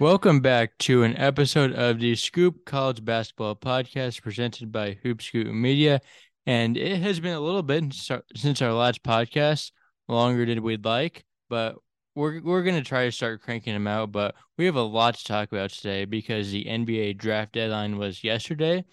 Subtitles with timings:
[0.00, 5.48] Welcome back to an episode of the Scoop College Basketball Podcast presented by Hoop Scoop
[5.48, 6.00] Media.
[6.46, 7.92] And it has been a little bit
[8.34, 9.72] since our last podcast,
[10.08, 11.76] longer than we'd like, but
[12.14, 14.10] we're we're gonna try to start cranking them out.
[14.10, 18.24] But we have a lot to talk about today because the NBA draft deadline was
[18.24, 18.86] yesterday.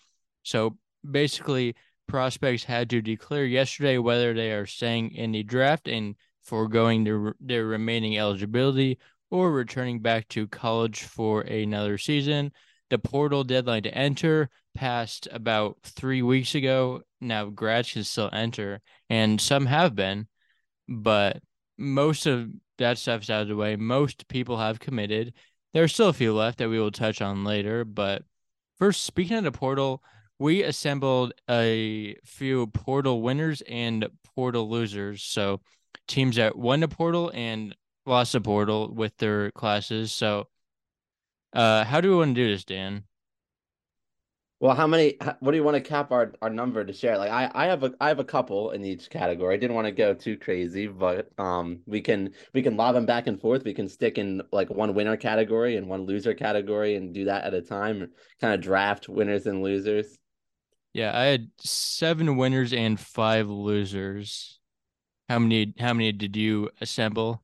[0.44, 0.78] So
[1.10, 1.78] basically,
[2.10, 7.34] prospects had to declare yesterday whether they are staying in the draft and foregoing their
[7.40, 9.00] their remaining eligibility
[9.30, 12.52] or returning back to college for another season.
[12.90, 17.02] The portal deadline to enter passed about three weeks ago.
[17.20, 20.28] Now grads can still enter, and some have been,
[20.88, 21.42] but
[21.78, 23.76] most of that stuff's out of the way.
[23.76, 25.34] Most people have committed.
[25.74, 27.84] There are still a few left that we will touch on later.
[27.84, 28.24] But
[28.78, 30.02] first, speaking of the portal,
[30.40, 35.24] we assembled a few portal winners and portal losers.
[35.24, 35.62] So
[36.08, 37.76] teams that won the portal and
[38.08, 40.12] lost a portal with their classes.
[40.12, 40.48] So,
[41.54, 43.04] uh, how do we want to do this, Dan?
[44.60, 45.18] Well, how many?
[45.40, 47.18] What do you want to cap our, our number to share?
[47.18, 49.54] Like, I, I have a I have a couple in each category.
[49.54, 53.06] I didn't want to go too crazy, but um, we can we can lob them
[53.06, 53.64] back and forth.
[53.64, 57.44] We can stick in like one winner category and one loser category, and do that
[57.44, 58.10] at a time.
[58.42, 60.18] Kind of draft winners and losers.
[60.94, 64.60] Yeah, I had seven winners and five losers.
[65.30, 65.76] How many?
[65.78, 67.44] How many did you assemble?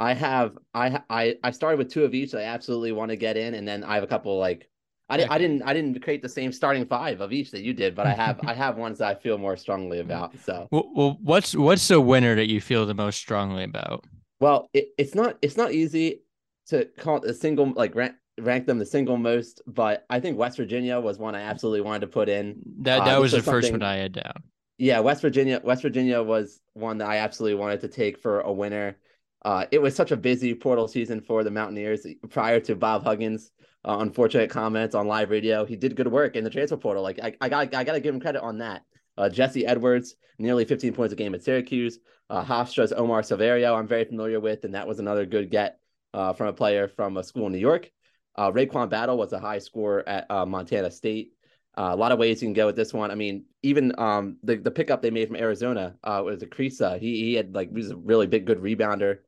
[0.00, 2.34] I have I I I started with two of each.
[2.34, 4.68] I absolutely want to get in, and then I have a couple like
[5.08, 7.74] I didn't I didn't I didn't create the same starting five of each that you
[7.74, 10.34] did, but I have I have ones that I feel more strongly about.
[10.40, 14.04] So well, what's what's the winner that you feel the most strongly about?
[14.40, 16.22] Well, it, it's not it's not easy
[16.68, 20.38] to call it a single like rank rank them the single most, but I think
[20.38, 22.60] West Virginia was one I absolutely wanted to put in.
[22.80, 24.42] That that uh, was the first one I had down.
[24.78, 28.52] Yeah, West Virginia West Virginia was one that I absolutely wanted to take for a
[28.52, 28.96] winner.
[29.44, 33.50] Uh, it was such a busy portal season for the Mountaineers prior to Bob Huggins'
[33.84, 35.64] uh, unfortunate comments on live radio.
[35.66, 37.02] He did good work in the transfer portal.
[37.02, 38.82] Like I, I got, I got to give him credit on that.
[39.16, 41.98] Uh, Jesse Edwards, nearly 15 points a game at Syracuse.
[42.30, 45.78] Uh, Hofstra's Omar Silverio, I'm very familiar with, and that was another good get
[46.14, 47.90] uh, from a player from a school in New York.
[48.36, 51.32] Uh, RaeQuan Battle was a high scorer at uh, Montana State.
[51.76, 53.10] Uh, a lot of ways you can go with this one.
[53.10, 56.98] I mean, even um, the the pickup they made from Arizona uh, was a He
[56.98, 59.18] he had like he was a really big good rebounder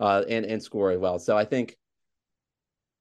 [0.00, 1.18] uh, and and score as well.
[1.18, 1.76] So I think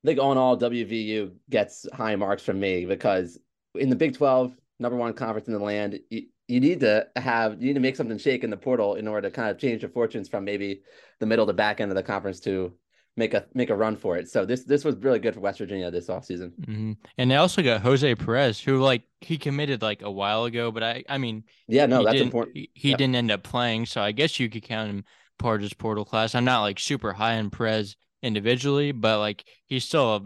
[0.04, 3.40] I think all in all, WVU gets high marks from me because
[3.76, 7.62] in the Big Twelve, number one conference in the land, you, you need to have
[7.62, 9.82] you need to make something shake in the portal in order to kind of change
[9.82, 10.82] the fortunes from maybe
[11.20, 12.74] the middle to back end of the conference to
[13.18, 14.30] make a make a run for it.
[14.30, 16.52] So this this was really good for West Virginia this offseason.
[16.62, 16.94] Mm-hmm.
[17.18, 20.84] And they also got Jose Perez, who like he committed like a while ago, but
[20.84, 22.58] I I mean yeah no that's important.
[22.58, 22.98] He, he yep.
[22.98, 25.04] didn't end up playing, so I guess you could count him
[25.40, 26.36] part of portal class.
[26.36, 30.22] I'm not like super high in Perez individually, but like he's still a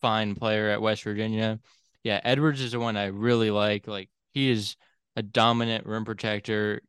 [0.00, 1.58] fine player at West Virginia.
[2.04, 3.88] Yeah, Edwards is the one I really like.
[3.88, 4.76] Like he is
[5.16, 6.82] a dominant rim protector,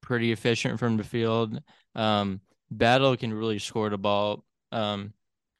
[0.00, 1.60] pretty efficient from the field.
[1.94, 2.40] Um,
[2.70, 4.44] Battle can really score the ball.
[4.70, 5.12] Um,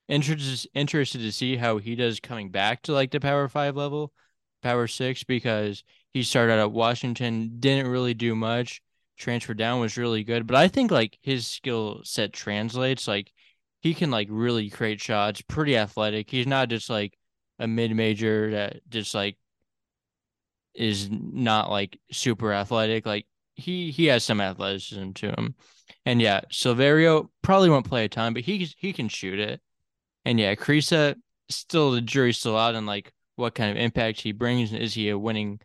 [0.09, 4.13] interested interested to see how he does coming back to like the Power Five level,
[4.63, 8.81] Power Six, because he started at Washington, didn't really do much
[9.17, 10.47] transfer down was really good.
[10.47, 13.07] But I think like his skill set translates.
[13.09, 13.33] Like
[13.81, 16.31] he can like really create shots, pretty athletic.
[16.31, 17.19] He's not just like
[17.59, 19.37] a mid major that just like
[20.75, 23.07] is not like super athletic.
[23.07, 25.55] Like he he has some athleticism to him.
[26.05, 29.61] And yeah, Silverio probably won't play a ton, but he he can shoot it.
[30.25, 31.17] And yeah, Kriisa
[31.49, 34.73] still the jury's still out on like what kind of impact he brings.
[34.73, 35.61] and Is he a winning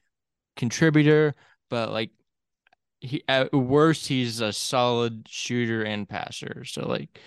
[0.55, 1.33] contributor?
[1.69, 2.11] But like
[2.99, 6.63] he at worst he's a solid shooter and passer.
[6.65, 7.19] So like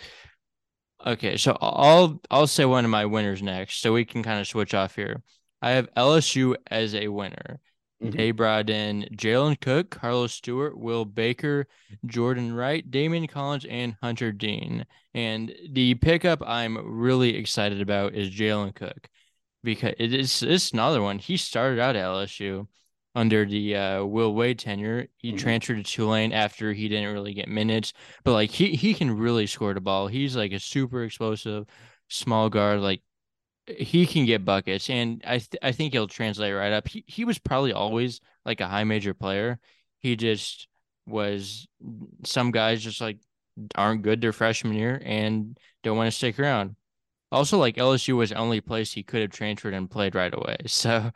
[1.06, 4.47] okay, so I'll I'll say one of my winners next, so we can kind of
[4.47, 5.22] switch off here.
[5.62, 7.60] I have LSU as a winner.
[8.03, 8.16] Mm-hmm.
[8.16, 11.66] They brought in Jalen Cook, Carlos Stewart, Will Baker,
[12.06, 14.87] Jordan Wright, Daimion Collins, and Hunter Dean.
[15.12, 19.08] And the pickup I'm really excited about is Jalen Cook
[19.62, 21.19] because it is it's another one.
[21.19, 22.69] He started out at LSU
[23.15, 25.09] under the uh, Will Wade tenure.
[25.19, 25.39] He mm-hmm.
[25.39, 27.93] transferred to Tulane after he didn't really get minutes,
[28.25, 30.07] but like he he can really score the ball.
[30.07, 31.67] He's like a super explosive
[32.09, 32.81] small guard.
[32.81, 33.03] Like
[33.67, 36.89] he can get buckets, and I th- I think he'll translate right up.
[36.89, 39.59] He he was probably always like a high major player.
[39.99, 40.69] He just
[41.07, 41.67] was
[42.25, 43.19] some guys just like
[43.75, 46.77] aren't good their freshman year and don't want to stick around.
[47.33, 50.57] Also, like LSU was the only place he could have transferred and played right away.
[50.67, 51.11] So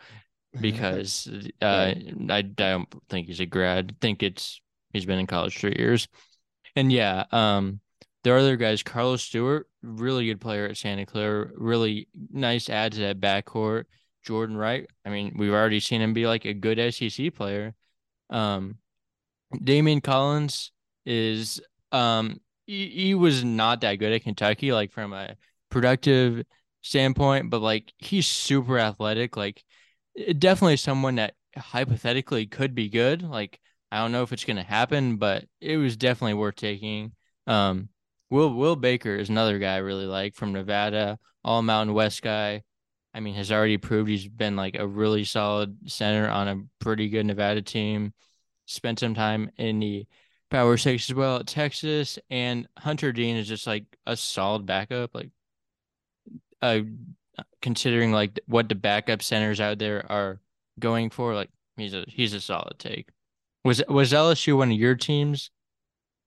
[0.60, 1.28] because
[1.60, 1.94] uh,
[2.28, 3.92] I, don't think he's a grad.
[3.92, 4.60] I think it's
[4.92, 6.08] he's been in college three years,
[6.76, 7.80] and yeah, um,
[8.22, 8.82] there are other guys.
[8.82, 13.84] Carlos Stewart, really good player at Santa Clara, really nice add to that backcourt.
[14.24, 17.74] Jordan Wright, I mean, we've already seen him be like a good SEC player.
[18.30, 18.78] Um,
[19.54, 20.72] Daimion Collins
[21.04, 21.60] is
[21.92, 25.36] um he, he was not that good at Kentucky, like from a
[25.70, 26.44] productive
[26.82, 29.36] standpoint, but like he's super athletic.
[29.36, 29.62] Like
[30.38, 33.22] definitely someone that hypothetically could be good.
[33.22, 37.12] Like I don't know if it's gonna happen, but it was definitely worth taking.
[37.46, 37.88] Um,
[38.30, 42.62] Will Will Baker is another guy I really like from Nevada, all Mountain West guy.
[43.14, 47.08] I mean, has already proved he's been like a really solid center on a pretty
[47.08, 48.12] good Nevada team.
[48.66, 50.06] Spent some time in the
[50.50, 55.14] Power Six as well at Texas, and Hunter Dean is just like a solid backup.
[55.14, 55.30] Like,
[56.60, 56.80] uh,
[57.64, 60.38] considering like what the backup centers out there are
[60.78, 63.08] going for, like he's a he's a solid take.
[63.64, 65.50] Was was LSU one of your teams?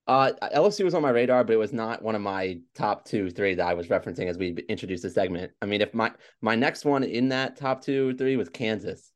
[0.08, 3.30] Uh, LSU was on my radar, but it was not one of my top two,
[3.30, 5.52] three that I was referencing as we introduced the segment.
[5.62, 6.12] I mean, if my
[6.42, 9.12] my next one in that top two, three was Kansas,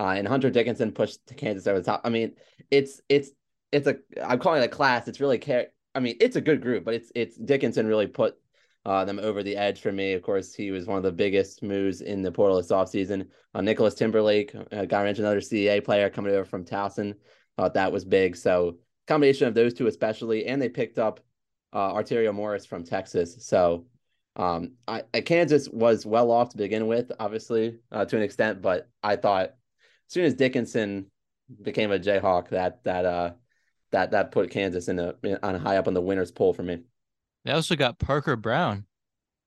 [0.00, 2.00] uh, and Hunter Dickinson pushed Kansas over the top.
[2.02, 2.34] I mean,
[2.72, 3.30] it's it's
[3.70, 5.06] it's a I'm calling it a class.
[5.06, 5.68] It's really care.
[5.94, 8.34] I mean, it's a good group, but it's it's Dickinson really put
[8.84, 10.12] uh, them over the edge for me.
[10.12, 13.28] Of course, he was one of the biggest moves in the portal this offseason.
[13.54, 17.14] Uh, Nicholas Timberlake, uh, got mentioned another CAA player coming over from Towson.
[17.56, 18.36] Thought that was big.
[18.36, 21.20] So combination of those two, especially, and they picked up
[21.72, 23.46] uh, Arterio Morris from Texas.
[23.46, 23.86] So
[24.36, 28.88] um, I, Kansas was well off to begin with, obviously, uh, to an extent, but
[29.02, 31.06] I thought as soon as Dickinson
[31.60, 33.32] became a Jayhawk, that that uh
[33.90, 36.80] that that put Kansas in a on high up on the winners poll for me.
[37.44, 38.86] They also got Parker Braun,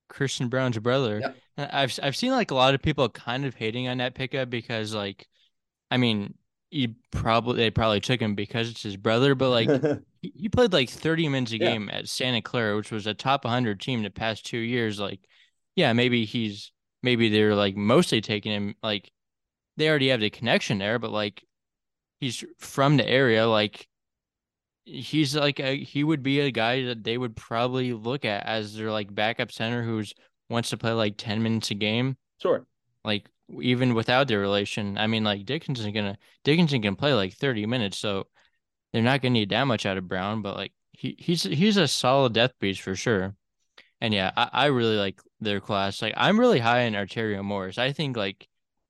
[0.10, 1.20] Christian Braun's brother.
[1.20, 1.38] Yep.
[1.58, 4.94] I've I've seen like a lot of people kind of hating on that pickup because
[4.94, 5.28] like,
[5.90, 6.36] I mean,
[6.70, 9.70] he probably they probably took him because it's his brother, but like
[10.22, 11.72] he, played like 30 minutes a yeah.
[11.72, 15.00] game at Santa Clara, which was a top 100 team the past two years.
[15.00, 15.22] Like,
[15.76, 16.72] yeah, maybe he's
[17.02, 19.12] maybe they're like mostly taking him like
[19.78, 21.44] they already have the connection there, but like
[22.20, 23.88] he's from the area, like
[24.86, 28.76] he's like a he would be a guy that they would probably look at as
[28.76, 30.14] their like backup center who's
[30.50, 32.18] wants to play like 10 minutes a game.
[32.42, 32.66] Sure.
[33.04, 34.98] Like even without their relation.
[34.98, 38.28] I mean, like Dickinson gonna Dickinson can play like thirty minutes, so
[38.92, 41.88] they're not gonna need that much out of Braun, But like he he's he's a
[41.88, 43.36] solid death piece for sure.
[44.02, 46.02] And yeah, I, I really like their class.
[46.02, 47.78] Like I'm really high in Arterio Morris.
[47.78, 48.48] I think like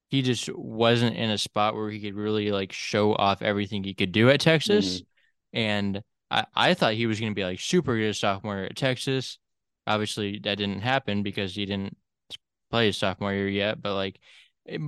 [0.09, 3.93] he just wasn't in a spot where he could really like show off everything he
[3.93, 4.97] could do at Texas.
[4.97, 5.05] Mm-hmm.
[5.55, 9.39] And I, I thought he was gonna be like super good sophomore at Texas.
[9.87, 11.97] Obviously that didn't happen because he didn't
[12.69, 14.19] play his sophomore year yet, but like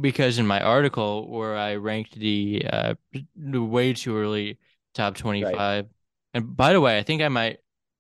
[0.02, 2.96] because in my article where I ranked the uh
[3.36, 4.58] the way too early
[4.94, 5.86] top 25 right.
[6.34, 7.58] and by the way I think I might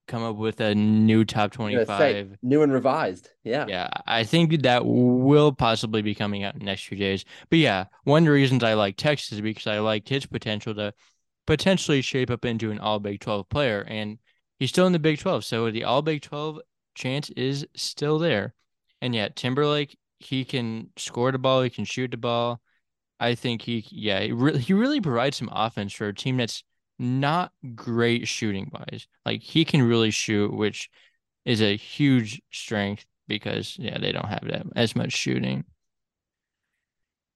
[0.07, 4.63] come up with a new top 25 say, new and revised yeah yeah I think
[4.63, 8.31] that will possibly be coming out in next few days but yeah one of the
[8.31, 10.93] reasons I like Texas is because I liked his potential to
[11.47, 14.19] potentially shape up into an all Big 12 player and
[14.59, 16.59] he's still in the Big 12 so the all Big 12
[16.93, 18.53] chance is still there
[19.01, 22.61] and yet Timberlake he can score the ball, he can shoot the ball.
[23.19, 26.63] I think he, yeah, he really, he really provides some offense for a team that's
[26.99, 29.07] not great shooting wise.
[29.25, 30.89] Like he can really shoot, which
[31.45, 35.65] is a huge strength because yeah, they don't have that as much shooting.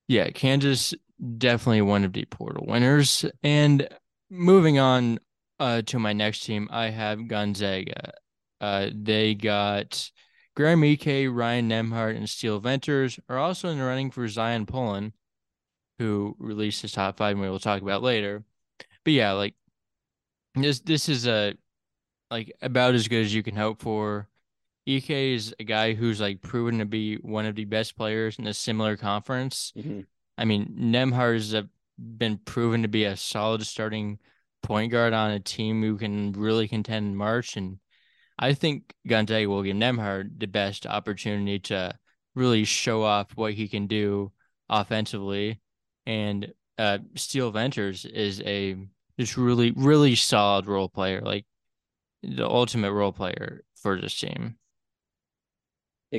[0.08, 0.94] Yeah, Kansas
[1.38, 3.26] definitely one of the portal winners.
[3.44, 3.88] And
[4.32, 5.20] moving on
[5.60, 8.14] uh, to my next team, I have Gonzaga.
[8.60, 10.10] Uh, they got
[10.56, 15.14] Graham Ike, Ryan Nembhard, and Steele Venters are also in the running for Zyon Pullin,
[16.00, 18.44] who released his top five, and we will talk about later.
[19.04, 19.56] But yeah, like
[20.56, 21.54] this this is a
[22.30, 24.28] like about as good as you can hope for.
[24.88, 28.48] Ike is a guy who's like proven to be one of the best players in
[28.48, 29.74] a similar conference.
[29.78, 30.02] Mm-hmm.
[30.38, 31.68] I mean, Nemhart is has
[32.18, 34.20] been proven to be a solid starting
[34.64, 37.80] point guard on a team who can really contend in March, and
[38.38, 41.94] I think Gonzaga will give Nembhard the best opportunity to
[42.36, 44.32] really show off what he can do
[44.70, 45.62] offensively.
[46.06, 48.76] And uh, Steele Venters is a
[49.20, 51.46] just really, really solid role player, like
[52.24, 54.56] the ultimate role player for this team.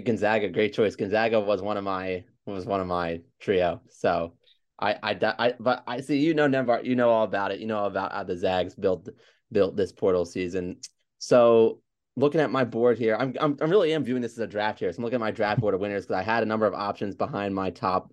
[0.04, 0.96] Gonzaga, great choice.
[0.96, 3.80] Gonzaga was one of my was one of my trio.
[3.90, 4.34] So
[4.78, 7.60] I I, I but I see you know Nembhard, you know all about it.
[7.60, 9.08] You know about how the Zags built
[9.50, 10.78] built this portal season.
[11.18, 11.80] So
[12.16, 14.78] looking at my board here, I'm, I'm I'm really am viewing this as a draft
[14.78, 14.92] here.
[14.92, 16.74] So I'm looking at my draft board of winners because I had a number of
[16.74, 18.12] options behind my top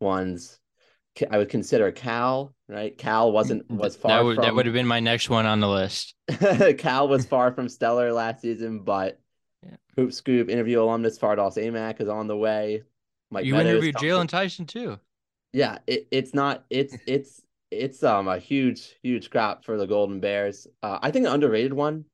[0.00, 0.58] ones.
[1.30, 2.96] I would consider Cal, right?
[2.96, 3.78] Cal wasn't mm-hmm.
[3.78, 6.14] was far that would, from that would have been my next one on the list.
[6.78, 9.18] Cal was far from stellar last season, but
[9.64, 9.76] yeah.
[9.96, 12.82] Hoop Scoop interview alumnus Fardaws Aimaq is on the way.
[13.30, 14.98] Mike you Meadows interviewed Jaylon Tyson too.
[15.52, 20.20] Yeah, it, it's not it's it's it's um a huge huge crop for the Golden
[20.20, 20.66] Bears.
[20.82, 22.04] Uh, I think an underrated one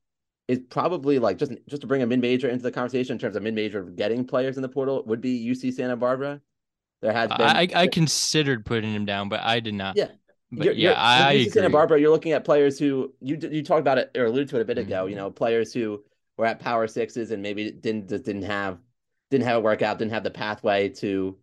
[0.47, 3.35] is probably like just just to bring a mid major into the conversation in terms
[3.35, 6.41] of mid major getting players in the portal would be UC Santa Barbara.
[7.01, 9.97] There has been I, I considered putting him down, but I did not.
[9.97, 10.09] Yeah.
[10.51, 13.61] But you're, yeah, you're, I, UC Santa Barbara, you're looking at players who you you
[13.63, 15.01] talked about it or alluded to it a bit ago.
[15.01, 15.09] Mm-hmm.
[15.09, 16.03] You know, players who
[16.37, 18.79] were at power sixes and maybe didn't just didn't have
[19.29, 21.37] didn't have a workout, didn't have the pathway to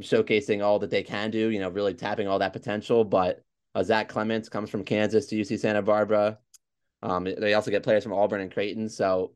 [0.00, 1.50] showcasing all that they can do.
[1.50, 3.04] You know, really tapping all that potential.
[3.04, 3.42] But
[3.74, 6.38] uh, Zach Clemence comes from Kansas to UC Santa Barbara.
[7.02, 8.88] Um, they also get players from Auburn and Creighton.
[8.88, 9.32] So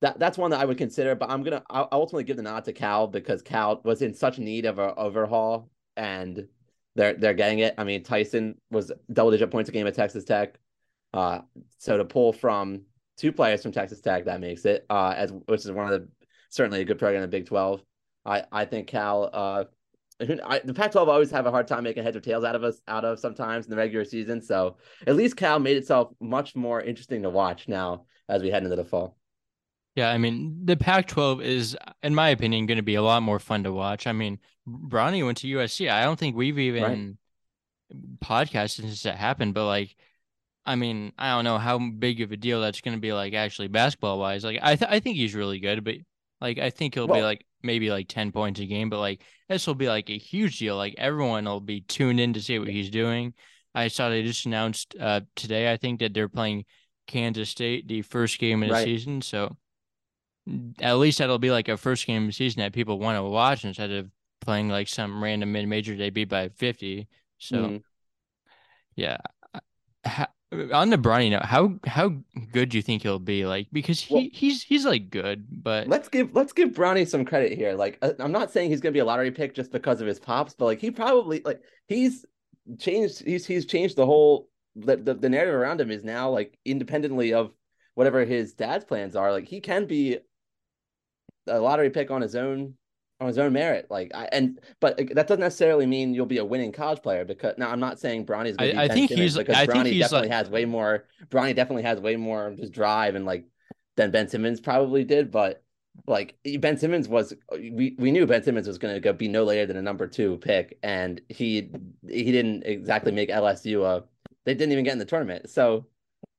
[0.00, 1.14] that that's one that I would consider.
[1.14, 4.38] But I'm gonna I'll ultimately give the nod to Cal because Cal was in such
[4.38, 6.46] need of an overhaul, and
[6.94, 7.74] they're they're getting it.
[7.78, 10.58] I mean, Tyson was double digit points a game at Texas Tech.
[11.14, 11.40] Uh,
[11.78, 12.82] so to pull from
[13.16, 16.08] two players from Texas Tech, that makes it uh, as which is one of the
[16.50, 17.82] certainly a good program in the Big Twelve.
[18.24, 19.64] I I think Cal uh
[20.44, 22.80] I, the Pac-12 always have a hard time making heads or tails out of us
[22.88, 24.42] out of sometimes in the regular season.
[24.42, 28.64] So at least Cal made itself much more interesting to watch now as we head
[28.64, 29.16] into the fall.
[29.94, 33.38] Yeah, I mean the Pac-12 is, in my opinion, going to be a lot more
[33.38, 34.06] fun to watch.
[34.06, 35.90] I mean, Bronny went to USC.
[35.90, 37.18] I don't think we've even
[37.92, 38.20] right.
[38.20, 39.96] podcasted since that happened, but like,
[40.66, 43.12] I mean, I don't know how big of a deal that's going to be.
[43.12, 45.96] Like actually, basketball wise, like I th- I think he's really good, but
[46.40, 49.22] like I think he'll well, be like maybe like 10 points a game, but like
[49.48, 50.76] this will be like a huge deal.
[50.76, 53.34] Like everyone will be tuned in to see what he's doing.
[53.74, 56.64] I saw they just announced uh, today, I think, that they're playing
[57.06, 58.84] Kansas State the first game of the right.
[58.84, 59.22] season.
[59.22, 59.56] So
[60.80, 63.22] at least that'll be like a first game of the season that people want to
[63.22, 64.10] watch instead of
[64.40, 67.06] playing like some random mid major they beat by 50.
[67.38, 67.82] So mm.
[68.96, 69.18] yeah
[70.50, 72.14] on the Bronny note, how how
[72.52, 73.44] good do you think he'll be?
[73.44, 77.24] Like because he well, he's he's like good, but let's give let's give Bronny some
[77.24, 77.74] credit here.
[77.74, 80.18] Like uh, I'm not saying he's gonna be a lottery pick just because of his
[80.18, 82.24] pops, but like he probably like he's
[82.78, 86.58] changed he's he's changed the whole the, the, the narrative around him is now like
[86.64, 87.52] independently of
[87.94, 89.32] whatever his dad's plans are.
[89.32, 90.18] Like he can be
[91.46, 92.74] a lottery pick on his own
[93.20, 93.86] on his own merit.
[93.90, 97.24] Like, I, and but that doesn't necessarily mean you'll be a winning college player.
[97.24, 98.78] Because now I'm not saying Bronny's going to be.
[98.78, 101.04] I, I think Simmons he's because I Bronny definitely like, has way more.
[101.28, 103.44] Bronny definitely has way more just drive and like
[103.96, 105.30] than Ben Simmons probably did.
[105.30, 105.62] But
[106.06, 109.66] like Ben Simmons was, we we knew Ben Simmons was going to be no later
[109.66, 111.70] than a number two pick, and he
[112.08, 114.04] he didn't exactly make LSU a.
[114.44, 115.86] They didn't even get in the tournament, so.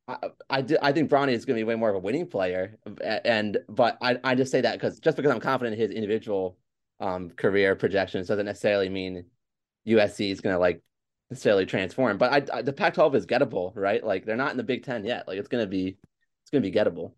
[0.08, 2.80] I, I, I think Bronny is going to be way more of a winning player,
[3.00, 6.58] and but I, I just say that because just because I'm confident in his individual
[7.00, 9.26] um, career projections doesn't necessarily mean
[9.88, 10.82] USC is going to like
[11.30, 12.18] necessarily transform.
[12.18, 14.04] But I, I, the Pac-12 is gettable, right?
[14.04, 15.28] Like they're not in the Big Ten yet.
[15.28, 15.98] Like it's going to be
[16.44, 17.14] it's going to be gettable.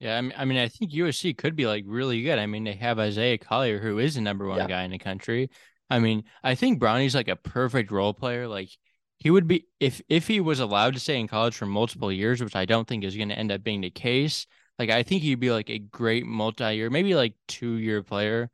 [0.00, 2.38] Yeah, I mean, I mean, I think USC could be like really good.
[2.38, 4.66] I mean, they have Isaiah Collier, who is the number one yeah.
[4.66, 5.48] guy in the country.
[5.88, 8.48] I mean, I think Bronny's like a perfect role player.
[8.48, 8.70] Like
[9.18, 12.42] he would be if if he was allowed to stay in college for multiple years,
[12.42, 14.46] which I don't think is going to end up being the case.
[14.78, 18.50] Like I think he'd be like a great multi-year, maybe like two-year player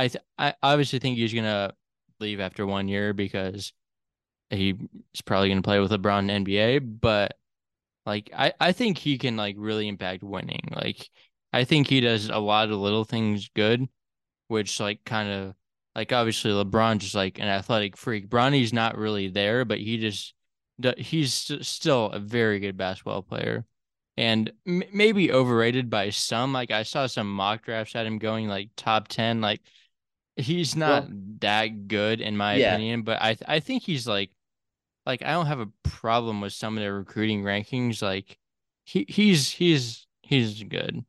[0.00, 1.74] I th- I obviously think he's gonna
[2.20, 3.72] leave after one year because
[4.50, 4.76] he's
[5.26, 6.78] probably gonna play with LeBron in NBA.
[7.00, 7.36] But
[8.06, 10.68] like I I think he can like really impact winning.
[10.74, 11.10] Like
[11.52, 13.88] I think he does a lot of little things good,
[14.48, 15.54] which like kind of
[15.94, 18.30] like obviously LeBron just like an athletic freak.
[18.30, 20.34] Bronny's not really there, but he just
[20.96, 23.66] he's still a very good basketball player
[24.16, 26.52] and maybe overrated by some.
[26.54, 29.60] Like I saw some mock drafts at him going like top 10 like
[30.40, 32.74] He's not well, that good in my yeah.
[32.74, 34.30] opinion, but I th- I think he's like
[35.06, 38.02] like I don't have a problem with some of their recruiting rankings.
[38.02, 38.38] Like
[38.84, 41.04] he he's he's he's good.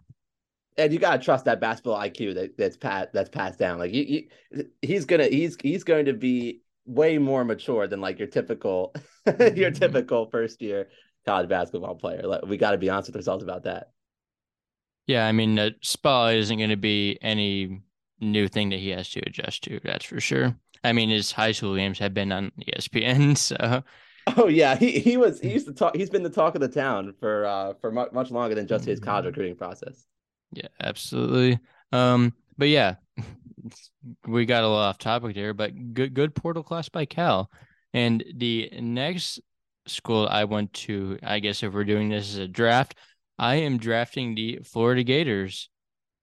[0.78, 3.78] And you gotta trust that basketball IQ that that's pat that's passed down.
[3.78, 4.04] Like you,
[4.52, 8.94] you, he's gonna he's he's going to be way more mature than like your typical
[9.26, 9.74] your mm-hmm.
[9.74, 10.90] typical first year
[11.26, 12.24] college basketball player.
[12.24, 13.92] Like, we got to be honest with ourselves about that.
[15.08, 17.82] Yeah, I mean, the spotlight isn't going to be any
[18.22, 19.80] new thing that he has to adjust to.
[19.84, 20.56] That's for sure.
[20.84, 23.84] I mean, his high school games have been on ESPN, so.
[24.38, 25.96] Oh yeah, he he was he used to talk.
[25.96, 28.86] He's been the talk of the town for uh for much much longer than just
[28.86, 29.28] his college mm-hmm.
[29.30, 30.06] recruiting process.
[30.54, 31.60] Yeah, absolutely.
[31.92, 32.96] Um, but yeah,
[34.28, 37.50] we got a little off topic there, but good good portal class by Cal,
[37.94, 39.40] and the next
[39.88, 42.96] school I went to, I guess if we're doing this as a draft,
[43.40, 45.70] I am drafting the Florida Gators.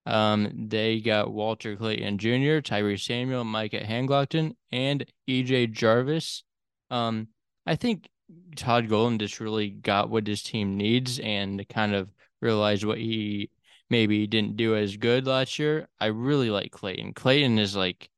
[0.08, 6.44] Um, they got Walter Clayton Jr., Tyree Samuel, Micah Handlogten, and EJ Jarvis
[6.90, 7.28] Um,
[7.66, 8.08] I think
[8.56, 12.10] Todd Golden just really got what his team needs and kind of
[12.40, 13.50] realized what he
[13.90, 15.88] maybe didn't do as good last year.
[16.00, 17.12] I really like Clayton.
[17.12, 18.08] Clayton is like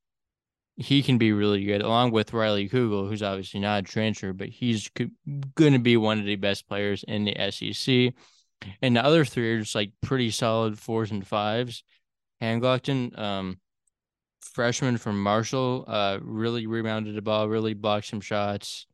[0.77, 4.49] he can be really good, along with Riley Kugel, who's obviously not a transfer, but
[4.49, 4.89] he's
[5.55, 8.15] going to be one of the best players in the SEC.
[8.83, 11.83] And the other three are just like pretty solid fours and fives.
[12.43, 13.59] Handlogten, um,
[14.41, 18.87] freshman from Marshall, uh, really rebounded the ball, really blocked some shots.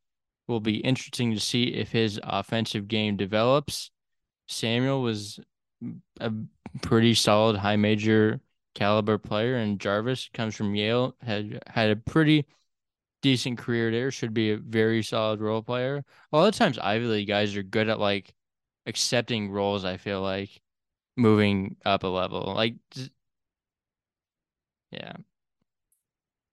[0.49, 3.90] Will be interesting to see if his offensive game develops.
[4.46, 5.40] Samuel was
[6.20, 6.32] a
[6.82, 8.40] pretty solid high major
[8.75, 12.46] caliber player, and Jarvis comes from Yale, had had a pretty
[13.23, 14.12] decent career there.
[14.12, 16.04] Should be a very solid role player.
[16.32, 18.32] A lot of times, Ivy League guys are good at like
[18.87, 19.85] accepting roles.
[19.85, 20.50] I feel like
[21.16, 22.75] moving up a level, like
[24.90, 25.12] yeah.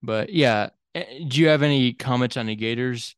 [0.02, 3.16] But yeah, do you have any comments on the Gators?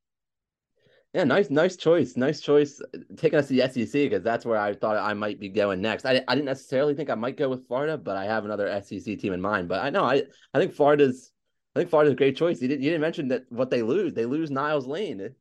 [1.16, 2.18] Yeah, nice, nice choice.
[2.18, 5.40] Nice choice uh, taking us to the SEC because that's where I thought I might
[5.40, 6.06] be going next.
[6.06, 9.18] I, I didn't necessarily think I might go with Florida, but I have another SEC
[9.18, 9.70] team in mind.
[9.70, 11.32] But I know I I think Florida's
[11.74, 12.62] I think Florida's a great choice.
[12.62, 14.14] You didn't you didn't mention that what they lose.
[14.14, 15.34] They lose Niles Lane.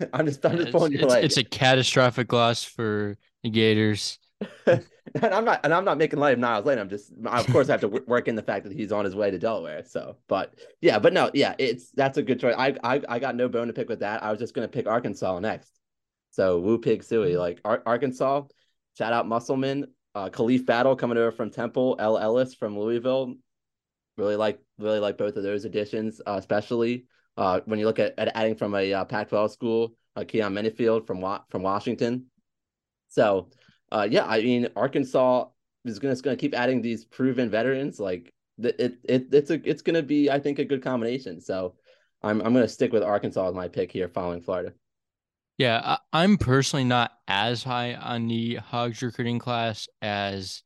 [0.12, 1.24] I'm just I'm just pulling your it's, leg.
[1.24, 4.18] It's a catastrophic loss for the Gators.
[4.66, 4.82] and
[5.22, 6.78] I'm not, and I'm not making light of Niles Lane.
[6.78, 9.14] I'm just, of course, I have to work in the fact that he's on his
[9.14, 9.84] way to Delaware.
[9.84, 12.54] So, but yeah, but no, yeah, it's that's a good choice.
[12.58, 14.22] I, I, I got no bone to pick with that.
[14.22, 15.70] I was just gonna pick Arkansas next.
[16.30, 17.38] So Woo Pig Sooie, mm-hmm.
[17.38, 18.42] like Ar- Arkansas.
[18.98, 23.34] Shout out Musselman, uh, Khalif Battle coming over from Temple, El Ellis from Louisville.
[24.16, 28.14] Really like, really like both of those additions, uh, especially uh, when you look at,
[28.18, 32.26] at adding from a uh, Pac-12 school, uh, Keyon Menifield from from Washington.
[33.08, 33.48] So
[33.92, 35.46] uh, yeah, I mean, Arkansas
[35.84, 38.00] is gonna, gonna keep adding these proven veterans.
[38.00, 41.40] Like it, it, it's a, it's gonna be, I think, a good combination.
[41.40, 41.74] So
[42.22, 44.72] I'm, I'm gonna stick with Arkansas as my pick here, following Florida.
[45.58, 50.62] Yeah, I, am personally not as high on the Hogs recruiting class as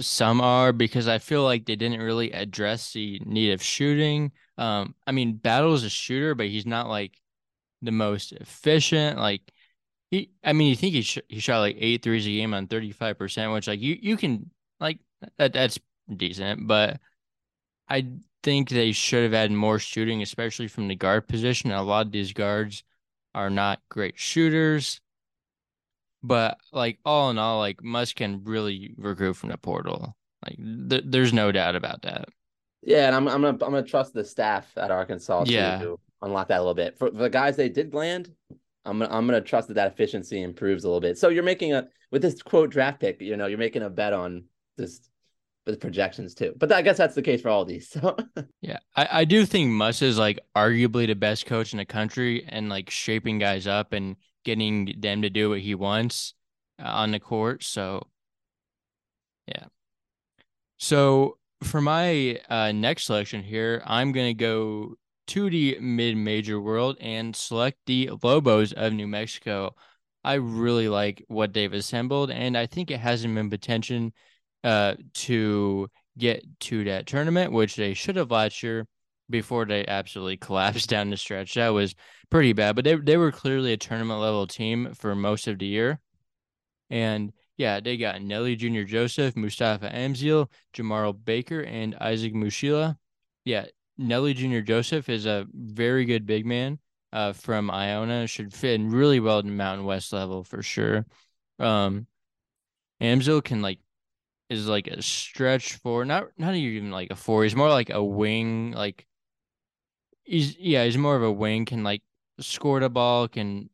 [0.00, 4.32] some are because I feel like they didn't really address the need of shooting.
[4.58, 7.20] Um, I mean, Battle is a shooter, but he's not like
[7.82, 9.18] the most efficient.
[9.18, 9.42] Like
[10.10, 12.68] he, I mean, you think he sh- he shot like eight threes a game on
[12.68, 14.98] thirty five percent, which like you you can like
[15.38, 15.78] that that's
[16.14, 17.00] decent, but
[17.88, 18.08] I
[18.42, 21.70] think they should have had more shooting, especially from the guard position.
[21.72, 22.84] A lot of these guards
[23.34, 25.00] are not great shooters,
[26.22, 30.16] but like all in all, like Musk can really recruit from the portal.
[30.44, 30.56] Like
[30.90, 32.28] th- there's no doubt about that.
[32.88, 35.78] Yeah, and I'm I'm gonna I'm gonna trust the staff at Arkansas yeah.
[35.78, 36.96] to unlock that a little bit.
[36.98, 38.34] For, for the guys they did land,
[38.86, 41.18] I'm gonna I'm gonna trust that that efficiency improves a little bit.
[41.18, 44.14] So you're making a with this quote draft pick, you know, you're making a bet
[44.14, 44.44] on
[44.78, 45.06] this
[45.66, 46.54] with projections too.
[46.56, 47.94] But I guess that's the case for all these.
[48.00, 48.16] So
[48.62, 52.46] yeah, I, I do think Muss is like arguably the best coach in the country
[52.48, 56.32] and like shaping guys up and getting them to do what he wants
[56.82, 57.64] uh, on the court.
[57.64, 58.06] So
[59.46, 59.66] yeah.
[60.78, 64.94] So for my uh, next selection here, I'm gonna go
[65.28, 69.74] to the mid-major world and select the Lobos of New Mexico.
[70.24, 74.10] I really like what they've assembled, and I think it hasn't been potential
[74.64, 78.86] uh, to get to that tournament, which they should have last year
[79.30, 81.54] before they absolutely collapsed down the stretch.
[81.54, 81.94] That was
[82.30, 85.66] pretty bad, but they they were clearly a tournament level team for most of the
[85.66, 86.00] year.
[86.90, 88.82] And yeah, they got Nelly Jr.
[88.82, 92.96] Joseph, Mustafa Amzil, Jemarl Baker, and Isaac Mushila.
[93.44, 93.66] Yeah,
[93.98, 94.60] Nelly Jr.
[94.60, 96.78] Joseph is a very good big man
[97.12, 98.28] uh, from Iona.
[98.28, 101.04] Should fit in really well in Mountain West level for sure.
[101.58, 102.06] Um,
[103.02, 103.80] Amzil can like
[104.48, 107.42] is like a stretch for not not even like a four.
[107.42, 108.70] He's more like a wing.
[108.70, 109.04] Like
[110.22, 111.64] he's yeah, he's more of a wing.
[111.64, 112.02] Can like
[112.38, 113.26] score the ball.
[113.26, 113.68] Can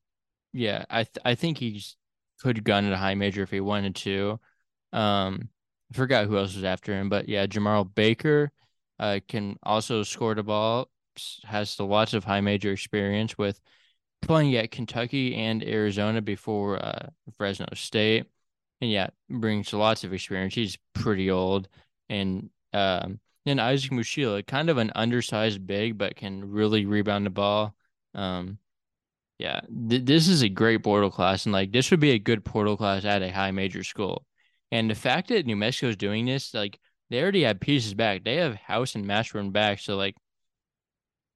[0.55, 1.97] yeah, I th- I think he's
[2.41, 4.41] could gun at a high major if he wanted to.
[4.93, 5.49] Um,
[5.93, 8.51] I forgot who else was after him, but yeah, Jemarl Baker
[8.99, 10.89] uh, can also score the ball,
[11.45, 13.61] has lots of high major experience with
[14.23, 18.27] playing at Kentucky and Arizona before uh, Fresno State.
[18.81, 20.55] And yeah, brings lots of experience.
[20.55, 21.69] He's pretty old.
[22.09, 27.31] And um, then Isaac Mushila, kind of an undersized big, but can really rebound the
[27.31, 27.75] ball.
[28.15, 28.59] Um,
[29.45, 32.47] yeah, th- this is a great portal class, and like this would be a good
[32.47, 34.25] portal class at a high major school.
[34.73, 36.79] And the fact that New Mexico is doing this, like
[37.11, 38.25] they already have pieces back.
[38.25, 40.15] They have House and Mashburn back, so like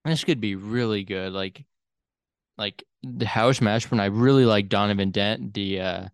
[0.07, 1.35] this could be really good.
[1.35, 1.67] Like
[2.57, 6.09] like the House Mashburn, I really like Donovan Dent, the uh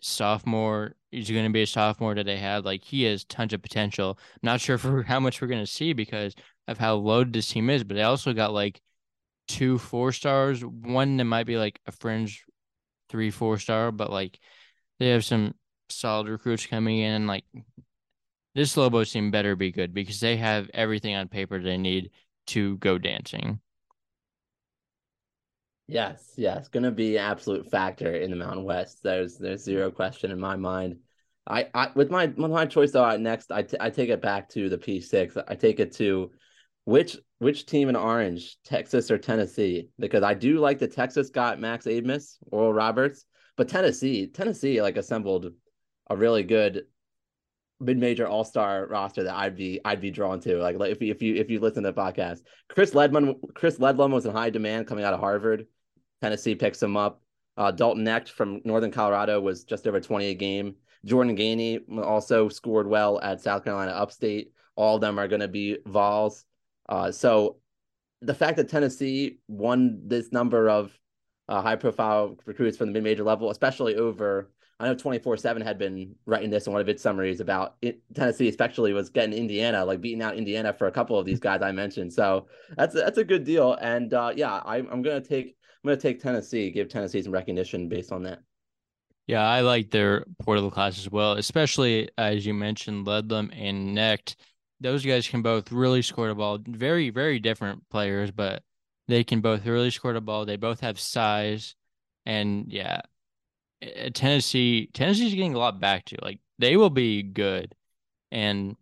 [0.00, 0.94] sophomore.
[1.10, 2.64] He's going to be a sophomore that they had.
[2.64, 4.18] Like he has tons of potential.
[4.42, 6.34] Not sure for how much we're going to see because
[6.66, 8.80] of how loaded this team is, but they also got like
[9.48, 12.44] two four stars, one that might be like a fringe
[13.08, 14.38] three four star, but like
[14.98, 15.54] they have some
[15.88, 17.26] solid recruits coming in.
[17.26, 17.44] Like
[18.54, 22.10] this Lobos team better be good because they have everything on paper they need
[22.48, 23.60] to go dancing.
[25.86, 29.02] Yes, yes, going to be an absolute factor in the Mountain West.
[29.02, 30.96] There's there's zero question in my mind.
[31.46, 34.48] I, I with my with my choice though next I, t- I take it back
[34.50, 35.36] to the P6.
[35.46, 36.30] I take it to
[36.84, 39.88] which which team in orange, Texas or Tennessee?
[39.98, 43.24] Because I do like the Texas got Max Abmas, Oral Roberts,
[43.56, 45.52] but Tennessee, Tennessee like assembled
[46.10, 46.84] a really good
[47.80, 50.56] mid-major all-star roster that I'd be I'd be drawn to.
[50.58, 53.78] Like, like if you if you if you listen to the podcast, Chris Ledlum Chris
[53.78, 55.66] Ledlum was in high demand coming out of Harvard.
[56.22, 57.20] Tennessee picks him up.
[57.56, 60.74] Uh, Dalton Knecht from Northern Colorado was just over 20 a game.
[61.04, 64.52] Jordan Gainey also scored well at South Carolina Upstate.
[64.74, 66.44] All of them are going to be Vols.
[66.88, 67.56] Uh, so
[68.20, 70.98] the fact that Tennessee won this number of
[71.48, 75.62] uh, high profile recruits from the mid major level, especially over, I know 24 7
[75.62, 79.36] had been writing this in one of its summaries about it, Tennessee, especially was getting
[79.36, 82.12] Indiana, like beating out Indiana for a couple of these guys I mentioned.
[82.12, 83.74] So that's that's a good deal.
[83.74, 87.22] And uh, yeah, I, I'm going to take I'm going to take Tennessee, give Tennessee
[87.22, 88.40] some recognition based on that.
[89.26, 94.36] Yeah, I like their portal class as well, especially as you mentioned, Ledlum and Knecht.
[94.80, 96.58] Those guys can both really score the ball.
[96.66, 98.62] Very, very different players, but
[99.08, 100.44] they can both really score the ball.
[100.44, 101.74] They both have size,
[102.26, 103.02] and yeah,
[104.12, 106.16] Tennessee, Tennessee's getting a lot back to.
[106.22, 107.74] Like they will be good,
[108.30, 108.76] and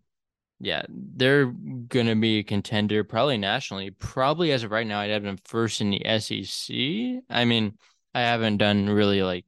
[0.60, 3.90] yeah, they're gonna be a contender probably nationally.
[3.90, 7.24] Probably as of right now, I'd have them first in the SEC.
[7.28, 7.76] I mean,
[8.14, 9.44] I haven't done really like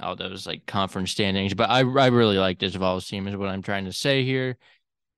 [0.00, 3.48] all those like conference standings, but I I really like this Vols team is what
[3.48, 4.56] I'm trying to say here.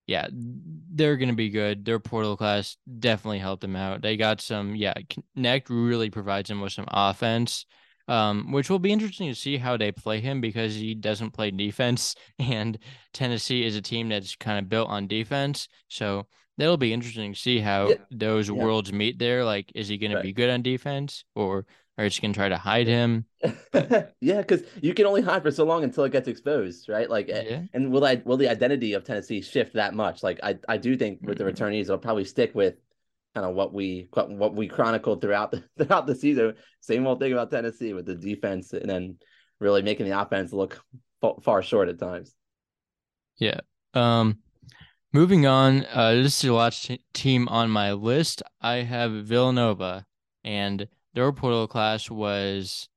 [0.06, 1.84] Yeah, they're gonna be good.
[1.84, 4.02] Their portal class definitely helped them out.
[4.02, 4.76] They got some.
[4.76, 4.94] Yeah,
[5.36, 7.66] Knecht really provides them with some offense
[8.08, 11.50] um, which will be interesting to see how they play him because he doesn't play
[11.50, 12.78] defense, and
[13.12, 15.68] Tennessee is a team that's kind of built on defense.
[15.88, 17.96] So that'll be interesting to see how yeah.
[18.10, 18.54] those yeah.
[18.54, 19.44] worlds meet there.
[19.44, 20.20] Like, is he going right.
[20.20, 21.66] to be good on defense, or
[21.98, 23.24] are you going to try to hide him?
[24.20, 27.08] yeah, because you can only hide for so long until it gets exposed, right?
[27.08, 27.62] Like, eh, yeah.
[27.72, 30.22] and will I will the identity of Tennessee shift that much?
[30.22, 32.74] Like, I I do think with the returnees, they'll probably stick with
[33.34, 36.54] kind of what we what we chronicled throughout the throughout the season.
[36.80, 39.16] Same old thing about Tennessee with the defense, and then
[39.58, 40.82] really making the offense look
[41.42, 42.34] far short at times.
[43.38, 43.60] Yeah.
[43.94, 44.38] Um.
[45.12, 48.42] Moving on, uh, this is the last team on my list.
[48.60, 50.04] I have Villanova,
[50.44, 52.90] and their portal class was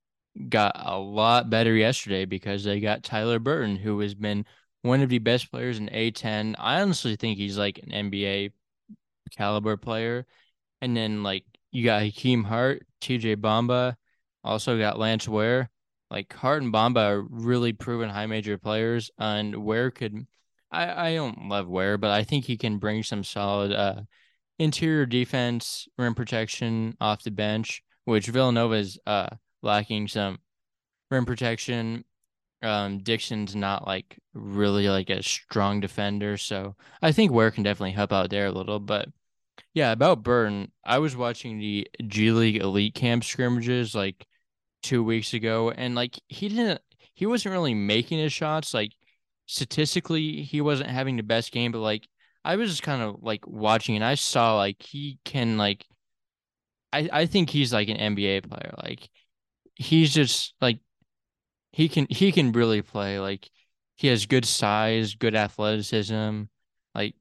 [0.49, 4.45] got a lot better yesterday because they got Tyler Burton, who has been
[4.82, 6.53] one of the best players in A10.
[6.60, 8.51] I honestly think he's like an NBA
[9.32, 10.25] caliber player.
[10.82, 13.95] And then like you got Hakim Hart, TJ Bamba,
[14.43, 15.69] also got Lance Ware.
[16.12, 20.27] Like Hart and Bamba are really proven high major players, and Ware could.
[20.71, 24.01] I I don't love Ware, but I think he can bring some solid uh
[24.58, 29.30] interior defense, rim protection off the bench, which Villanova is uh
[29.62, 30.39] lacking some
[31.12, 32.04] rim protection
[32.62, 37.91] um, Dixon's not like really like a strong defender, so I think Ware can definitely
[37.91, 38.80] help out there a little.
[38.80, 39.08] But
[39.74, 44.26] yeah, about Burton, I was watching the G League Elite Camp scrimmages like
[44.84, 46.82] two weeks ago, and like he didn't,
[47.13, 48.74] he wasn't really making his shots.
[48.74, 48.91] Like
[49.45, 52.08] statistically, he wasn't having the best game, but like
[52.43, 55.86] I was just kind of like watching, and I saw like he can like,
[56.93, 58.73] I I think he's like an NBA player.
[58.82, 59.10] Like
[59.75, 60.80] he's just like
[61.71, 63.19] he can he can really play.
[63.19, 63.49] Like
[63.97, 66.43] he has good size, good athleticism.
[66.95, 67.15] Like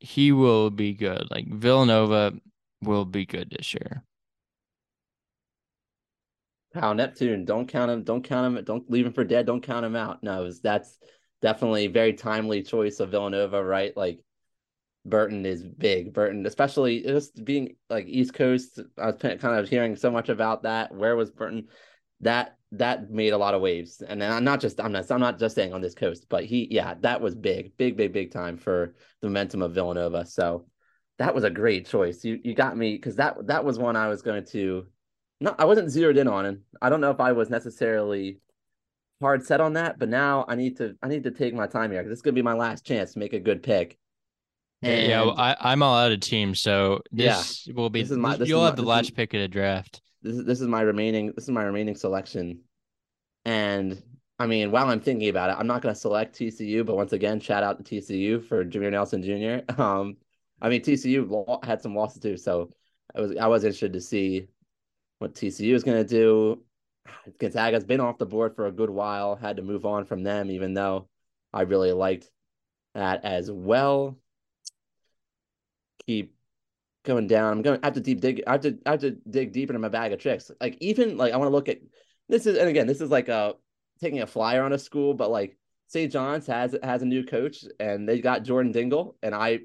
[0.00, 1.28] he will be good.
[1.30, 2.34] Like Villanova
[2.82, 4.04] will be good this year.
[6.74, 8.02] Wow, Neptune, don't count him.
[8.02, 8.64] Don't count him.
[8.64, 9.46] Don't leave him for dead.
[9.46, 10.22] Don't count him out.
[10.22, 10.98] No, that's
[11.42, 13.94] definitely very timely choice of Villanova, right?
[13.96, 14.20] Like
[15.04, 16.12] Burton is big.
[16.12, 18.80] Burton, especially just being like East Coast.
[18.98, 20.94] I was kind of hearing so much about that.
[20.94, 21.68] Where was Burton?
[22.20, 24.00] That that made a lot of waves.
[24.00, 26.44] And then I'm not just I'm not I'm not just saying on this coast, but
[26.44, 30.24] he yeah, that was big, big, big, big time for the momentum of Villanova.
[30.24, 30.66] So
[31.18, 32.24] that was a great choice.
[32.24, 34.86] You you got me because that that was one I was going to
[35.40, 38.38] no, I wasn't zeroed in on, and I don't know if I was necessarily
[39.20, 39.98] hard set on that.
[39.98, 42.34] But now I need to I need to take my time here this is gonna
[42.34, 43.98] be my last chance to make a good pick.
[44.82, 48.10] And yeah, well, I I'm all out of teams, so this yeah, will be this
[48.10, 50.44] is my, this you'll have my, the last is, pick of the draft this is
[50.44, 52.60] this is my remaining this is my remaining selection.
[53.44, 54.00] And
[54.38, 57.12] I mean, while I'm thinking about it, I'm not going to select TCU, but once
[57.12, 59.64] again, shout out to TCU for Jameer Nelson Jr.
[59.82, 60.16] Um,
[60.60, 62.70] I mean, TCU had some losses too, so
[63.14, 64.46] I was I was interested to see
[65.18, 66.62] what TCU is going to do.
[67.38, 69.34] Gonzaga's been off the board for a good while.
[69.34, 71.08] Had to move on from them, even though
[71.52, 72.30] I really liked
[72.94, 74.18] that as well.
[76.06, 76.34] Keep
[77.04, 77.52] going down.
[77.52, 78.42] I'm going to have to deep dig.
[78.46, 80.50] I have to I have to dig deeper into my bag of tricks.
[80.60, 81.78] Like even like I want to look at
[82.28, 83.54] this is and again this is like a
[84.00, 85.56] taking a flyer on a school, but like
[85.88, 86.10] St.
[86.10, 89.60] John's has has a new coach and they got Jordan Dingle and I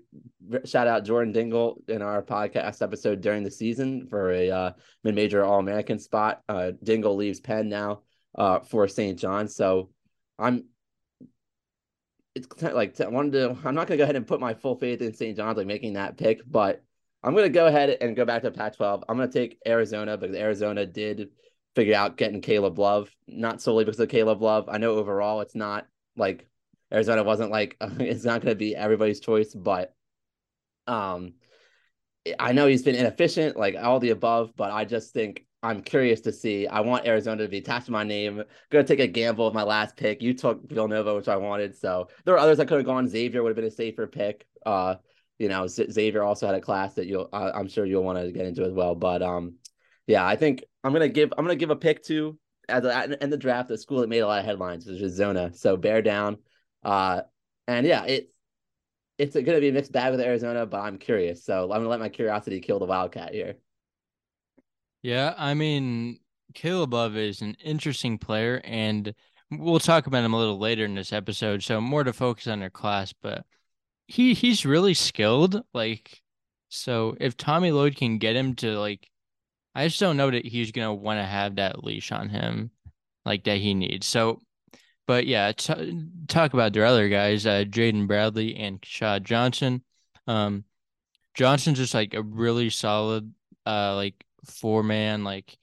[0.66, 4.72] shout out Jordan Dingle in our podcast episode during the season for a uh,
[5.04, 6.42] mid major All American spot.
[6.50, 8.02] Uh, Dingle leaves Penn now
[8.38, 9.18] uh, for St.
[9.18, 9.90] John's, so
[10.38, 10.66] I'm
[12.38, 13.58] it's like I wanted to.
[13.66, 15.36] I'm not gonna go ahead and put my full faith in St.
[15.36, 16.84] John's like making that pick, but
[17.24, 19.04] I'm gonna go ahead and go back to Pac-12.
[19.10, 21.30] I'm gonna take Arizona because Arizona did
[21.76, 24.70] figure out getting Caleb Love, not solely because of Caleb Love.
[24.70, 26.48] I know overall it's not like
[26.94, 29.94] Arizona wasn't like it's not gonna be everybody's choice, but
[30.86, 31.34] um,
[32.40, 36.22] I know he's been inefficient, like all the above, but I just think I'm curious
[36.22, 36.68] to see.
[36.68, 38.44] I want Arizona to be attached to my name.
[38.70, 40.22] Gonna take a gamble with my last pick.
[40.22, 41.76] You took Villanova, which I wanted.
[41.76, 43.08] So there are others that could have gone.
[43.08, 44.46] Xavier would have been a safer pick.
[44.66, 44.96] Uh,
[45.40, 47.30] you know, Xavier also had a class that you'll.
[47.34, 48.96] I'm sure you'll want to get into as well.
[48.96, 49.56] But um,
[50.06, 51.34] yeah, I think I'm gonna give.
[51.38, 52.38] I'm gonna give a pick to
[52.70, 55.16] at the in the draft a school that made a lot of headlines, which is
[55.16, 55.54] Zona.
[55.54, 56.38] So bear down.
[56.84, 57.22] Uh,
[57.68, 58.32] and yeah, it's
[59.18, 61.44] it's going to be a mixed bag with Arizona, but I'm curious.
[61.44, 63.56] So I'm going to let my curiosity kill the Wildcat here.
[65.02, 66.20] Yeah, I mean,
[66.54, 69.14] Caleb Love is an interesting player, and
[69.52, 71.64] we'll talk about him a little later in this episode.
[71.64, 73.46] So more to focus on their class, but
[74.08, 75.62] he he's really skilled.
[75.74, 76.22] Like,
[76.70, 79.10] so if Tommy Lloyd can get him to like,
[79.76, 82.72] I just don't know that he's gonna want to have that leash on him,
[83.26, 84.08] like that he needs.
[84.08, 84.42] So,
[85.08, 89.84] but yeah, t- talk about their other guys, uh, Jaden Bradley and Keshad Johnson.
[90.28, 90.66] Um,
[91.36, 93.34] Johnson's just like a really solid,
[93.66, 95.58] uh, like four man, like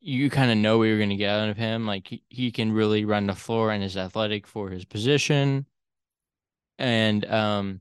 [0.00, 1.86] you kind of know what you're going to get out of him.
[1.86, 5.66] Like he, he can really run the floor and is athletic for his position.
[6.78, 7.80] And um,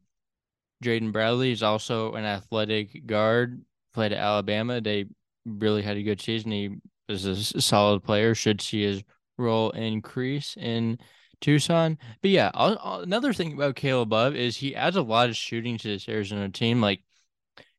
[0.84, 3.62] Jaden Bradley is also an athletic guard.
[3.94, 4.82] Played at Alabama.
[4.82, 5.06] They
[5.46, 6.52] really had a good season.
[6.52, 6.76] He
[7.08, 8.36] is a solid player.
[8.36, 9.04] Should see his
[9.38, 11.00] role increase in
[11.42, 11.98] Tucson.
[12.22, 15.36] But yeah, I'll, I'll, another thing about Caleb Love is he adds a lot of
[15.36, 16.82] shooting to this Arizona team.
[16.82, 17.02] Like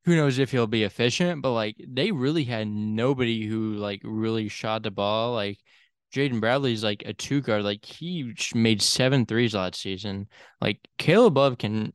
[0.05, 4.49] who knows if he'll be efficient, but like they really had nobody who like really
[4.49, 5.35] shot the ball.
[5.35, 5.59] Like
[6.15, 7.65] Jaden Bradley's like a two guard.
[7.65, 10.29] Like he made seven threes last season.
[10.61, 11.93] Like Caleb Love can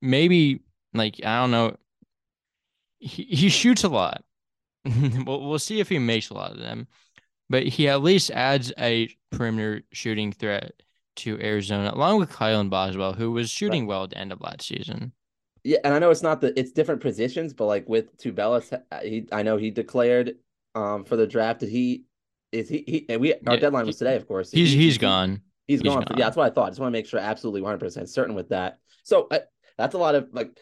[0.00, 0.60] maybe
[0.94, 1.76] like I don't know.
[2.98, 4.24] He he shoots a lot.
[4.84, 6.86] we'll we'll see if he makes a lot of them,
[7.50, 10.72] but he at least adds a perimeter shooting threat
[11.16, 13.88] to Arizona, along with Kylan Boswell, who was shooting right.
[13.88, 15.12] well at the end of last season.
[15.66, 19.00] Yeah, and I know it's not the it's different positions, but like with Tubelis, uh,
[19.00, 20.36] he I know he declared
[20.76, 21.58] um for the draft.
[21.58, 22.04] Did he
[22.52, 24.52] is he, he and we our yeah, deadline was today, of course.
[24.52, 25.40] He's he, he's gone.
[25.66, 26.04] he's, he's gone.
[26.04, 26.18] gone.
[26.18, 26.66] Yeah, that's what I thought.
[26.66, 28.78] I just want to make sure absolutely 100 percent certain with that.
[29.02, 29.40] So I,
[29.76, 30.56] that's a lot of like.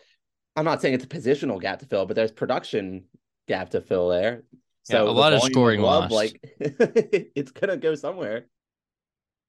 [0.56, 3.04] I'm not saying it's a positional gap to fill, but there's production
[3.46, 4.44] gap to fill there.
[4.84, 6.14] So yeah, a lot of scoring love, lost.
[6.14, 8.46] Like it's gonna go somewhere.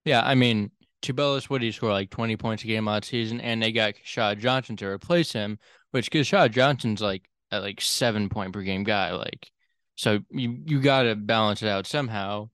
[0.04, 0.72] Yeah, I mean,
[1.06, 3.40] Tubelis, what did he score like 20 points a game last season?
[3.42, 5.60] And they got Keshad Johnson to replace him,
[5.92, 9.14] which Keshad Johnson's like a like seven point per game guy.
[9.14, 9.52] Like,
[9.96, 12.50] so you, you got to balance it out somehow.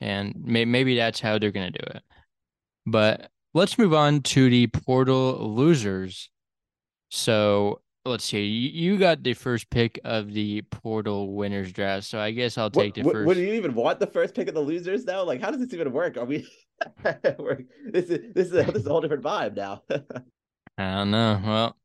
[0.00, 2.02] And may, maybe that's how they're going to do it.
[2.86, 6.30] But let's move on to the portal losers.
[7.10, 8.44] So let's see.
[8.44, 12.04] You, you got the first pick of the portal winners draft.
[12.06, 13.26] So I guess I'll take what, the first.
[13.26, 15.24] Would you even want the first pick of the losers though?
[15.24, 16.16] Like, how does this even work?
[16.16, 16.46] Are we
[17.02, 19.82] this is this is a, this is a whole different vibe now.
[20.78, 21.40] I don't know.
[21.44, 21.76] Well,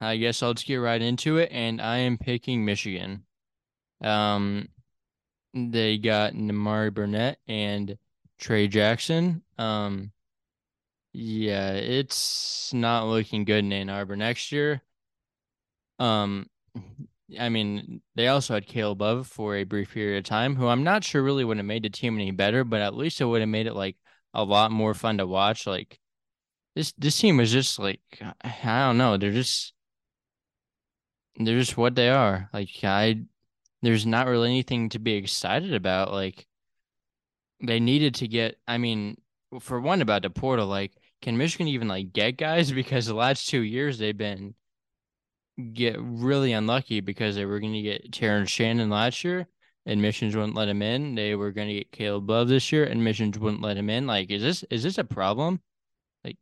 [0.00, 3.24] I guess I'll just get right into it, and I am picking Michigan.
[4.02, 4.68] Um,
[5.54, 7.98] they got Nimari Burnett and
[8.38, 9.42] Tray Jackson.
[9.58, 10.12] Um,
[11.12, 14.82] yeah, it's not looking good in Ann Arbor next year.
[15.98, 16.46] Um,
[17.38, 20.84] I mean, they also had Caleb Love for a brief period of time, who I'm
[20.84, 23.40] not sure really would have made the team any better, but at least it would
[23.40, 23.96] have made it like
[24.34, 25.66] a lot more fun to watch.
[25.66, 25.98] Like
[26.74, 28.00] this, this team was just like
[28.42, 29.74] I don't know, they're just
[31.36, 32.48] they're just what they are.
[32.52, 33.22] Like I,
[33.82, 36.12] there's not really anything to be excited about.
[36.12, 36.46] Like
[37.62, 38.56] they needed to get.
[38.66, 39.16] I mean,
[39.60, 40.92] for one about the portal, like
[41.22, 44.54] can Michigan even like get guys because the last two years they've been
[45.72, 49.48] get really unlucky because they were going to get Terrence Shannon last year.
[49.86, 51.14] Admissions wouldn't let him in.
[51.14, 52.84] They were going to get Caleb Love this year.
[52.84, 54.06] Admissions wouldn't let him in.
[54.06, 55.60] Like, is this is this a problem?
[56.24, 56.36] Like,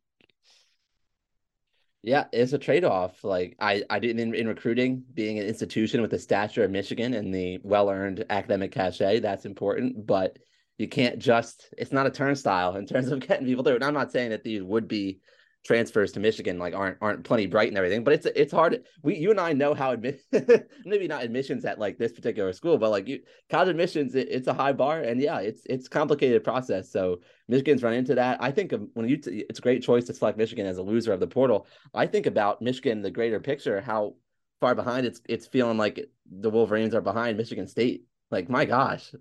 [2.03, 3.23] Yeah, it's a trade-off.
[3.23, 7.13] Like I, I didn't in, in recruiting, being an institution with the stature of Michigan
[7.13, 10.05] and the well-earned academic cachet, that's important.
[10.05, 10.37] But
[10.77, 13.81] you can't just it's not a turnstile in terms of getting people there.
[13.83, 15.19] I'm not saying that these would be
[15.65, 18.83] transfers to Michigan like aren't aren't plenty bright and everything, but it's it's hard.
[19.03, 20.21] We you and I know how admit
[20.85, 24.47] maybe not admissions at like this particular school, but like you college admissions, it, it's
[24.47, 26.91] a high bar, and yeah, it's it's complicated process.
[26.91, 28.41] So Michigan's run into that.
[28.41, 31.11] I think when you t- it's a great choice to select Michigan as a loser
[31.11, 31.67] of the portal.
[31.93, 34.15] I think about Michigan the greater picture, how
[34.61, 35.99] far behind it's it's feeling like
[36.31, 38.05] the Wolverines are behind Michigan State.
[38.31, 39.13] Like my gosh,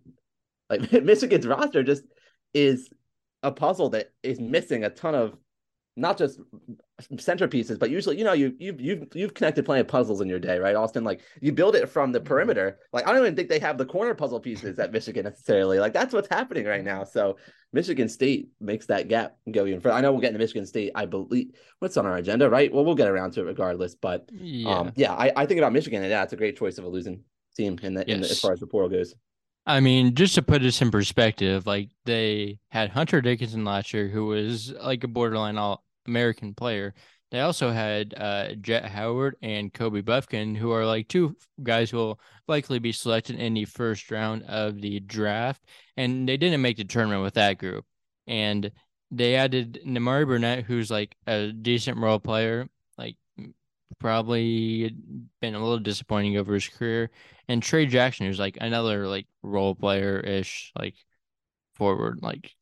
[0.71, 2.05] like Michigan's roster just
[2.55, 2.89] is
[3.43, 5.37] a puzzle that is missing a ton of
[5.99, 6.39] not just
[7.15, 10.39] centerpieces, but usually, you know, you you've you've you've connected plenty of puzzles in your
[10.39, 11.05] day, right, Austin?
[11.05, 12.79] Like you build it from the perimeter.
[12.93, 15.79] Like I don't even think they have the corner puzzle pieces at Michigan necessarily.
[15.79, 17.05] Like that's what's happening right now.
[17.05, 17.39] So
[17.73, 19.95] Michigan State makes that gap go even further.
[19.95, 20.93] I know we'll get into Michigan State.
[20.95, 22.73] I believe what's on our agenda, right?
[22.73, 23.95] Well, we'll get around to it regardless.
[23.95, 26.77] But yeah, um, yeah I, I think about Michigan, and yeah, it's a great choice
[26.77, 27.23] of a losing
[27.57, 28.15] team in the, yes.
[28.15, 29.15] in the as far as the portal goes.
[29.67, 34.09] I mean, just to put this in perspective, like they had Hunter Dickinson last year,
[34.09, 36.95] who was like a borderline all American player.
[37.33, 41.97] They also had uh, Jett Howard and Kobe Bufkin, who are like two guys who
[41.97, 45.61] will likely be selected in the first round of the draft.
[45.97, 47.85] And they didn't make the tournament with that group.
[48.29, 48.71] And
[49.11, 53.17] they added Nimari Burnett, who's like a decent role player, like
[53.99, 54.95] probably
[55.41, 57.11] been a little disappointing over his career.
[57.49, 60.95] And Tray Jackson, who's like another like role player ish, like
[61.75, 62.53] forward, like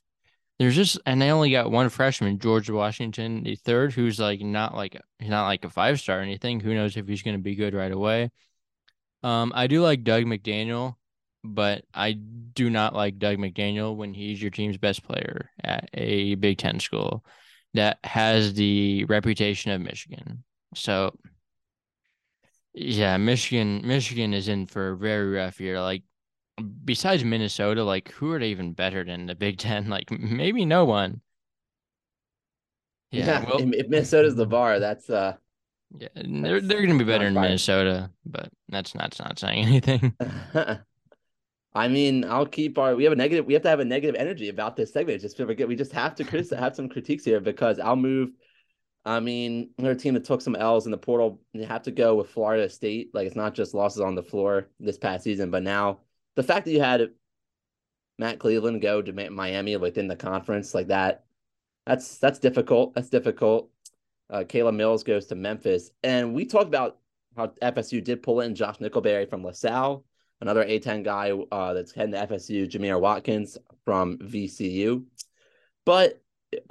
[0.58, 4.74] there's just and they only got one freshman, George Washington the third, who's like not
[4.74, 6.60] like he's not like a five star or anything.
[6.60, 8.30] Who knows if he's gonna be good right away.
[9.22, 10.96] Um, I do like Dug McDaniel,
[11.42, 16.34] but I do not like Dug McDaniel when he's your team's best player at a
[16.36, 17.24] Big Ten school
[17.74, 20.44] that has the reputation of Michigan.
[20.74, 21.16] So
[22.74, 25.80] yeah, Michigan Michigan is in for a very rough year.
[25.80, 26.02] Like
[26.84, 29.88] besides Minnesota, like who are they even better than the Big Ten?
[29.88, 31.20] Like maybe no one.
[33.10, 35.34] Yeah, yeah well, if Minnesota's the bar, that's uh
[35.96, 40.14] yeah, they're they're gonna be better in Minnesota, but that's that's not saying anything.
[41.76, 42.94] I mean, I'll keep our.
[42.94, 43.46] We have a negative.
[43.46, 45.20] We have to have a negative energy about this segment.
[45.20, 48.30] Just like we just have to criticize, have some critiques here because I'll move.
[49.04, 51.40] I mean, another team that took some L's in the portal.
[51.52, 53.14] You have to go with Florida State.
[53.14, 56.00] Like it's not just losses on the floor this past season, but now
[56.36, 57.10] the fact that you had
[58.18, 61.24] Matt Cleveland go to Miami within the conference like that,
[61.86, 62.94] that's that's difficult.
[62.94, 63.70] That's difficult.
[64.30, 66.98] Uh, Caleb Mills goes to Memphis, and we talked about
[67.36, 70.04] how FSU did pull in Josh Nickelberry from LaSalle,
[70.40, 75.04] another A10 guy uh, that's heading to FSU, Jamir Watkins from VCU.
[75.84, 76.22] But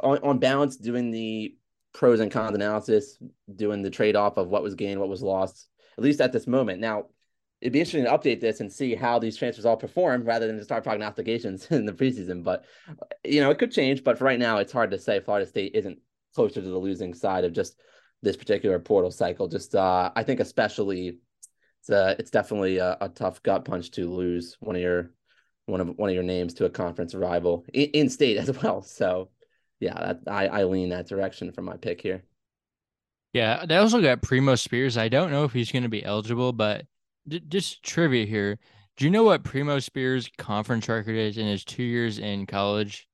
[0.02, 1.56] on, on balance, doing the
[1.94, 3.18] pros and cons analysis,
[3.56, 6.48] doing the trade off of what was gained, what was lost, at least at this
[6.48, 6.82] moment.
[6.82, 7.06] Now,
[7.62, 10.58] it'd be interesting to update this and see how these transfers all perform rather than
[10.58, 12.44] to start prognostications in the preseason.
[12.44, 12.66] But
[13.24, 14.04] you know, it could change.
[14.04, 15.20] But for right now, it's hard to say.
[15.20, 16.00] Florida State isn't
[16.36, 17.80] closer to the losing side of just
[18.22, 19.48] this particular portal cycle.
[19.48, 21.20] Just uh, I think especially
[21.80, 25.12] it's uh, it's definitely a, a, tough gut punch to lose one of your
[25.66, 28.82] one of one of your names to a conference rival in, in state as well.
[28.82, 29.30] So
[29.84, 32.24] yeah, that, I I lean that direction for my pick here.
[33.34, 34.98] Yeah, they also got Primo Spears.
[34.98, 36.86] I don't know if he's going to be eligible, but
[37.28, 38.60] D- just trivia here.
[38.96, 43.08] Do you know what Primo Spears' conference record is in his two years in college?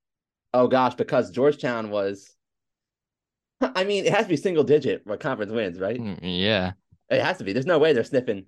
[0.53, 2.35] Oh gosh, because Georgetown was.
[3.61, 5.99] I mean, it has to be single digit what conference wins, right?
[5.99, 6.73] Mm, yeah,
[7.09, 7.53] it has to be.
[7.53, 8.45] There's no way they're sniffing.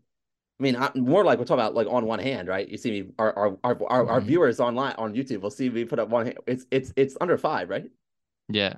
[0.59, 2.67] I mean, more like we're talking about like on one hand, right?
[2.67, 4.27] You see me, our our our, our, our mm-hmm.
[4.27, 6.37] viewers online on YouTube will see me put up one hand.
[6.45, 7.89] It's it's it's under five, right?
[8.53, 8.75] Yeah.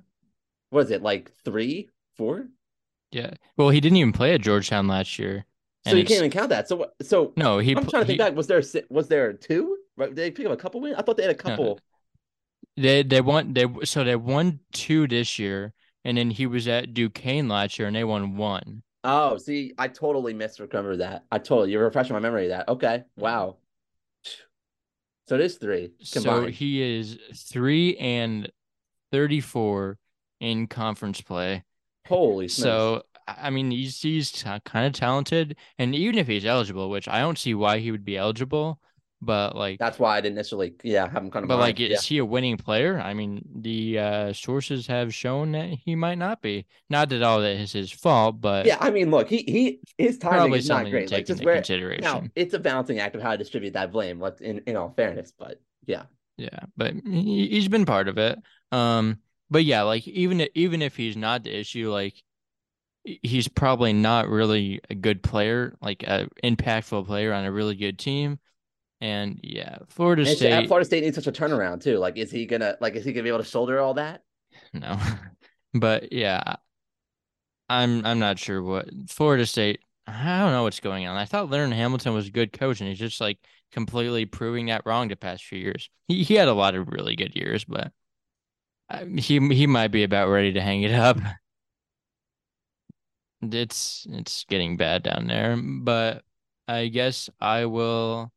[0.71, 2.47] Was it like three, four?
[3.11, 3.31] Yeah.
[3.57, 5.45] Well, he didn't even play at Georgetown last year.
[5.87, 6.67] So you can't even count that.
[6.67, 7.75] So so no, he.
[7.75, 8.35] I'm trying to think he, back.
[8.35, 9.77] Was there was there two?
[9.97, 10.09] Right?
[10.09, 10.95] Did they pick up a couple wins?
[10.97, 11.79] I thought they had a couple.
[12.77, 15.73] No, they they won they so they won two this year,
[16.05, 18.83] and then he was at Duquesne last year, and they won one.
[19.03, 21.25] Oh, see, I totally misremember that.
[21.31, 22.69] I totally you're refreshing my memory of that.
[22.69, 23.57] Okay, wow.
[25.27, 25.91] So it is three.
[26.11, 26.45] Combined.
[26.45, 28.49] So he is three and
[29.13, 29.97] thirty-four
[30.41, 31.63] in conference play.
[32.05, 37.07] Holy so I mean, he's he's kind of talented, and even if he's eligible, which
[37.07, 38.79] I don't see why he would be eligible,
[39.21, 41.47] but like that's why I didn't initially, yeah, have him kind of.
[41.47, 41.89] But like, yeah.
[41.89, 42.99] is he a winning player?
[42.99, 46.65] I mean, the uh, sources have shown that he might not be.
[46.89, 50.17] Not that all that is his fault, but yeah, I mean, look, he he his
[50.17, 51.09] timing is not great.
[51.11, 52.03] Like, just where, consideration.
[52.03, 54.19] Now, it's a balancing act of how to distribute that blame.
[54.19, 56.03] Let's in in all fairness, but yeah,
[56.37, 58.37] yeah, but he, he's been part of it.
[58.73, 59.19] Um,
[59.49, 62.23] but yeah, like even even if he's not the issue, like
[63.03, 67.99] he's probably not really a good player, like a impactful player on a really good
[67.99, 68.39] team.
[69.01, 70.67] And yeah, Florida And State.
[70.67, 71.97] Florida State needs such a turnaround too.
[71.97, 74.23] Like, is he gonna like is he gonna be able to shoulder all that?
[74.73, 74.97] No,
[75.73, 76.55] but yeah,
[77.69, 79.79] I'm I'm not sure what Florida State.
[80.07, 81.15] I don't know what's going on.
[81.15, 83.39] I thought Leonard Hamilton was a good coach, and he's just like
[83.71, 85.89] completely proving that wrong the past few years.
[86.07, 87.91] He he had a lot of really good years, but
[89.17, 91.17] he he might be about ready to hang it up.
[93.41, 96.23] It's it's getting bad down there, but
[96.67, 98.31] I guess I will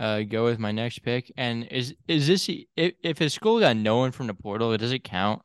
[0.00, 1.32] uh go with my next pick.
[1.36, 4.92] And is is this if if a school got no one from the portal, does
[4.92, 5.42] it count?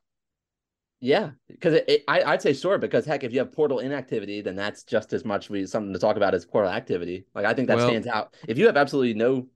[1.00, 4.84] Yeah, because I I'd say sure because heck, if you have portal inactivity, then that's
[4.84, 7.26] just as much we something to talk about as portal activity.
[7.36, 8.36] Like I think that well, stands out.
[8.48, 9.48] If you have absolutely no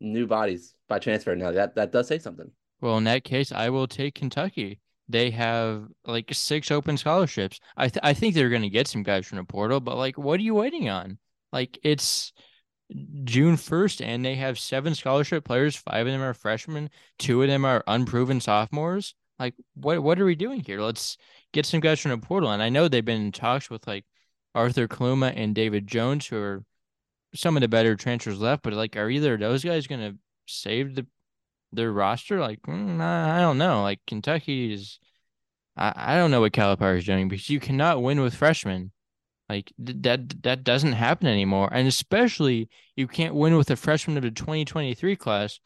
[0.00, 2.50] new bodies by transfer, now that that does say something.
[2.80, 4.80] Well, in that case, I will take Kentucky.
[5.08, 7.60] They have like six open scholarships.
[7.76, 10.16] I th- I think they're going to get some guys from the portal, but like,
[10.16, 11.18] what are you waiting on?
[11.52, 12.32] Like, it's
[13.24, 15.76] June 1st, and they have seven scholarship players.
[15.76, 19.14] Five of them are freshmen, two of them are unproven sophomores.
[19.38, 20.80] Like, what what are we doing here?
[20.80, 21.16] Let's
[21.52, 22.50] get some guys from the portal.
[22.50, 24.04] And I know they've been in talks with like
[24.54, 26.64] Arthur Kaluma and David Jones, who are
[27.34, 28.62] some of the better transfers left.
[28.62, 31.06] But like, are either of those guys going to save the
[31.72, 32.40] their roster?
[32.40, 33.82] Like, mm, I don't know.
[33.82, 34.98] Like Kentucky is,
[35.76, 38.92] I, I don't know what Calipari is doing because you cannot win with freshmen.
[39.48, 44.22] Like that that doesn't happen anymore, and especially you can't win with a freshman of
[44.22, 45.58] the 2023 class,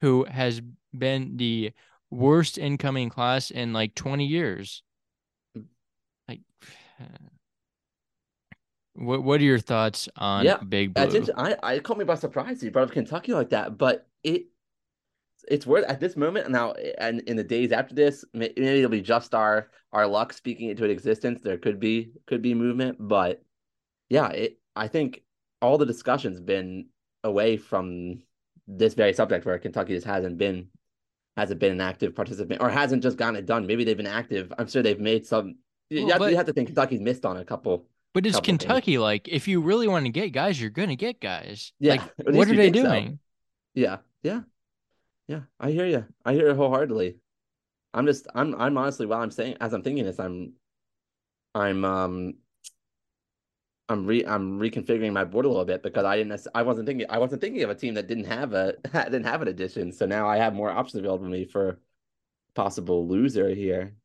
[0.00, 0.62] who has
[0.96, 1.72] been the
[2.10, 4.82] worst incoming class in like 20 years.
[6.26, 6.40] Like,
[8.94, 11.26] what what are your thoughts on yeah, Big Blue?
[11.36, 12.62] I I caught me by surprise.
[12.62, 14.46] You brought up Kentucky like that, but it
[15.48, 19.00] it's worth at this moment now and in the days after this maybe it'll be
[19.00, 23.42] just our our luck speaking into an existence there could be could be movement but
[24.08, 25.22] yeah it i think
[25.62, 26.86] all the discussions been
[27.24, 28.20] away from
[28.66, 30.68] this very subject where kentucky just hasn't been
[31.36, 33.66] hasn't been an active participant or hasn't just gotten it done.
[33.66, 34.52] Maybe they've been active.
[34.58, 35.56] I'm sure they've made some.
[35.90, 37.86] You, have, but, you have to think Kentucky's missed on a couple.
[38.12, 38.92] But it's Kentucky.
[38.92, 39.02] Things.
[39.02, 41.72] Like, if you really want to get guys, you're going to get guys.
[41.78, 41.92] Yeah.
[41.92, 42.02] Like,
[42.34, 43.06] what are they doing?
[43.10, 43.18] So.
[43.74, 43.96] Yeah.
[44.22, 44.40] Yeah.
[45.28, 45.42] Yeah.
[45.58, 46.06] I hear you.
[46.24, 47.18] I hear it wholeheartedly.
[47.94, 48.28] I'm just.
[48.34, 48.54] I'm.
[48.56, 49.06] I'm honestly.
[49.06, 50.54] While I'm saying, as I'm thinking this, I'm.
[51.54, 51.84] I'm.
[51.84, 52.34] Um.
[53.88, 57.06] I'm re I'm reconfiguring my board a little bit because I didn't I wasn't thinking
[57.08, 59.92] I wasn't thinking of a team that didn't have a didn't have an addition.
[59.92, 61.80] So now I have more options available to me for
[62.54, 63.96] possible loser here.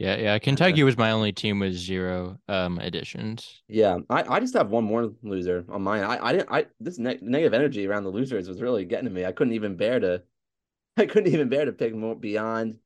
[0.00, 0.38] Yeah, yeah.
[0.38, 3.62] Kentucky was my only team with zero um additions.
[3.68, 6.02] Yeah, I, I just have one more loser on mine.
[6.02, 9.10] I, I didn't I this ne- negative energy around the losers was really getting to
[9.10, 9.26] me.
[9.26, 10.22] I couldn't even bear to
[10.96, 12.76] I couldn't even bear to pick more beyond.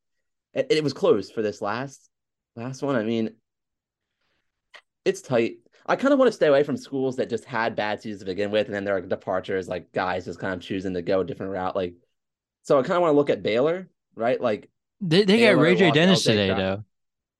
[0.54, 2.10] It, it was close for this last
[2.56, 2.96] last one.
[2.96, 3.30] I mean,
[5.04, 5.58] it's tight.
[5.86, 8.26] I kind of want to stay away from schools that just had bad seasons to
[8.26, 11.20] begin with, and then there are departures, like guys just kind of choosing to go
[11.20, 11.76] a different route.
[11.76, 11.94] Like,
[12.62, 14.40] so I kind of want to look at Baylor, right?
[14.40, 14.68] Like,
[15.00, 16.84] they they got Ray J Dennis today, though.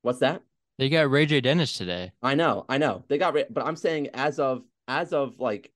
[0.05, 0.42] What's that?
[0.76, 2.12] They got Ray J Dennis today.
[2.22, 3.05] I know, I know.
[3.09, 5.72] They got, but I'm saying as of as of like,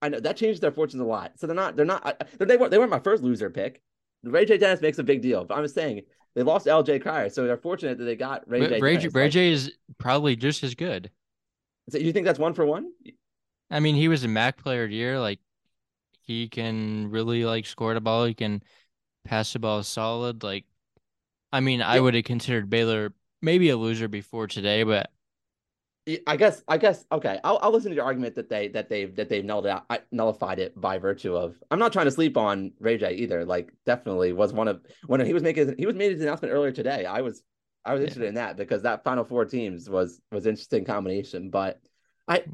[0.00, 1.32] I know that changed their fortunes a lot.
[1.36, 3.82] So they're not they're not they weren't they weren't my first loser pick.
[4.24, 6.00] Ray J Dennis makes a big deal, but I'm saying
[6.34, 8.80] they lost LJ Cryer, so they're fortunate that they got Ray J.
[8.80, 11.10] Ray, J, Ray J is probably just as good.
[11.90, 12.90] So you think that's one for one?
[13.70, 15.20] I mean, he was a MAC player of the year.
[15.20, 15.40] Like
[16.22, 18.24] he can really like score the ball.
[18.24, 18.62] He can
[19.26, 20.42] pass the ball solid.
[20.42, 20.64] Like,
[21.52, 23.12] I mean, I would have considered Baylor
[23.42, 25.10] maybe a loser before today, but
[26.26, 27.38] I guess I guess okay.
[27.44, 30.58] I'll I'll listen to your argument that they that they've that they've nullified out, nullified
[30.58, 31.56] it by virtue of.
[31.70, 33.44] I'm not trying to sleep on Ray J either.
[33.44, 36.72] Like, definitely was one of when he was making he was made his announcement earlier
[36.72, 37.04] today.
[37.04, 37.42] I was
[37.84, 38.28] I was interested yeah.
[38.30, 41.50] in that because that final four teams was was interesting combination.
[41.50, 41.78] But
[42.26, 42.44] I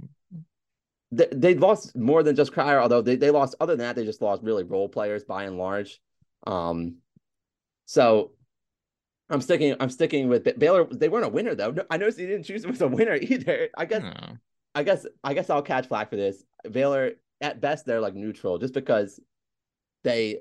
[1.13, 4.05] they, they lost more than just Cryer, although they, they lost other than that, they
[4.05, 6.01] just lost really role players by and large.
[6.47, 6.97] Um
[7.87, 8.33] so
[9.31, 10.85] I'm sticking I'm sticking with Baylor.
[10.85, 11.75] They weren't a winner though.
[11.91, 13.69] I noticed he didn't choose them as a winner either.
[13.77, 14.37] I guess no.
[14.75, 16.45] I guess I guess I'll catch flack for this.
[16.71, 19.21] Baylor at best they're like neutral just because
[20.03, 20.41] they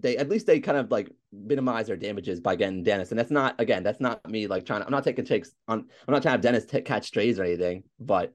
[0.00, 3.10] they at least they kind of like minimize their damages by getting Dennis.
[3.10, 5.80] And that's not again, that's not me like trying to I'm not taking takes on
[6.06, 8.34] I'm not trying to have Dennis t- catch strays or anything, but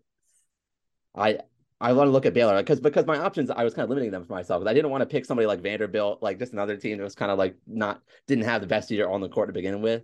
[1.15, 1.39] I
[1.81, 4.11] I want to look at Baylor because because my options I was kind of limiting
[4.11, 6.75] them for myself because I didn't want to pick somebody like Vanderbilt, like just another
[6.77, 9.47] team that was kind of like not didn't have the best year on the court
[9.49, 10.03] to begin with.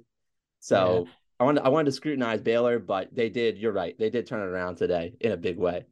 [0.61, 1.11] So yeah.
[1.39, 3.57] I wanted I wanted to scrutinize Baylor, but they did.
[3.57, 5.85] You're right, they did turn it around today in a big way.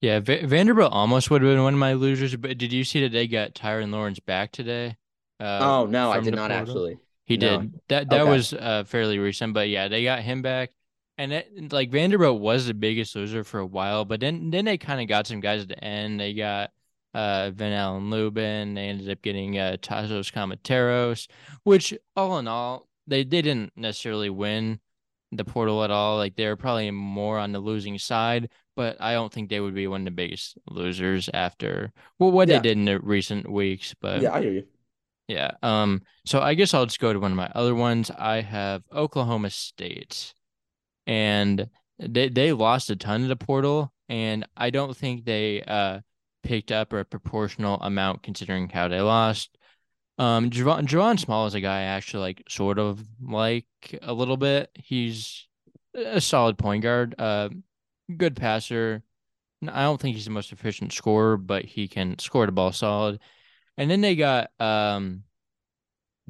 [0.00, 3.00] Yeah, v- Vanderbilt almost would have been one of my losers, but did you see
[3.02, 4.96] that they got Tyrin Lawrence back today?
[5.40, 6.62] Uh, oh no, I did not portal.
[6.62, 6.98] actually.
[7.24, 7.58] He No.
[7.60, 7.80] did.
[7.88, 8.30] That that Okay.
[8.30, 10.72] was uh, fairly recent, but yeah, they got him back.
[11.18, 14.76] And it, like Vanderbilt was the biggest loser for a while, but then then they
[14.78, 16.20] kind of got some guys at the end.
[16.20, 16.70] They got
[17.14, 18.74] uh Ven-Allen Lubin.
[18.74, 21.26] They ended up getting uh Tasos Kamateros,
[21.64, 24.78] which all in all, they, they didn't necessarily win
[25.32, 26.18] the portal at all.
[26.18, 29.86] Like they're probably more on the losing side, but I don't think they would be
[29.86, 32.56] one of the biggest losers after well what Yeah.
[32.58, 33.94] they did in the recent weeks.
[34.00, 34.64] But yeah, I hear you.
[35.28, 35.52] yeah.
[35.62, 36.02] Um.
[36.26, 38.10] So I guess I'll just go to one of my other ones.
[38.10, 40.34] I have Oklahoma State,
[41.06, 46.00] and they they lost a ton of the portal, and I don't think they uh
[46.42, 49.56] picked up a proportional amount considering how they lost.
[50.18, 53.66] Um, Javon, Javon Small is a guy I actually like, sort of like
[54.00, 54.70] a little bit.
[54.74, 55.46] He's
[55.94, 57.50] a solid point guard, uh,
[58.16, 59.02] good passer.
[59.66, 63.20] I don't think he's the most efficient scorer, but he can score the ball solid.
[63.76, 65.24] And then they got um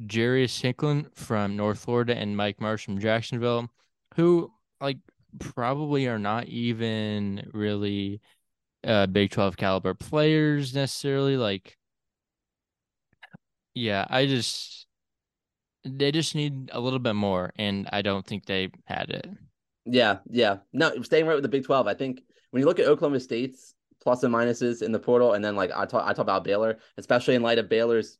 [0.01, 3.69] Jarius Hicklen from North Florida and Mike Marsh from Jacksonville,
[4.15, 4.51] who
[4.81, 4.97] like
[5.39, 8.21] probably are not even really
[8.83, 11.37] uh Big 12 caliber players necessarily.
[11.37, 11.77] Like
[13.77, 14.87] yeah, I just
[15.85, 19.29] they just need a little bit more, and I don't think they had it.
[19.85, 20.57] Yeah, yeah.
[20.73, 21.87] No, staying right with the Big Twelve.
[21.87, 22.21] I think
[22.51, 25.71] when you look at Oklahoma State's plus and minuses in the portal, and then like
[25.75, 28.17] I talk, I talk about Baylor, especially in light of Baylor's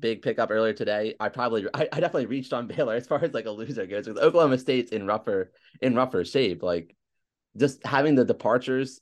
[0.00, 1.14] big pickup earlier today.
[1.20, 4.08] I probably, I, I definitely reached on Baylor as far as like a loser goes.
[4.08, 6.62] With Oklahoma State's in rougher, in rougher shape.
[6.62, 6.96] Like
[7.56, 9.00] just having the departures,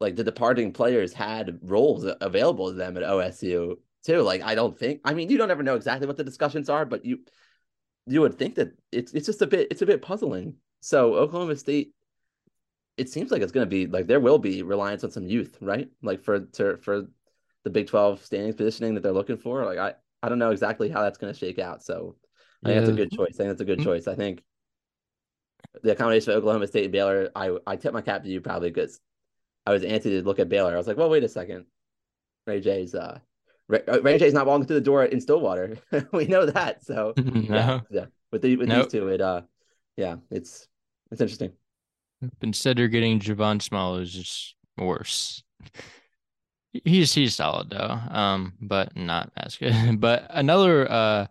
[0.00, 4.22] like the departing players had roles available to them at OSU too.
[4.22, 6.84] Like I don't think, I mean, you don't ever know exactly what the discussions are,
[6.84, 7.20] but you,
[8.06, 10.54] you would think that it's it's just a bit, it's a bit puzzling.
[10.80, 11.92] So Oklahoma State,
[12.96, 15.56] it seems like it's going to be like there will be reliance on some youth,
[15.60, 15.88] right?
[16.02, 17.06] Like for to, for
[17.64, 19.64] the Big Twelve standings positioning that they're looking for.
[19.64, 21.82] Like I I don't know exactly how that's going to shake out.
[21.82, 22.16] So
[22.64, 23.34] I think that's a good choice.
[23.34, 24.08] I think that's a good choice.
[24.08, 24.42] I think
[25.82, 28.70] the combination of Oklahoma State and Baylor, I I tip my cap to you probably
[28.70, 29.00] because
[29.66, 30.74] I was antsy to look at Baylor.
[30.74, 31.66] I was like, well, wait a second,
[32.46, 33.18] Ray J's uh.
[33.68, 35.76] Ray, Ray J's not walking through the door in Stillwater.
[36.12, 36.82] we know that.
[36.84, 38.06] So no, yeah, yeah.
[38.32, 38.84] With the with Nope.
[38.84, 39.42] these two, it uh,
[39.96, 40.66] yeah, it's
[41.10, 41.52] it's interesting.
[42.40, 45.42] instead they're getting Javon Small, who's just worse.
[46.84, 49.74] He's he's solid though, um, but not as good.
[50.00, 51.26] But another uh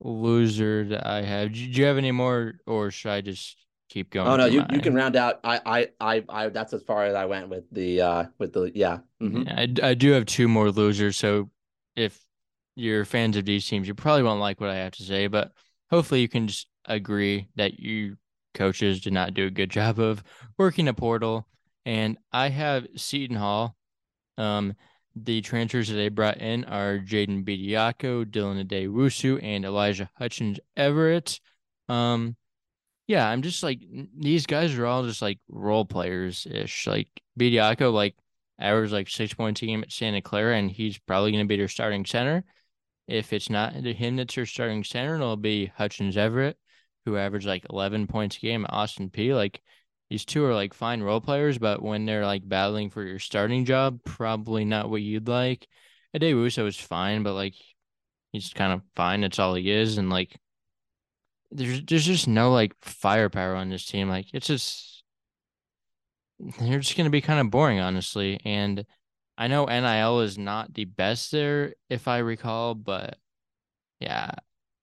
[0.00, 1.52] loser that I have.
[1.52, 3.56] Do you have any more, or should I just
[3.88, 4.28] keep going?
[4.28, 5.40] Oh no, you, you can round out.
[5.44, 8.70] I, I I I that's as far as I went with the uh with the
[8.74, 8.98] yeah.
[9.20, 9.46] mhm.
[9.46, 11.16] Yeah, I, I do have two more losers.
[11.16, 11.50] So
[11.96, 12.18] if
[12.76, 15.52] you're fans of these teams, you probably won't like what I have to say, but
[15.90, 18.16] hopefully you can just agree that you
[18.54, 20.22] coaches did not do a good job of
[20.56, 21.46] working a portal.
[21.84, 23.74] And I have Seton Hall.
[24.38, 24.74] Um,
[25.14, 31.40] the transfers that they brought in are Jaden Bediako, Dylan Addae-Wusu, and Elijah Hutchins Everett.
[31.88, 32.36] Um,
[33.06, 33.80] yeah, I'm just like
[34.16, 36.86] these guys are all just like role players ish.
[36.86, 37.08] Like
[37.38, 38.14] Bediako, like
[38.58, 41.56] averaged like six points a game at Santa Clara, and he's probably going to be
[41.56, 42.44] their starting center.
[43.06, 46.58] If it's not him that's their starting center, it'll be Hutchins Everett,
[47.06, 49.34] who averaged like 11 points a game at Austin Peay.
[49.34, 49.62] Like
[50.10, 53.64] these two are like fine role players, but when they're like battling for your starting
[53.64, 55.68] job, probably not what you'd like.
[56.16, 57.54] Addae-Wusu is fine, but like
[58.32, 59.20] he's kind of fine.
[59.22, 60.38] That's all he is, and like
[61.50, 64.08] there's there's just no like firepower on this team.
[64.08, 65.02] Like it's just
[66.58, 68.40] they're just gonna be kind of boring, honestly.
[68.44, 68.84] And
[69.38, 73.18] I know NIL is not the best there, if I recall, but
[74.00, 74.32] yeah,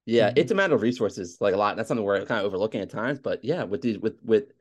[0.06, 0.58] Yeah, it's a mm.
[0.58, 1.76] matter of resources, like a lot.
[1.78, 3.20] That's something we're kind of overlooking at times.
[3.20, 4.54] But yeah, with these with with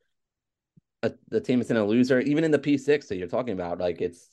[1.04, 3.52] a, the team that's in a loser, even in the P six that you're talking
[3.54, 4.28] about, like it's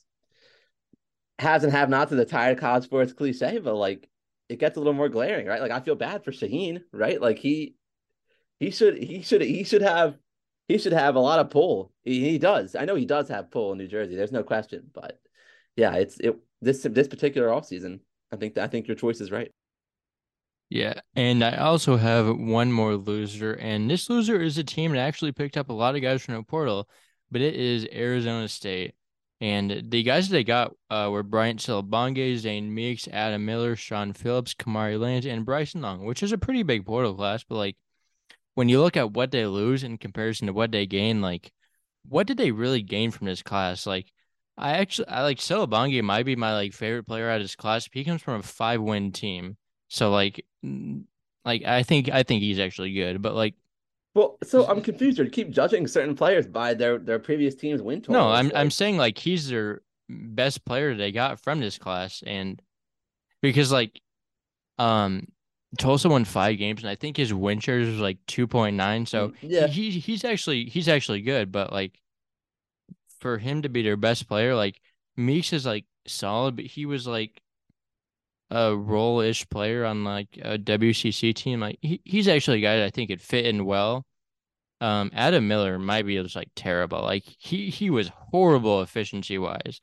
[1.39, 4.07] has and have nots of the tired college sports cliche, but like
[4.49, 5.61] it gets a little more glaring, right?
[5.61, 7.19] Like I feel bad for Shaheen, right?
[7.19, 7.75] Like he
[8.59, 10.17] he should he should he should have
[10.67, 11.91] he should have a lot of pull.
[12.03, 12.75] He, he does.
[12.75, 14.15] I know he does have pull in New Jersey.
[14.15, 14.89] There's no question.
[14.93, 15.19] But
[15.75, 18.01] yeah, it's it this this particular offseason,
[18.31, 19.51] I think I think your choice is right.
[20.71, 21.01] Yeah.
[21.17, 25.33] And I also have one more loser, and this loser is a team that actually
[25.33, 26.87] picked up a lot of guys from the portal,
[27.29, 28.95] but it is Arizona State.
[29.41, 34.13] And the guys that they got uh, were Bryant Selebangue, Zane Meeks, Adam Miller, Sean
[34.13, 37.43] Phillips, Kamari Lands, and Bryson Long, which is a pretty big portal class.
[37.43, 37.77] But like
[38.55, 41.51] when you look at what they lose in comparison to what they gain, like
[42.07, 43.85] what did they really gain from this class?
[43.85, 44.11] Like
[44.57, 47.89] I actually I like Silabonge might be my like favorite player out of this class.
[47.91, 49.57] He comes from a five win team.
[49.91, 50.45] So like
[51.43, 53.21] like I think I think he's actually good.
[53.21, 53.55] But like
[54.13, 55.19] Well, so I'm confused.
[55.19, 58.25] You keep judging certain players by their their previous team's win totals.
[58.25, 62.23] no, I'm Like, I'm saying like he's their best player they got from this class
[62.25, 62.61] and
[63.41, 64.01] because like
[64.79, 65.27] um
[65.77, 69.05] Tulsa won five games, and I think his win shares was like two point nine.
[69.05, 71.99] So Mm, yeah, he he's actually he's actually good, but like
[73.19, 74.81] for him to be their best player, like
[75.15, 77.41] Meeks is like solid, but he was like
[78.51, 81.61] a role-ish player on like a WCC team.
[81.61, 84.05] Like he, he's actually a guy that I think could fit in well.
[84.81, 87.01] Um, Adam Miller might be just like terrible.
[87.01, 89.79] Like he he was horrible efficiency wise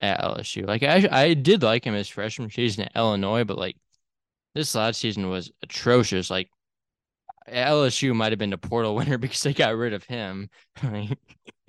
[0.00, 0.66] at LSU.
[0.66, 3.76] Like I I did like him his freshman season at Illinois, but like
[4.54, 6.28] this last season was atrocious.
[6.28, 6.50] Like
[7.48, 10.50] LSU might have been the portal winner because they got rid of him.
[10.82, 11.16] that,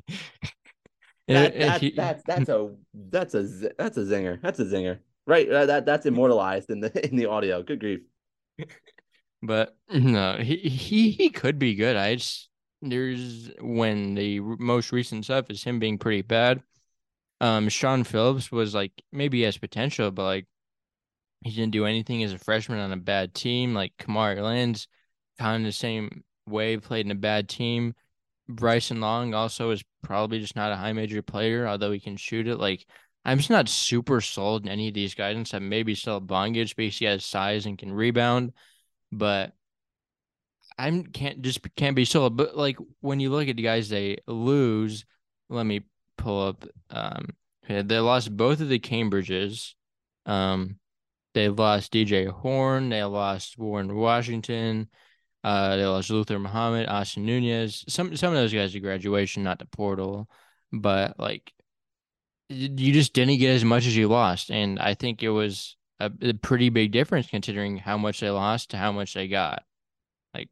[1.27, 3.43] that he, that's that's a that's a
[3.77, 4.41] that's a zinger.
[4.41, 4.99] That's a zinger.
[5.25, 7.63] Right, uh, that that's immortalized in the in the audio.
[7.63, 8.01] Good grief.
[9.41, 11.95] But no, he he he could be good.
[11.95, 12.49] I just
[12.81, 16.61] there's when the most recent stuff is him being pretty bad.
[17.41, 20.47] Um, Sean Phillips was like maybe he has potential, but like
[21.41, 23.73] he didn't do anything as a freshman on a bad team.
[23.73, 24.87] Like Kamari Lands,
[25.39, 27.95] kind of the same way, played in a bad team.
[28.47, 32.47] Bryson Long also is probably just not a high major player, although he can shoot
[32.47, 32.57] it.
[32.57, 32.85] Like
[33.25, 35.51] I'm just not super sold in any of these guys.
[35.51, 38.53] That maybe Selebangue because he has size and can rebound,
[39.11, 39.53] but
[40.77, 42.37] I'm can't just can't be sold.
[42.37, 45.05] But like when you look at the guys they lose,
[45.49, 45.81] let me
[46.17, 46.65] pull up.
[46.89, 47.29] Um,
[47.67, 49.73] they lost both of the Cambridges.
[50.25, 50.79] Um,
[51.33, 52.89] they lost DJ Horne.
[52.89, 54.89] They lost Warren Washington.
[55.43, 57.83] Uh, they lost Luther Muhammad, Austin Nunez.
[57.87, 60.29] Some some of those guys to graduation, not the portal,
[60.71, 61.53] but like
[62.49, 66.11] you just didn't get as much as you lost, and I think it was a,
[66.21, 69.63] a pretty big difference considering how much they lost to how much they got.
[70.33, 70.49] Like,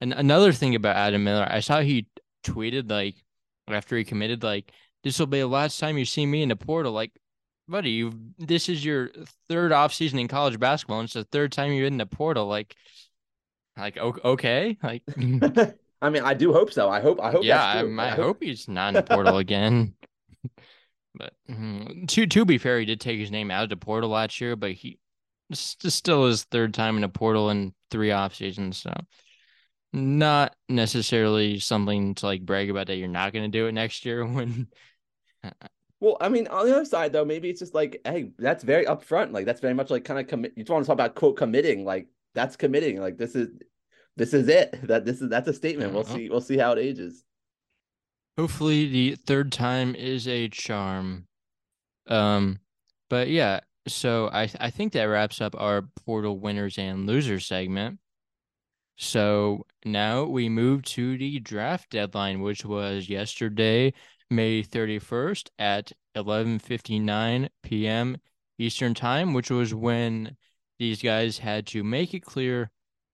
[0.00, 2.06] and another thing about Adam Miller, I saw he
[2.44, 3.16] tweeted like
[3.68, 4.72] after he committed, like
[5.04, 6.92] this will be the last time you see me in the portal.
[6.92, 7.12] Like,
[7.68, 9.10] buddy, you this is your
[9.48, 12.46] third off season in college basketball, and it's the third time you're in the portal.
[12.46, 12.74] Like,
[13.76, 15.02] like okay, like.
[16.02, 16.88] I mean, I do hope so.
[16.90, 17.20] I hope.
[17.22, 17.44] I hope.
[17.44, 19.94] Yeah, I, I, hope he's not in the portal again.
[21.14, 24.10] But mm, to to be fair, he did take his name out of the portal
[24.10, 24.98] last year, but he
[25.52, 28.78] still his third time in a portal in three off seasons.
[28.78, 28.92] So
[29.92, 34.04] not necessarily something to like brag about that you're not going to do it next
[34.04, 34.68] year when.
[36.00, 38.86] well, I mean, on the other side though, maybe it's just like, hey, that's very
[38.86, 39.32] upfront.
[39.32, 40.54] Like that's very much like kind of commit.
[40.56, 41.84] You just want to talk about quote committing.
[41.84, 43.00] Like that's committing.
[43.00, 43.48] Like this is
[44.16, 44.78] this is it.
[44.84, 45.92] That this is that's a statement.
[45.92, 46.30] We'll see.
[46.30, 47.24] We'll see how it ages.
[48.38, 51.26] Hopefully, the third time is a charm.
[52.06, 52.60] Um,
[53.10, 57.98] but yeah, so I I think that wraps up our portal winners and losers segment.
[58.96, 63.92] So now we move to the draft deadline, which was yesterday,
[64.30, 68.16] May 31st at 11:59 p.m.
[68.58, 70.36] Eastern Time, which was when
[70.78, 72.70] these guys had to make it clear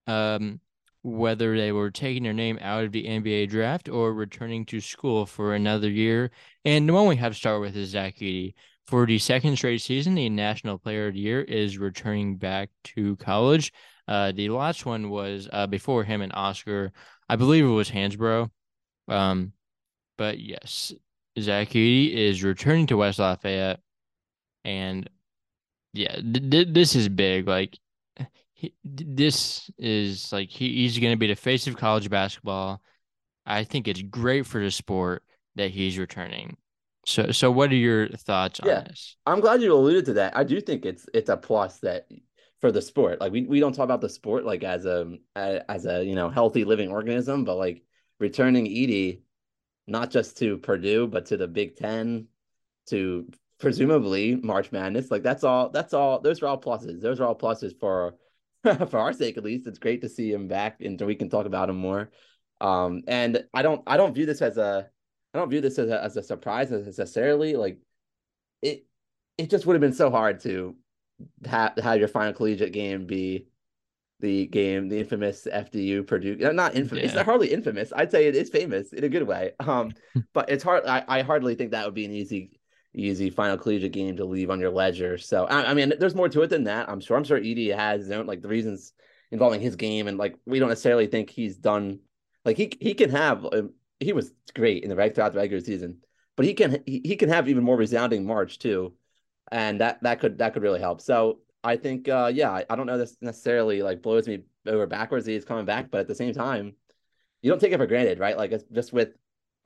[0.07, 0.61] um,
[1.03, 5.27] whether they were taking their name out of the NBA draft or returning to school
[5.27, 6.31] for another year.
[6.65, 8.55] And the one we have to start with is Zach Edey.
[8.87, 13.17] For the second straight season, the National Player of the Year is returning back to
[13.17, 13.71] college.
[14.09, 16.93] Uh, the last one was uh, before him and Oscar.
[17.29, 18.51] I believe it was Hansbrough.
[19.07, 19.53] Um,
[20.17, 20.95] but yes,
[21.39, 23.81] Zach Edey is returning to West Lafayette,
[24.65, 25.09] and
[25.93, 27.47] yeah, th- th- this is big.
[27.47, 27.79] Like
[28.59, 32.83] he, this is like he, he's going to be the face of college basketball.
[33.47, 35.23] I think it's great for the sport
[35.55, 36.57] that he's returning.
[37.07, 39.17] So, so what are your thoughts yeah, on this?
[39.27, 40.37] I'm glad you alluded to that.
[40.37, 42.09] I do think it's it's a plus that
[42.61, 43.21] for the sport.
[43.21, 46.29] Like we, we don't talk about the sport like as a as a you know
[46.29, 47.85] healthy living organism, but like
[48.19, 49.21] returning Edey,
[49.87, 52.27] not just to Purdue but to the Big Ten,
[52.89, 53.31] to
[53.61, 55.13] presumably March Madness.
[55.13, 55.69] Like that's all.
[55.69, 56.19] That's all.
[56.19, 57.01] Those are all pluses.
[57.01, 58.17] Those are all pluses for
[58.91, 61.47] for our sake at least, it's great to see him back, and we can talk
[61.47, 62.11] about him more.
[62.61, 64.89] Um, and I don't, I don't view this as a,
[65.33, 67.55] I don't view this as a, as a surprise necessarily.
[67.55, 67.79] Like,
[68.63, 68.87] it,
[69.37, 70.77] it just would have been so hard to
[71.47, 73.47] have have your final collegiate game be
[74.21, 76.37] the game, the infamous FDU Purdue.
[76.37, 77.03] Not infamous.
[77.03, 77.07] Yeah.
[77.07, 77.93] It's not hardly infamous.
[77.95, 79.53] I'd say it is famous in a good way.
[79.61, 79.93] Um,
[80.35, 80.87] but it's hard.
[80.87, 82.58] I, I hardly think that would be an easy
[82.99, 85.19] easy final collegiate game to leave on your ledger.
[85.19, 86.89] So I, I, mean, there's more to it than that.
[86.89, 87.17] I'm sure.
[87.17, 88.93] I'm sure Edey has like the reasons
[89.31, 92.01] involving his game, and like we don't necessarily think he's done.
[92.45, 93.45] Like he he can have.
[93.45, 95.99] Um, he was great in the reg throughout the regular season,
[96.37, 98.95] but he can he, he can have even more resounding March too,
[99.51, 101.01] and that that could that could really help.
[101.01, 104.87] So I think uh yeah, I, I don't know this necessarily like blows me over
[104.87, 105.27] backwards.
[105.27, 106.75] He's coming back, but at the same time,
[107.43, 108.37] you don't take it for granted, right?
[108.37, 109.11] Like it's just with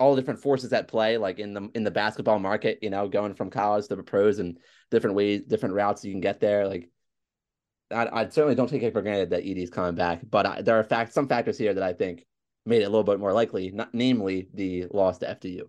[0.03, 3.09] all the different forces at play, like in the in the basketball market, you know,
[3.09, 4.59] going from college to the pros and
[4.91, 6.67] different ways, different routes you can get there.
[6.67, 6.91] Like
[7.93, 10.77] I, I certainly don't take it for granted that Edey's coming back, but I, there
[10.77, 12.27] are fact some factors here that I think
[12.67, 15.63] made it a little bit more likely, not, namely the loss to FDU.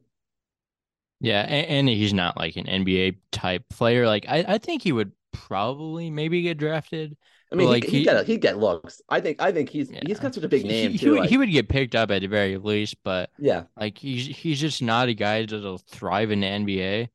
[1.19, 4.07] Yeah, and, and, he's not like an NBA type player.
[4.07, 7.15] Like I, I think he would probably maybe get drafted.
[7.53, 8.99] I mean, like he, he get he get looks.
[9.09, 10.01] I think I think he's yeah.
[10.05, 11.13] he's got such a big name he, too.
[11.13, 14.25] He, like, he would get picked up at the very least, but yeah, like he's
[14.25, 17.09] he's just not a guy that'll thrive in the NBA.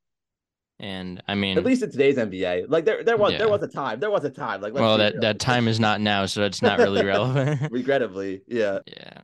[0.79, 3.39] And I mean, at least in today's NBA, like there there was yeah.
[3.39, 6.01] there was a time there was a time like well that that time is not
[6.01, 7.73] now, so it's not really relevant.
[7.73, 9.21] Regrettably, yeah, yeah,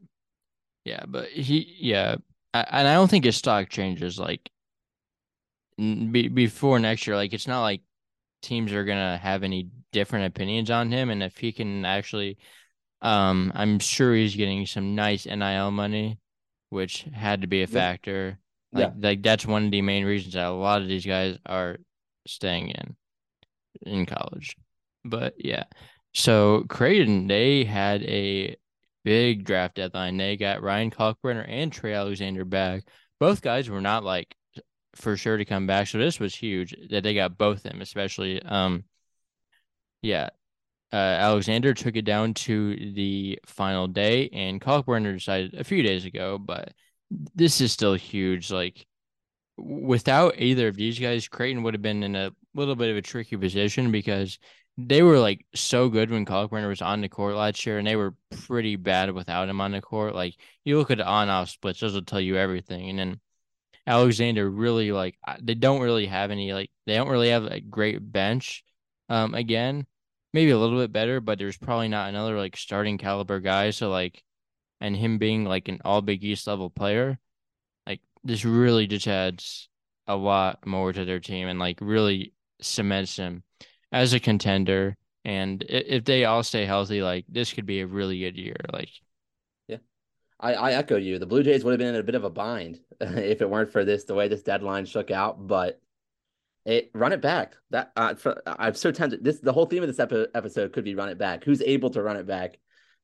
[0.84, 2.16] yeah, but he yeah,
[2.52, 4.50] I, and I don't think his stock changes like
[5.78, 7.14] be, before next year.
[7.14, 7.82] Like it's not like
[8.42, 12.36] teams are gonna have any different opinions on him, and if he can actually,
[13.00, 16.18] um, I'm sure he's getting some nice NIL money,
[16.68, 18.38] which had to be a factor.
[18.72, 19.08] Like, yeah.
[19.08, 21.78] like that's one of the main reasons that a lot of these guys are
[22.26, 22.96] staying in
[23.86, 24.56] in college.
[25.04, 25.64] But yeah.
[26.12, 28.56] So Creighton, they had a
[29.04, 30.16] big draft deadline.
[30.16, 32.82] They got Ryan Kalkbrenner and Trey Alexander back.
[33.20, 34.34] Both guys were not like
[34.96, 35.86] for sure to come back.
[35.86, 38.84] So this was huge that they got both them, especially um
[40.04, 40.28] yeah.
[40.92, 46.04] Uh, Alexander took it down to the final day, and Kalkbrenner decided a few days
[46.04, 46.72] ago, but
[47.34, 48.50] this is still huge.
[48.50, 48.86] Like
[49.56, 53.02] without either of these guys, Creighton would have been in a little bit of a
[53.02, 54.38] tricky position because
[54.78, 57.96] they were like so good when Kalkbrenner was on the court last year, and they
[57.96, 58.14] were
[58.46, 60.14] pretty bad without him on the court.
[60.14, 62.90] Like you look at the on-off splits; those will tell you everything.
[62.90, 63.20] And then
[63.86, 68.12] Alexander really like they don't really have any like they don't really have a great
[68.12, 68.64] bench.
[69.08, 69.86] Um, again,
[70.34, 73.70] maybe a little bit better, but there's probably not another like starting caliber guy.
[73.70, 74.22] So like
[74.80, 77.18] and him being like an all Big East level player,
[77.86, 79.68] like this really just adds
[80.08, 83.44] a lot more to their team and like really cements him
[83.92, 84.96] as a contender.
[85.24, 88.56] And if they all stay healthy, like this could be a really good year.
[88.72, 88.90] Like,
[89.68, 89.78] yeah,
[90.40, 91.20] I, I echo you.
[91.20, 93.70] The Blue Jays would have been in a bit of a bind if it weren't
[93.70, 95.46] for this, the way this deadline shook out.
[95.46, 95.80] But
[96.64, 97.56] it run it back.
[97.70, 99.22] That uh, for, I'm so tempted.
[99.22, 101.44] This the whole theme of this epi- episode could be run it back.
[101.44, 102.58] Who's able to run it back?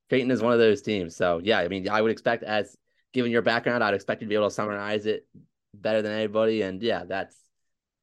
[0.09, 1.17] Creighton is one of those teams.
[1.17, 2.77] So yeah, I mean, I would expect as
[3.13, 5.27] given your background, I'd expect you to be able to summarize it
[5.75, 6.63] better than anybody.
[6.63, 7.37] And yeah, that's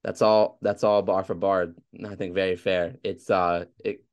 [0.04, 1.74] that's all that's all bar for bar.
[2.06, 2.96] I think very fair.
[3.04, 4.04] It's uh it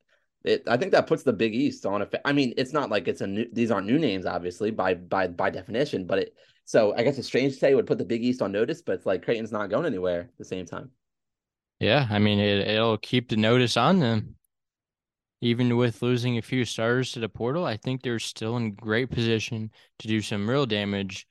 [0.45, 2.09] it I think that puts the Big East on a.
[2.24, 3.47] I mean, it's not like it's a new.
[3.53, 6.07] These aren't new names, obviously by by by definition.
[6.07, 6.34] But it
[6.64, 8.82] so I guess it's strange to say it would put the Big East on notice,
[8.82, 10.90] but it's like Creighton's not going anywhere at the same time.
[11.81, 12.68] Yeah, I mean it.
[12.68, 14.37] It'll keep the notice on them
[15.45, 19.11] even with losing a few stars to the portal, I think they're still in great
[19.11, 21.27] position to do some real damage,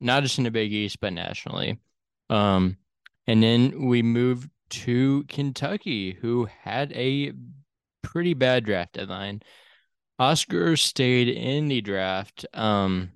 [0.00, 1.80] not just in the Big East, but nationally.
[2.30, 2.76] Um,
[3.26, 7.32] and then we move to Kentucky, who had a
[8.02, 9.42] pretty bad draft deadline.
[10.20, 13.10] Oscar stayed in the draft, um,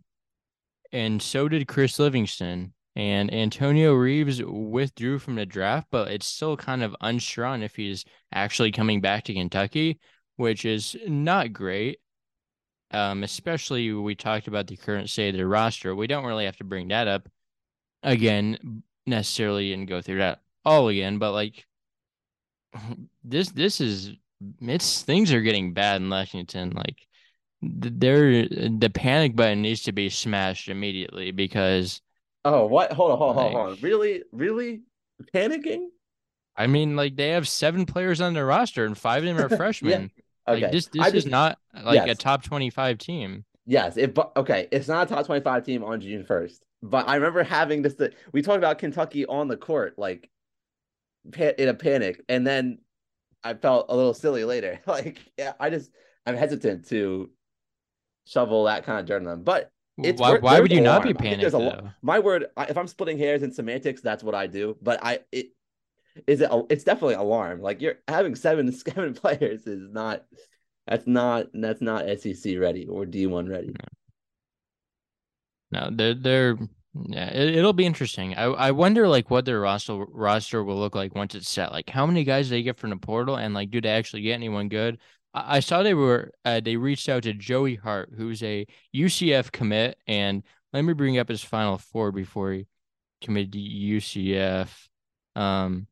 [0.90, 2.74] and so did Chris Livingston.
[2.94, 7.76] And Antonio Reeves withdrew from the draft, but it's still kind of unsure on if
[7.76, 9.98] he's actually coming back to Kentucky
[10.36, 11.98] which is not great.
[12.90, 15.94] Um, especially we talked about the current state of the roster.
[15.94, 17.28] We don't really have to bring that up
[18.02, 21.64] again necessarily and go through that all again, but like
[23.24, 24.12] this this is
[24.60, 26.70] it's things are getting bad in Lexington.
[26.70, 27.06] Like
[27.62, 32.02] there the panic button needs to be smashed immediately because
[32.44, 32.92] Oh, what?
[32.92, 33.78] Hold on, hold on, like, hold on.
[33.80, 34.22] Really?
[34.32, 34.82] Really
[35.34, 35.86] panicking?
[36.56, 39.48] I mean, like they have seven players on their roster and five of them are
[39.56, 40.10] freshmen.
[40.46, 40.52] yeah.
[40.52, 40.62] Okay.
[40.62, 42.10] Like, this this just, is not like yes.
[42.10, 43.44] a top twenty five team.
[43.64, 43.96] Yes.
[43.96, 46.62] If okay, it's not a top twenty five team on June first.
[46.82, 47.94] But I remember having this.
[48.32, 50.28] We talked about Kentucky on the court, like
[51.36, 52.78] in a panic, and then
[53.44, 54.80] I felt a little silly later.
[54.86, 55.92] Like, yeah, I just
[56.26, 57.30] I'm hesitant to
[58.26, 59.42] shovel that kind of dirt on them.
[59.44, 61.52] But it's why, why would you not be panicked?
[61.52, 64.76] A, my word, if I'm splitting hairs in semantics, that's what I do.
[64.80, 65.48] But I it
[66.26, 67.60] is it it's definitely alarm.
[67.60, 70.24] Like you're having seven seven players is not
[70.86, 73.74] that's not that's not SEC ready or D1 ready.
[75.70, 76.58] No, they're they're
[76.94, 78.34] yeah, it, will be interesting.
[78.34, 81.72] I I wonder like what their roster roster will look like once it's set.
[81.72, 84.34] Like how many guys they get from the portal, and like do they actually get
[84.34, 84.98] anyone good?
[85.34, 89.96] I, saw they were uh, they reached out to Joey Hart, who's a UCF commit,
[90.06, 92.66] and let me bring up his final four before he
[93.22, 94.68] committed to UCF.
[95.34, 95.86] Um,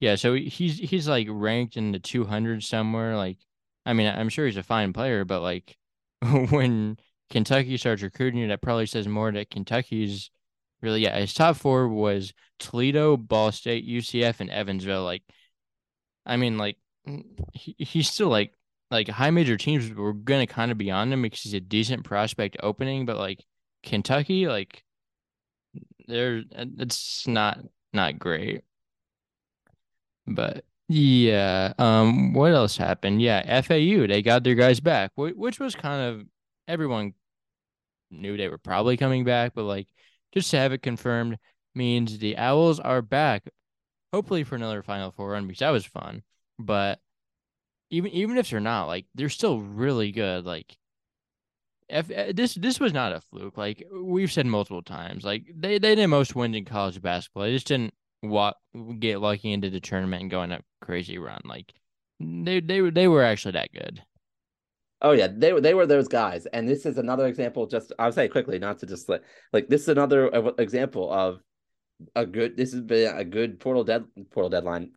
[0.00, 3.16] yeah, so he's he's like ranked in the 200 somewhere.
[3.16, 3.38] Like,
[3.84, 5.76] I mean, I'm sure he's a fine player, but like
[6.50, 6.96] when
[7.30, 10.30] Kentucky starts recruiting you, that probably says more that Kentucky's
[10.82, 11.18] really yeah.
[11.18, 15.04] His top four was Toledo, Ball State, UCF, and Evansville.
[15.04, 15.22] Like,
[16.24, 16.76] I mean, like
[17.52, 18.52] he, he's still like
[18.90, 22.04] like high major teams were gonna kind of be on him because he's a decent
[22.04, 23.44] prospect opening, but like
[23.82, 24.84] Kentucky, like
[26.06, 27.58] they're it's not
[27.92, 28.62] not great.
[30.26, 33.22] But yeah, um, what else happened?
[33.22, 36.26] Yeah, FAU they got their guys back, which was kind of
[36.68, 37.14] everyone
[38.10, 39.88] knew they were probably coming back, but like
[40.32, 41.38] just to have it confirmed
[41.74, 43.44] means the Owls are back,
[44.12, 46.22] hopefully for another Final Four run because that was fun.
[46.58, 47.00] But
[47.90, 50.44] even even if they're not, like they're still really good.
[50.44, 50.76] Like
[51.88, 53.58] if eh, this this was not a fluke.
[53.58, 57.44] Like we've said multiple times, like they they did most wins in college basketball.
[57.44, 58.56] They just didn't what
[58.98, 61.40] get lucky into the tournament and go on a crazy run.
[61.44, 61.72] Like
[62.20, 64.02] they they they were actually that good.
[65.02, 67.66] Oh yeah, they were they were those guys, and this is another example.
[67.66, 69.22] Just I'll say quickly, not to just like
[69.52, 70.28] like this is another
[70.58, 71.40] example of
[72.14, 72.56] a good.
[72.56, 74.92] This has been a good portal dead portal deadline,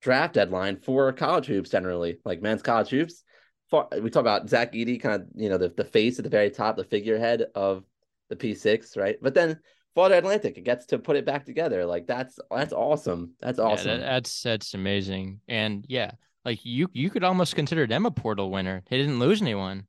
[0.00, 3.22] draft deadline for college hoops generally, like men's college hoops.
[3.68, 6.30] For, we talk about Zach Edey, kind of you know the the face at the
[6.30, 7.84] very top, the figurehead of
[8.28, 9.16] the P six, right?
[9.20, 9.58] But then
[9.94, 11.86] Florida Atlantic, it gets to put it back together.
[11.86, 13.32] Like that's that's awesome.
[13.40, 13.88] That's awesome.
[13.88, 15.40] Yeah, that, that's that's amazing.
[15.48, 16.12] And yeah,
[16.44, 18.82] like you you could almost consider them a portal winner.
[18.88, 19.86] They didn't lose anyone.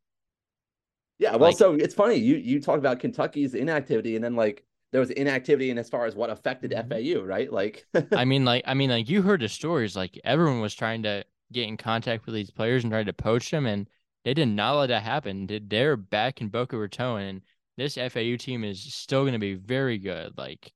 [1.19, 4.63] Yeah, well, like, so it's funny you you talk about Kentucky's inactivity, and then like
[4.91, 7.19] there was inactivity in as far as what affected mm-hmm.
[7.19, 7.51] FAU, right?
[7.51, 9.95] Like, I mean, like I mean, like you heard the stories.
[9.95, 13.51] Like everyone was trying to get in contact with these players and try to poach
[13.51, 13.89] them, and
[14.23, 15.47] they did not let that happen.
[15.67, 17.41] They're back in Boca Raton, and
[17.77, 20.37] this FAU team is still going to be very good.
[20.37, 20.71] Like,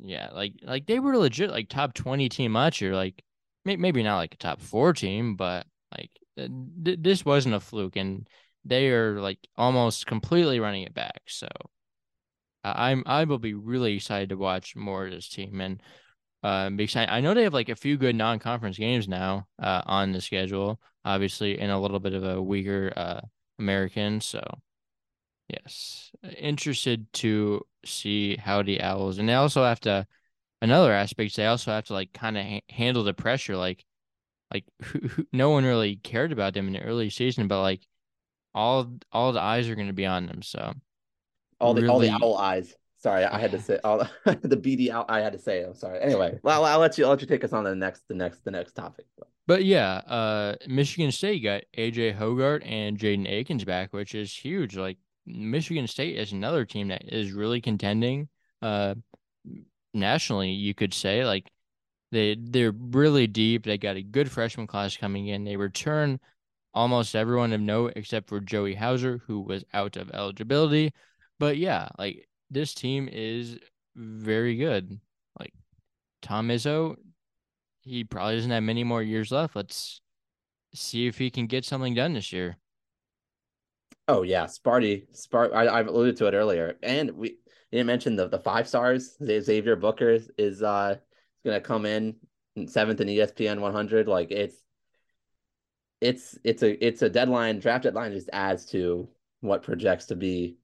[0.00, 2.94] yeah, like like they were legit like top twenty team last year.
[2.94, 3.22] Like
[3.64, 8.28] maybe not like a top four team, but like th- this wasn't a fluke, and
[8.64, 11.22] they are like almost completely running it back.
[11.26, 11.48] So
[12.64, 15.82] I'm I will be really excited to watch more of this team, and
[16.42, 20.20] uh, I, know they have like a few good non-conference games now uh, on the
[20.20, 23.20] schedule, obviously, and a little bit of a weaker uh,
[23.58, 24.20] American.
[24.20, 24.42] So
[25.48, 30.06] yes, interested to see how the Owls, and they also have to
[30.62, 33.84] another aspect they also have to like kind of ha- handle the pressure like
[34.52, 37.80] like who, who, no one really cared about them in the early season but like
[38.54, 40.74] all all the eyes are going to be on them so
[41.60, 41.92] all the really...
[41.92, 45.32] all the owl eyes sorry i had to say all the bd out i had
[45.32, 47.64] to say i'm sorry anyway well I'll, let you I'll let you take us on
[47.64, 49.06] the next the next the next topic
[49.46, 54.76] but yeah uh michigan state got aj hoggard and jaden akins back which is huge
[54.76, 58.28] like michigan state is another team that is really contending
[58.62, 58.94] uh
[59.94, 61.24] nationally, you could say.
[61.24, 61.50] Like
[62.12, 63.64] they they're really deep.
[63.64, 65.44] They got a good freshman class coming in.
[65.44, 66.20] They return
[66.72, 70.92] almost everyone of note except for Joey Hauser, who was out of eligibility.
[71.40, 73.58] But yeah, like this team is
[73.96, 75.00] very good.
[75.38, 75.54] Like
[76.20, 76.96] Tom Izzo,
[77.80, 79.56] he probably doesn't have many more years left.
[79.56, 80.02] Let's
[80.74, 82.58] see if he can get something done this year.
[84.06, 85.54] Oh yeah, Sparty, Spart.
[85.54, 87.38] I, I alluded to it earlier, and we
[87.72, 89.16] didn't mention the, the five stars.
[89.24, 90.96] Xavier Booker is uh
[91.42, 92.16] gonna come in
[92.66, 94.08] seventh in ESPN 100.
[94.08, 94.56] Like it's
[96.02, 99.08] it's it's a it's a deadline draft deadline just adds to
[99.40, 100.58] what projects to be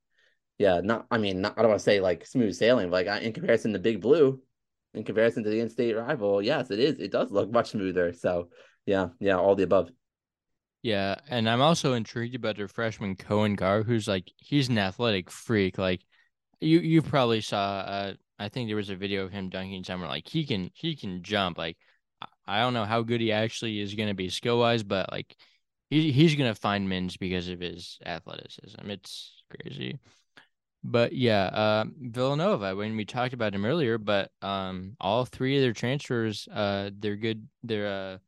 [0.59, 3.23] yeah not i mean not, i don't want to say like smooth sailing but like
[3.23, 4.41] in comparison to big blue
[4.95, 8.49] in comparison to the in-state rival yes it is it does look much smoother so
[8.87, 9.91] yeah yeah all the above
[10.83, 15.31] yeah and i'm also intrigued about their freshman Coen Carr who's like he's an athletic
[15.31, 16.01] freak like
[16.61, 17.79] you you probably saw.
[17.81, 20.09] Uh, I think there was a video of him dunking somewhere.
[20.09, 21.59] Like he can he can jump.
[21.59, 21.77] Like
[22.47, 25.37] I don't know how good he actually is going to be skill wise, but like
[25.91, 28.91] he he's going to find mins because of his athleticism.
[28.91, 29.99] It's crazy.
[30.89, 32.76] But yeah, uh, Villanova.
[32.76, 37.16] When we talked about him earlier, but um, all three of their transfers, uh, they're
[37.16, 37.49] good.
[37.64, 38.18] They're uh,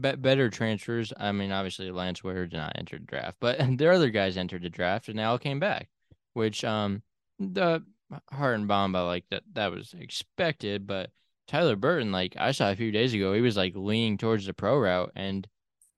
[0.00, 1.12] be- better transfers.
[1.16, 4.62] I mean, obviously Lance Ware did not enter the draft, but their other guys entered
[4.62, 5.88] the draft and they all came back,
[6.34, 7.02] which um
[7.40, 7.82] the
[8.30, 11.10] Hart and Bamba like that that was expected, but
[11.48, 14.54] Tyler Burton, like I saw a few days ago, he was like leaning towards the
[14.54, 15.48] pro route, and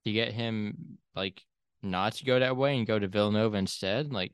[0.07, 1.45] to get him like
[1.83, 4.33] not to go that way and go to Villanova instead, like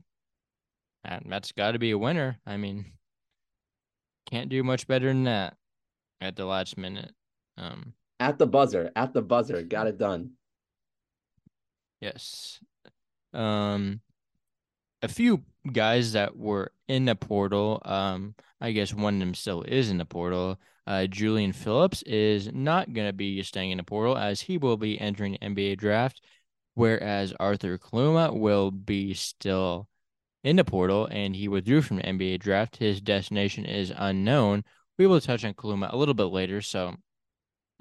[1.03, 2.39] that, that's got to be a winner.
[2.45, 2.85] I mean,
[4.29, 5.55] can't do much better than that
[6.21, 7.13] at the last minute.
[7.57, 10.31] Um, at the buzzer, at the buzzer, got it done.
[12.01, 12.59] Yes.
[13.33, 14.01] Um,
[15.01, 17.81] a few guys that were in the portal.
[17.85, 20.59] Um, I guess one of them still is in the portal.
[20.85, 24.77] Uh, Julian Phillips is not going to be staying in the portal as he will
[24.77, 26.21] be entering the NBA draft,
[26.75, 29.89] whereas Arthur Kaluma will be still
[30.47, 32.77] in the portal and he withdrew from the NBA draft.
[32.77, 34.63] His destination is unknown.
[34.97, 36.95] We will touch on Kaluma a little bit later, so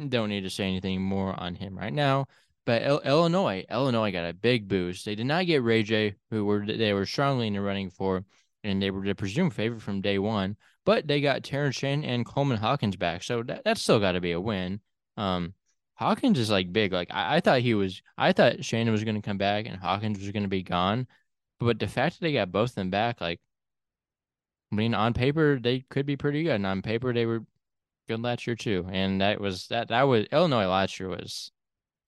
[0.09, 2.27] don't need to say anything more on him right now.
[2.64, 5.05] But Il- Illinois, Illinois got a big boost.
[5.05, 8.25] They did not get Ray J, who were they were strongly in the running for,
[8.64, 10.57] and they were the presumed favorite from day one.
[10.85, 14.21] But they got Terrence Shannon and Coleman Hawkins back, so that that's still got to
[14.21, 14.81] be a win.
[15.17, 15.55] Um,
[15.95, 16.93] Hawkins is like big.
[16.93, 18.03] Like I, I thought he was.
[18.19, 21.07] I thought Shannon was going to come back and Hawkins was going to be gone.
[21.61, 23.41] But the fact that they got both of them back, like,
[24.73, 27.45] I mean, on paper they could be pretty good, and on paper they were
[28.09, 28.87] good last year too.
[28.91, 29.89] And that was that.
[29.89, 31.51] That was Illinois last year was,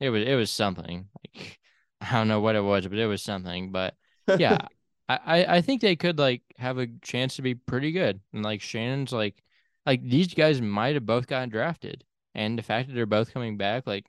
[0.01, 1.09] it was it was something.
[1.35, 1.59] Like
[2.01, 3.73] I don't know what it was, but it was something.
[3.73, 3.95] But
[4.39, 4.59] yeah,
[5.09, 8.21] I I think they could like have a chance to be pretty good.
[8.33, 9.43] And like Shannon's like,
[9.87, 13.57] like these guys might have both gotten drafted and the fact that they're both coming
[13.57, 14.07] back, like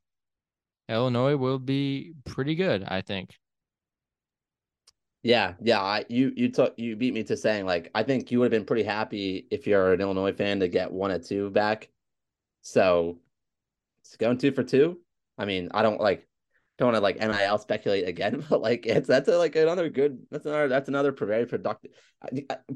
[0.88, 3.38] Illinois will be pretty good, I think.
[5.22, 5.82] Yeah, yeah.
[5.82, 8.58] I, you you took you beat me to saying like I think you would have
[8.58, 11.90] been pretty happy if you're an Illinois fan to get one or two back.
[12.62, 13.20] So
[14.02, 15.00] it's going two for two.
[15.38, 16.28] I mean, I don't like
[16.78, 20.20] don't want to like NIL speculate again, but like it's that's a, like another good
[20.32, 21.92] that's another that's another very productive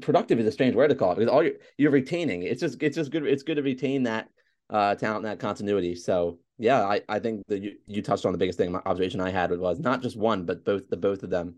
[0.00, 2.42] productive is a strange word to call it because all you're you're retaining.
[2.42, 4.28] It's just it's just good it's good to retain that
[4.70, 5.94] uh, talent, and that continuity.
[5.94, 8.70] So yeah, I, I think that you, you touched on the biggest thing.
[8.72, 11.56] My observation I had was not just one, but both the both of them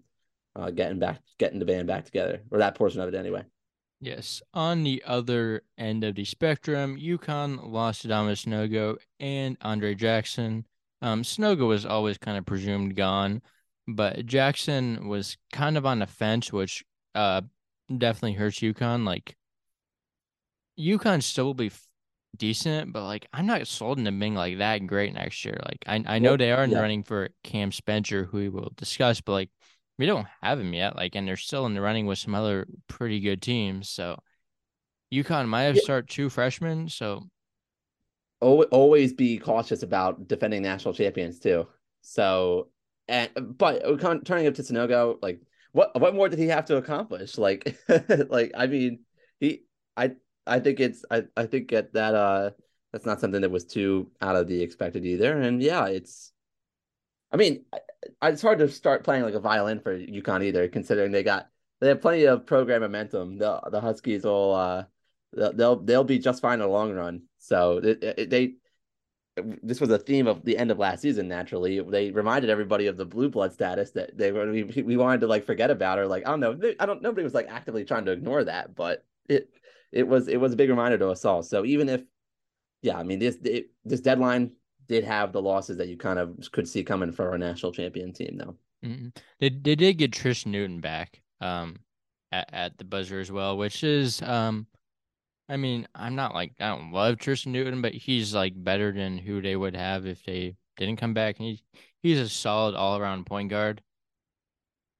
[0.59, 3.45] uh, getting back, getting the band back together, or that portion of it anyway.
[4.01, 4.43] Yes.
[4.53, 10.67] On the other end of the spectrum, UConn lost Adama Sanogo and Andre Jackson.
[11.01, 13.43] Um, Sanogo was always kind of presumed gone,
[13.89, 16.85] but Jackson was kind of on the fence, which
[17.15, 17.41] uh
[17.97, 19.07] definitely hurts UConn.
[19.07, 19.37] Like
[20.79, 21.71] UConn still will be
[22.37, 25.59] decent, but like I'm not sold into being like that great next year.
[25.65, 26.81] Like I I know they are in yeah.
[26.81, 29.51] running for Cam Spencer, who we will discuss, but like
[29.99, 30.97] we don't have him yet.
[30.97, 33.89] Like, and they're still in the running with some other pretty good teams.
[33.89, 34.19] So
[35.13, 35.83] UConn might have yeah.
[35.83, 36.89] start two freshmen.
[36.89, 37.23] So
[38.41, 41.67] always be cautious about defending national champions too.
[42.03, 42.69] So
[43.09, 43.83] and but
[44.25, 45.41] turning up to Sanogo, like
[45.73, 47.39] what what more did he have to accomplish?
[47.39, 47.77] Like
[48.29, 49.01] like I mean
[49.41, 49.63] he
[49.97, 50.13] I
[50.47, 52.51] I think it's I, I think that that uh
[52.93, 55.41] that's not something that was too out of the expected either.
[55.41, 56.33] And yeah, it's
[57.33, 57.65] I mean,
[58.23, 61.49] it's hard to start playing like a violin for UConn either, considering they got
[61.81, 63.39] they have plenty of program momentum.
[63.39, 64.85] The the Huskies will uh
[65.33, 67.23] they'll they'll be just fine in the long run.
[67.39, 68.55] So they
[69.63, 71.29] this was a theme of the end of last season.
[71.29, 75.21] Naturally, they reminded everybody of the blue blood status that they were we, we wanted
[75.21, 77.85] to like forget about or like I don't know I don't nobody was like actively
[77.85, 79.51] trying to ignore that, but it
[79.93, 81.43] it was it was a big reminder to us all.
[81.43, 82.03] So even if,
[82.83, 84.53] yeah, I mean this it, this deadline
[84.89, 88.13] did have the losses that you kind of could see coming for our national champion
[88.13, 88.57] team, though.
[88.85, 89.09] Mm-hmm.
[89.41, 91.77] They they did get Tristen Newton back um
[92.33, 94.67] at, at the buzzer as well, which is um.
[95.49, 99.17] I mean, I'm not like I don't love Tristen Newton, but he's like better than
[99.17, 101.39] who they would have if they didn't come back.
[101.39, 101.63] And he's
[102.03, 103.81] he's a solid all around point guard.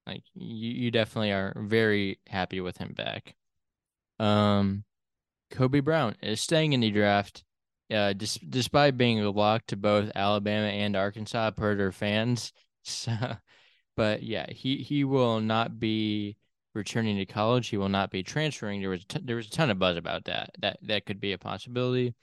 [0.07, 3.35] Like you, you definitely are very happy with him back.
[4.21, 4.85] Um,
[5.51, 7.43] Kobe Brown is staying in the draft,
[7.91, 12.53] uh, dis- despite being a lock to both Alabama and Arkansas per their fans.
[12.89, 13.11] So,
[13.97, 16.37] but yeah, he he will not be
[16.73, 17.67] returning to college.
[17.67, 18.81] He will not be transferring.
[18.81, 20.51] There was t- there was a ton of buzz about that.
[20.61, 22.15] That that could be a possibility,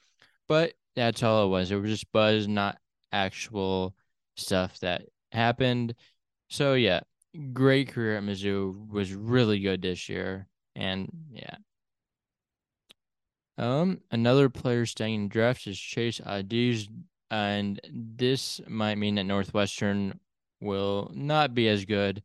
[0.47, 1.69] but that's all it was.
[1.71, 2.77] It was just buzz, not
[3.11, 3.93] actual
[4.37, 5.03] stuff that
[5.33, 5.95] happened.
[6.49, 7.01] So yeah,
[7.51, 8.89] great career at Mizzou.
[8.89, 11.55] Was really good this year, and yeah,
[13.57, 16.87] um, another player staying in draft is Chase Audige,
[17.29, 20.19] and this might mean that Northwestern
[20.61, 22.23] will not be as good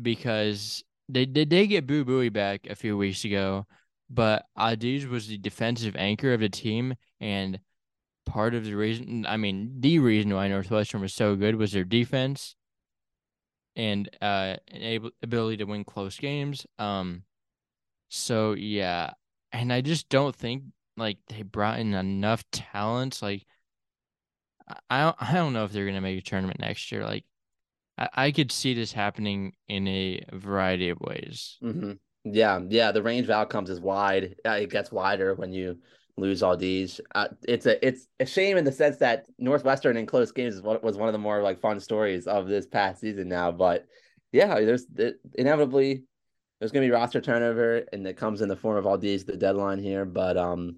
[0.00, 3.66] because they did they did get Boo Buie back a few weeks ago,
[4.08, 7.58] but Audige was the defensive anchor of the team, and
[8.26, 11.84] part of the reason, I mean, the reason why Northwestern was so good was their
[11.84, 12.54] defense
[13.76, 16.66] and uh able ability to win close games.
[16.78, 17.22] Um,
[18.08, 19.12] so yeah,
[19.52, 20.64] and I just don't think
[20.96, 23.20] like they brought in enough talent.
[23.22, 23.44] Like
[24.88, 27.04] I don't, I don't know if they're gonna make a tournament next year.
[27.04, 27.24] Like
[27.98, 31.58] I, I could see this happening in a variety of ways.
[31.62, 31.92] Mm-hmm.
[32.24, 32.92] Yeah, yeah.
[32.92, 34.36] The range of outcomes is wide.
[34.44, 35.78] It gets wider when you
[36.16, 37.00] lose all these.
[37.14, 40.96] Uh, it's a it's a shame in the sense that Northwestern in close games was
[40.96, 43.50] one of the more like fun stories of this past season now.
[43.50, 43.86] But
[44.32, 46.04] yeah, there's it, inevitably
[46.60, 49.36] there's gonna be roster turnover, and it comes in the form of all these the
[49.36, 50.04] deadline here.
[50.04, 50.76] But um,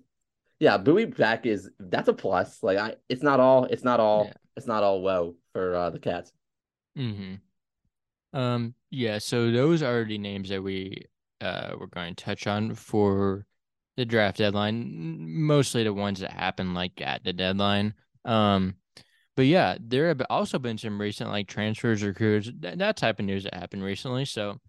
[0.61, 2.63] yeah, Buie back is that's a plus.
[2.63, 4.33] Like I, it's not all, it's not all, yeah.
[4.57, 6.33] it's not all woe for uh, the Cats.
[6.97, 7.35] Hmm.
[8.33, 8.75] Um.
[8.91, 9.19] Yeah.
[9.19, 11.05] So those are the names that we
[11.41, 13.45] uh we're going to touch on for
[13.97, 14.87] the draft deadline.
[15.43, 17.95] Mostly the ones that happen like at the deadline.
[18.25, 18.77] Um.
[19.35, 23.25] but yeah, there have also been some recent like transfers, recruits, that, that type of
[23.25, 24.25] news that happened recently.
[24.25, 24.61] So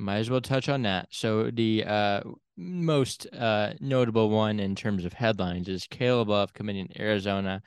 [0.00, 1.08] might as well touch on that.
[1.10, 2.20] So the uh,
[2.56, 7.62] most uh, notable one in terms of headlines is Caleb Love committing to Arizona.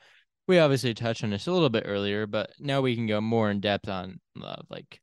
[0.46, 3.50] We obviously touched on this a little bit earlier, but now we can go more
[3.50, 4.66] in depth on Love.
[4.68, 5.00] Like,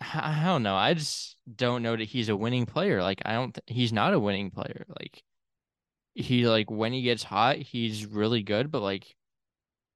[0.00, 0.76] I don't know.
[0.76, 3.02] I just don't know that he's a winning player.
[3.02, 3.52] Like, I don't.
[3.52, 4.86] Th- he's not a winning player.
[4.88, 5.22] Like,
[6.14, 9.06] he like when he gets hot, he's really good, but like,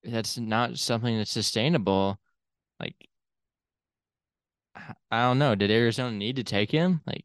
[0.03, 2.19] that's not something that's sustainable.
[2.79, 2.97] Like,
[5.11, 5.55] I don't know.
[5.55, 7.01] Did Arizona need to take him?
[7.07, 7.25] Like,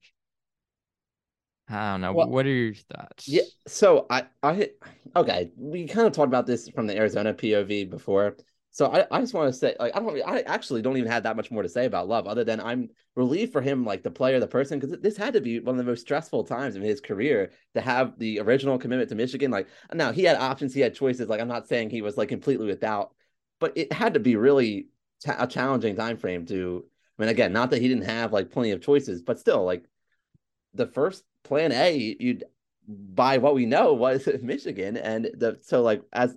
[1.67, 2.13] I don't know.
[2.13, 3.27] Well, what are your thoughts?
[3.27, 3.43] Yeah.
[3.67, 4.69] So I, I,
[5.15, 5.51] okay.
[5.57, 8.37] We kind of talked about this from the Arizona POV before.
[8.71, 11.23] So I, I just want to say, like, I don't, I actually don't even have
[11.23, 14.11] that much more to say about Love, other than I'm relieved for him, like the
[14.11, 16.81] player, the person, because this had to be one of the most stressful times in
[16.81, 19.49] his career to have the original commitment to Michigan.
[19.49, 21.29] Like, now he had options, he had choices.
[21.29, 23.15] Like, I'm not saying he was like completely without,
[23.59, 24.89] but it had to be really
[25.25, 26.85] a challenging time frame to.
[27.17, 29.85] I mean, again, not that he didn't have like plenty of choices, but still, like
[30.73, 32.43] the first plan A, you'd
[32.87, 36.35] by what we know was Michigan, and the so like as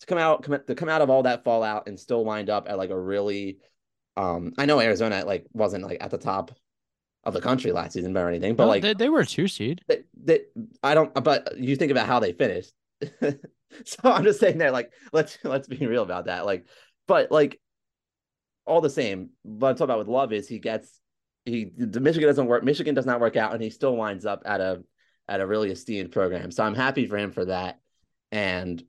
[0.00, 2.68] to come out come, to come out of all that fallout and still wind up
[2.68, 3.58] at like a really
[4.16, 6.52] um I know Arizona like wasn't like at the top
[7.24, 9.82] of the country last season or anything, but like they, they were two seed.
[9.88, 10.40] They, they,
[10.82, 12.72] I don't but you think about how they finished.
[13.20, 16.46] so I'm just saying there, like let's let's be real about that.
[16.46, 16.66] Like,
[17.06, 17.60] but like
[18.66, 21.00] all the same, what I'm talking about with Love is he gets
[21.44, 22.62] he the Michigan doesn't work.
[22.64, 24.82] Michigan does not work out, and he still winds up at a
[25.28, 26.50] at a really esteemed program.
[26.50, 27.80] So I'm happy for him for that.
[28.32, 28.82] And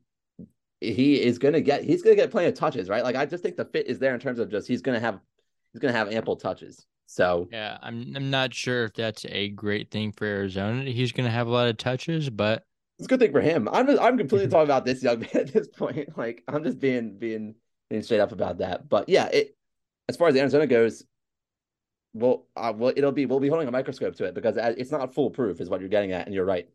[0.82, 3.03] he is going to get he's going to get plenty of touches, right?
[3.03, 5.05] Like I just think the fit is there in terms of just he's going to
[5.05, 5.19] have
[5.72, 6.86] he's going to have ample touches.
[7.05, 10.84] So yeah, I'm I'm not sure if that's a great thing for Arizona.
[10.84, 12.63] He's going to have a lot of touches, but
[12.97, 13.69] it's a good thing for him.
[13.72, 16.17] I'm just, I'm completely talking about this young man at this point.
[16.17, 17.55] Like I'm just being being
[17.89, 18.89] being straight up about that.
[18.89, 19.55] But yeah, it
[20.10, 21.04] as far as Arizona goes,
[22.14, 25.14] well, uh, well, it'll be we'll be holding a microscope to it because it's not
[25.14, 26.68] foolproof, is what you're getting at, and you're right.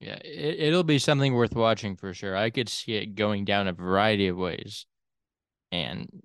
[0.00, 2.36] Yeah, it, it'll be something worth watching for sure.
[2.36, 4.86] I could see it going down a variety of ways,
[5.72, 6.22] and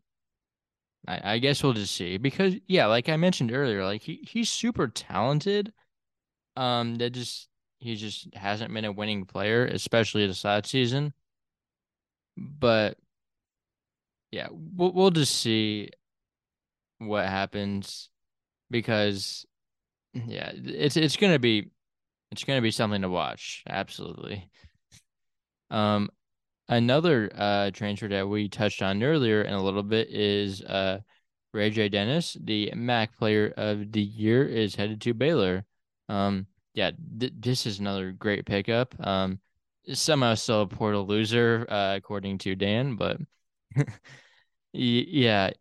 [1.08, 4.50] I, I guess we'll just see because yeah, like I mentioned earlier, like he he's
[4.50, 5.74] super talented.
[6.56, 7.50] Um, that just
[7.80, 11.14] he just hasn't been a winning player, especially this last season.
[12.38, 12.98] But
[14.32, 15.90] yeah, we'll we'll just see
[17.08, 18.10] what happens
[18.72, 19.46] because
[20.14, 21.72] yeah, it's it's gonna be
[22.32, 23.64] it's gonna be something to watch.
[23.70, 24.50] Absolutely.
[25.70, 26.10] Um,
[26.70, 31.00] another uh transfer that we touched on earlier in a little bit is uh
[31.56, 35.66] RayJ Dennis, the MAC Player of the Year, is headed to Baylor.
[36.10, 38.96] Um, yeah, th- this is another great pickup.
[39.06, 39.40] Um,
[39.94, 43.18] somehow still a portal loser, uh, according to Dan, but
[44.74, 45.52] yeah,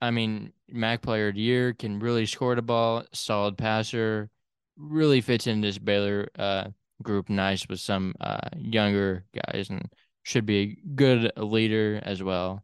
[0.00, 4.30] I mean, MAC player of the year, can really score the ball, solid passer,
[4.76, 6.68] really fits in this Baylor uh,
[7.02, 9.90] group nice with some uh, younger guys and
[10.22, 12.62] should be a good leader as well.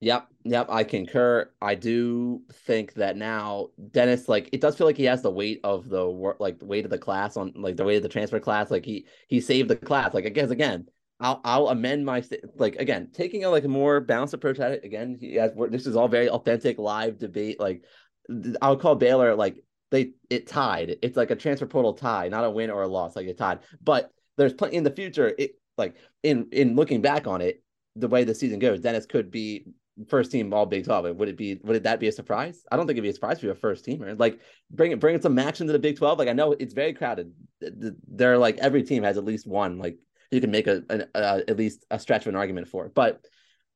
[0.00, 1.50] Yep, yep, I concur.
[1.62, 5.60] I do think that now Dennis, like, it does feel like he has the weight
[5.64, 8.08] of the work, like the weight of the class on, like the weight of the
[8.10, 8.70] transfer class.
[8.70, 10.12] Like he he saved the class.
[10.12, 10.88] Like I guess again,
[11.24, 12.22] I'll I'll amend my
[12.56, 15.18] like again taking a like a more balanced approach at it again.
[15.38, 17.58] Has, this is all very authentic live debate.
[17.58, 17.82] Like
[18.60, 20.98] I'll call Baylor like they it tied.
[21.00, 23.16] It's like a transfer portal tie, not a win or a loss.
[23.16, 23.60] Like it tied.
[23.82, 25.32] But there's plenty in the future.
[25.38, 27.62] It like in in looking back on it,
[27.96, 29.64] the way the season goes, Dennis could be
[30.08, 31.06] first team all Big Twelve.
[31.16, 31.58] Would it be?
[31.64, 32.64] Would that be a surprise?
[32.70, 34.18] I don't think it'd be a surprise for a first teamer.
[34.18, 34.40] Like
[34.70, 36.18] bring it, bring some action to the Big Twelve.
[36.18, 37.32] Like I know it's very crowded.
[37.60, 39.96] They're like every team has at least one like
[40.30, 42.88] you can make a, an, at least a stretch of an argument for.
[42.88, 43.24] But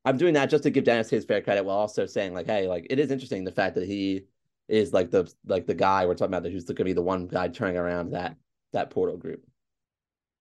[0.05, 2.67] I'm doing that just to give Dennis his fair credit while also saying like, hey,
[2.67, 4.25] like it is interesting the fact that he
[4.69, 7.03] is like the like the guy we're talking about that who's going to be the
[7.03, 8.37] one guy turning around that
[8.73, 9.45] that portal group.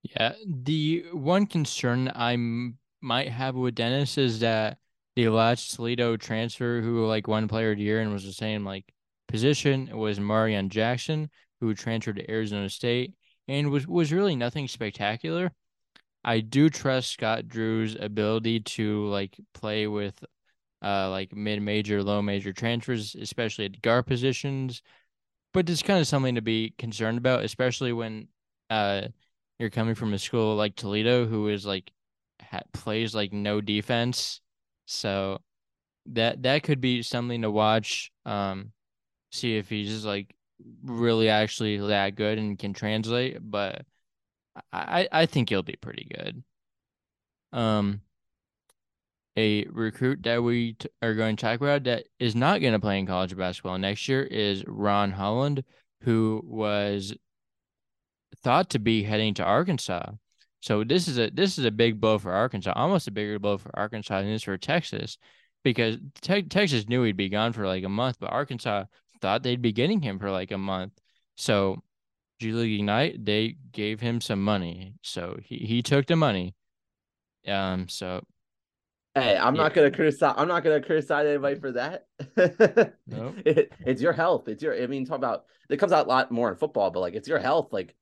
[0.04, 2.38] Yeah, the one concern I
[3.02, 4.78] might have with Dennis is that
[5.16, 8.86] the last Toledo transfer who like one player the year and was the same like
[9.28, 11.30] position was Marreon Jackson,
[11.60, 13.14] who transferred to Arizona State
[13.48, 15.52] and was was really nothing spectacular.
[16.28, 20.24] I do trust Scott Drew's ability to like play with
[20.84, 24.82] uh like mid major, low major transfers, especially at guard positions.
[25.54, 28.28] But it's kind of something to be concerned about, especially when
[28.70, 29.04] uh
[29.58, 31.92] you're coming from a school like Toledo who is like
[32.42, 34.42] ha- plays like no defense.
[34.86, 35.40] So
[36.08, 38.12] that that could be something to watch.
[38.26, 38.74] Um
[39.32, 40.36] see if he's just like
[40.84, 43.86] really actually that good and can translate, but
[44.72, 46.44] I I think he'll be pretty good.
[47.54, 48.02] Um,
[49.38, 52.80] a recruit that we t- are going to talk about that is not going to
[52.80, 55.64] play in college basketball next year is Ron Holland,
[56.02, 57.16] who was
[58.44, 60.12] thought to be heading to Arkansas.
[60.62, 63.58] So this is a this is a big blow for Arkansas, almost a bigger blow
[63.58, 65.18] for Arkansas than it is for Texas,
[65.64, 68.86] because te- Texas knew he'd be gone for like a month, but Arkansas
[69.22, 70.94] thought they'd be getting him for like a month.
[71.36, 71.84] So
[72.40, 74.96] G League Ignite, they gave him some money.
[75.02, 76.56] So he, he took the money.
[77.48, 78.24] Um, so
[79.16, 79.64] Hey, I'm Yeah.
[79.64, 80.36] not gonna criticize.
[80.38, 82.06] I'm not gonna criticize anybody for that.
[83.08, 83.36] Nope.
[83.46, 84.48] It- it's your health.
[84.48, 84.80] It's your.
[84.80, 85.46] I mean, talk about.
[85.70, 87.74] It comes out a lot more in football, but like it's your health.
[87.74, 87.96] Like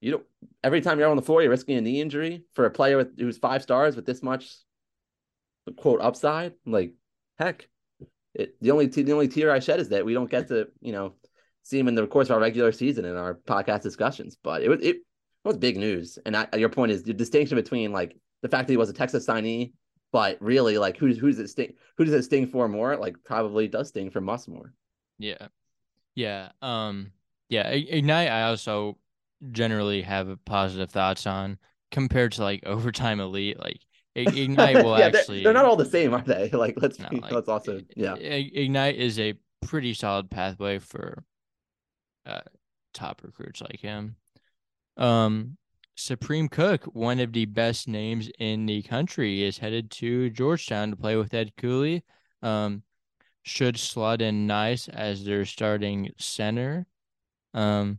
[0.00, 0.24] you don't.
[0.62, 3.18] Every time you're on the floor, you're risking a knee injury for a player with
[3.18, 4.54] who's five stars with this much
[5.76, 6.52] quote upside.
[6.64, 6.92] Like
[7.40, 7.68] heck,
[8.34, 10.68] it, the only t- the only tear I shed is that we don't get to
[10.80, 11.14] you know
[11.62, 14.36] see him in the course of our regular season in our podcast discussions.
[14.42, 14.96] But it was it
[15.44, 16.18] was big news.
[16.26, 18.92] And I, your point is the distinction between like the fact that he was a
[18.92, 19.72] Texas signee,
[20.12, 22.96] but really like who's who's it sting who does it sting for more?
[22.96, 24.72] Like probably does sting for Muss more.
[25.18, 25.48] Yeah.
[26.14, 26.50] Yeah.
[26.60, 27.12] Um
[27.48, 28.98] yeah, Ignite I also
[29.50, 31.58] generally have positive thoughts on
[31.90, 33.58] compared to like overtime elite.
[33.58, 33.80] Like
[34.14, 36.50] Ignite will yeah, they're- actually they're, not all the same, are they?
[36.52, 38.14] Like let's No, be, like, let's also yeah.
[38.16, 41.24] Ignite is a pretty solid pathway for
[42.26, 42.40] uh
[42.94, 44.16] top recruits like him.
[44.96, 45.56] Um
[45.94, 50.96] Supreme Cook, one of the best names in the country, is headed to Georgetown to
[50.96, 52.02] play with Ed Cooley.
[52.42, 52.82] Um,
[53.42, 56.86] should slot in nice as their starting center.
[57.54, 57.98] Um,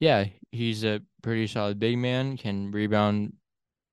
[0.00, 3.32] yeah, he's a pretty solid big man, can rebound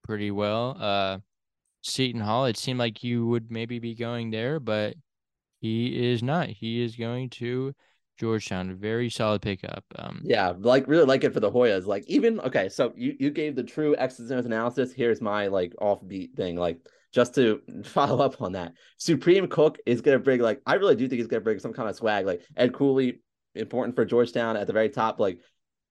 [0.04, 0.78] pretty well.
[0.80, 1.20] Uh,
[1.82, 4.96] Seton Hall, it seemed like you would maybe be going there, but
[5.60, 6.50] he is not.
[6.50, 7.74] He is going to
[8.18, 8.76] Georgetown.
[8.76, 9.84] Very solid pickup.
[9.98, 11.86] Um, Yeah, like really like it for the Hoyas.
[11.86, 14.94] Like even okay, so you you gave the true X's and O's analysis.
[14.94, 16.56] Here's my like offbeat thing.
[16.56, 16.80] Like
[17.12, 21.08] just to follow up on that, Supreme Cook is gonna bring like I really do
[21.08, 22.26] think he's gonna bring some kind of swag.
[22.26, 23.22] Like Ed Cooley,
[23.54, 25.20] important for Georgetown at the very top.
[25.20, 25.40] Like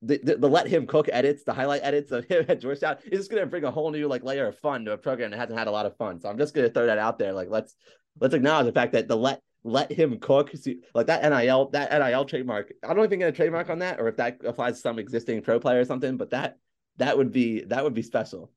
[0.03, 3.21] the, the, the let him cook edits, the highlight edits of him at Georgetown is
[3.21, 5.59] just gonna bring a whole new like layer of fun to a program that hasn't
[5.59, 6.21] had a lot of fun.
[6.21, 7.33] So I'm just gonna throw that out there.
[7.33, 7.75] Like let's
[8.21, 10.53] let's acknowledge the fact that the let let him cook
[10.95, 12.73] like that NIL that NIL trademark.
[12.87, 15.43] I don't even get a trademark on that, or if that applies to some existing
[15.43, 16.17] pro player or something.
[16.17, 16.59] But that
[16.99, 18.53] that would be that would be special.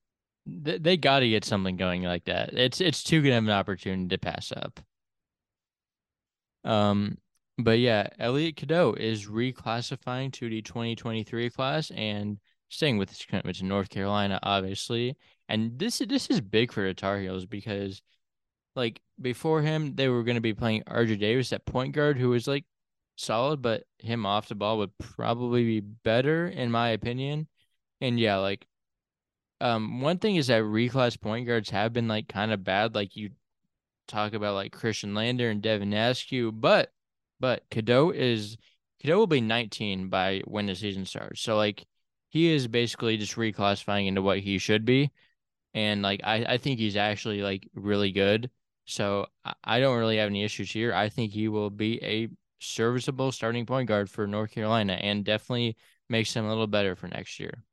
[0.46, 2.54] they, they got to get something going like that.
[2.54, 4.80] It's it's too good of an opportunity to pass up.
[6.64, 7.18] Um,
[7.58, 12.40] but yeah, Elliot Cadeau is reclassifying to the 2023 class and
[12.70, 15.18] staying with his commitment to North Carolina, obviously.
[15.50, 18.02] And this is this is big for the Tar Heels because,
[18.78, 22.30] like before him, they were going to be playing RJ Davis at point guard, who
[22.30, 22.66] was like
[23.18, 27.48] solid, but him off the ball would probably be better in my opinion.
[28.02, 28.68] And yeah, like
[29.60, 32.96] um, one thing is that reclass point guards have been like kind of bad.
[32.96, 33.32] Like you
[34.08, 36.92] talk about like Khristian Lander and Devin Askew, but
[37.40, 38.58] but Cadeau is
[39.02, 41.42] Cadeau will be 19 by when the season starts.
[41.42, 41.86] So like
[42.30, 45.12] he is basically just reclassifying into what he should be,
[45.74, 48.52] and like I I think he's actually like really good.
[48.88, 49.28] So
[49.64, 50.94] I, don't really have any issues here.
[50.94, 55.76] I think he will be a serviceable starting point guard for North Carolina and definitely
[56.10, 57.64] makes them a little better for next year.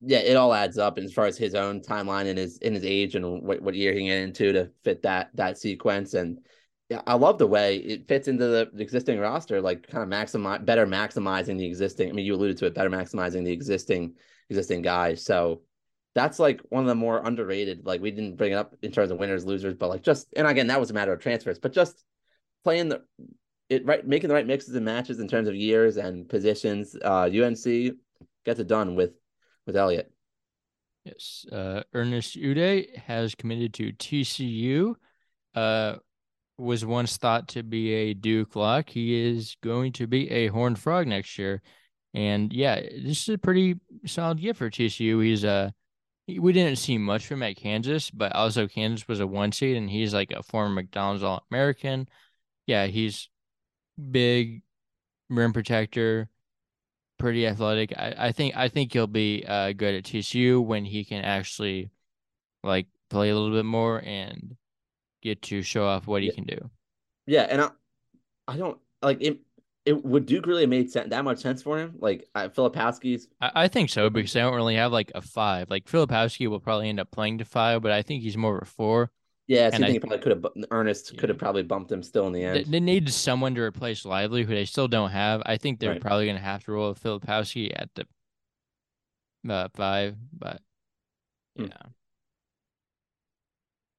[0.00, 2.84] Yeah, it all adds up as far as his own timeline and his in his
[2.84, 6.14] age and what, what year he get into to fit that that sequence.
[6.14, 6.38] And
[6.88, 10.08] yeah, I love the way it fits into the, the existing roster, like kind of
[10.08, 12.08] maximize better maximizing the existing.
[12.08, 14.14] I mean, you alluded to it, better maximizing the existing
[14.48, 15.22] existing guys.
[15.22, 15.60] So
[16.14, 17.86] that's like one of the more underrated.
[17.86, 20.46] Like we didn't bring it up in terms of winners, losers, but like just and
[20.46, 22.04] again, that was a matter of transfers, but just
[22.64, 23.02] playing the
[23.68, 26.94] it right, making the right mixes and matches in terms of years and positions.
[27.02, 27.94] Uh, UNC
[28.44, 29.12] gets it done with
[29.66, 30.12] with Elliot.
[31.04, 31.46] Yes.
[31.50, 34.94] Uh, Ernest Udeh has committed to TCU.
[35.54, 35.96] Uh,
[36.58, 38.88] was once thought to be a Duke lock.
[38.88, 41.62] He is going to be a Horned Frog next year.
[42.14, 43.76] And yeah, this is a pretty
[44.06, 45.24] solid gift for TCU.
[45.24, 45.70] He's uh
[46.28, 49.76] we didn't see much from him at Kansas, but also Kansas was a one seed
[49.76, 52.08] and he's like a former McDonald's All American.
[52.66, 53.28] Yeah, he's
[54.10, 54.62] big,
[55.30, 56.30] rim protector,
[57.18, 57.92] pretty athletic.
[57.96, 61.90] I, I think I think he'll be uh good at TCU when he can actually
[62.64, 64.56] like play a little bit more and
[65.22, 66.32] get to show off what he Yeah.
[66.32, 66.70] can do.
[67.26, 67.70] Yeah, and I,
[68.48, 69.40] I don't like it.
[69.84, 71.96] It would Duke really have made sense, that much sense for him?
[71.98, 73.26] Like uh, Filipowski's.
[73.40, 75.70] I, I think so because they don't really have like a five.
[75.70, 78.62] Like Filipowski will probably end up playing to five, but I think he's more of
[78.62, 79.10] a four.
[79.48, 80.66] Yeah, so And you I- think he probably could have.
[80.70, 82.66] Ernest could have probably bumped him still in the end.
[82.72, 85.42] they need someone to replace Lively, who they still don't have.
[85.44, 86.00] I think they're Right.
[86.00, 88.06] probably going to have to roll Filipowski at the
[89.52, 90.62] uh, five, but
[91.56, 91.64] Hmm.
[91.64, 91.82] yeah.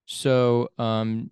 [0.06, 1.32] So, um,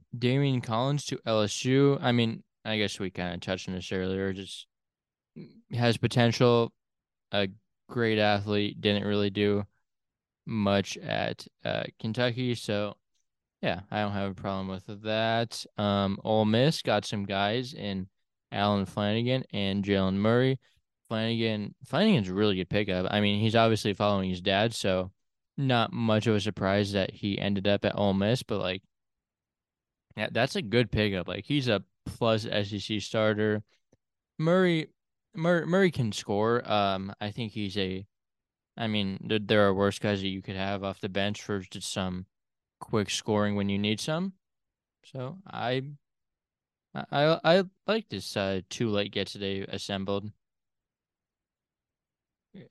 [0.63, 1.97] Collins to LSU.
[2.01, 4.33] I mean, I guess we kind of touched on this earlier.
[4.33, 4.67] Just
[5.73, 6.71] has potential.
[7.31, 7.47] A
[7.89, 8.81] great athlete.
[8.81, 9.63] Didn't really do
[10.45, 12.95] much at uh, Kentucky, so
[13.61, 15.63] yeah, I don't have a problem with that.
[15.77, 18.07] Um, Ole Miss got some guys in
[18.51, 20.59] Allen Flanigan and Jaylen Murray.
[21.09, 23.07] Flanigan Flanigan's a really good pickup.
[23.11, 25.11] I mean, he's obviously following his dad, so
[25.57, 28.81] not much of a surprise that he ended up at Ole Miss, but like,
[30.17, 31.27] yeah, that's a good pickup.
[31.27, 33.63] Like, he's a plus SEC starter.
[34.37, 34.87] Murray,
[35.35, 36.69] Murray, Murray can score.
[36.69, 38.05] Um, I think he's a.
[38.77, 41.59] I mean, there, there are worse guys that you could have off the bench for
[41.59, 42.25] just some
[42.79, 44.33] quick scoring when you need some.
[45.03, 45.83] So I,
[46.95, 50.31] I, I like this uh, too late get today assembled.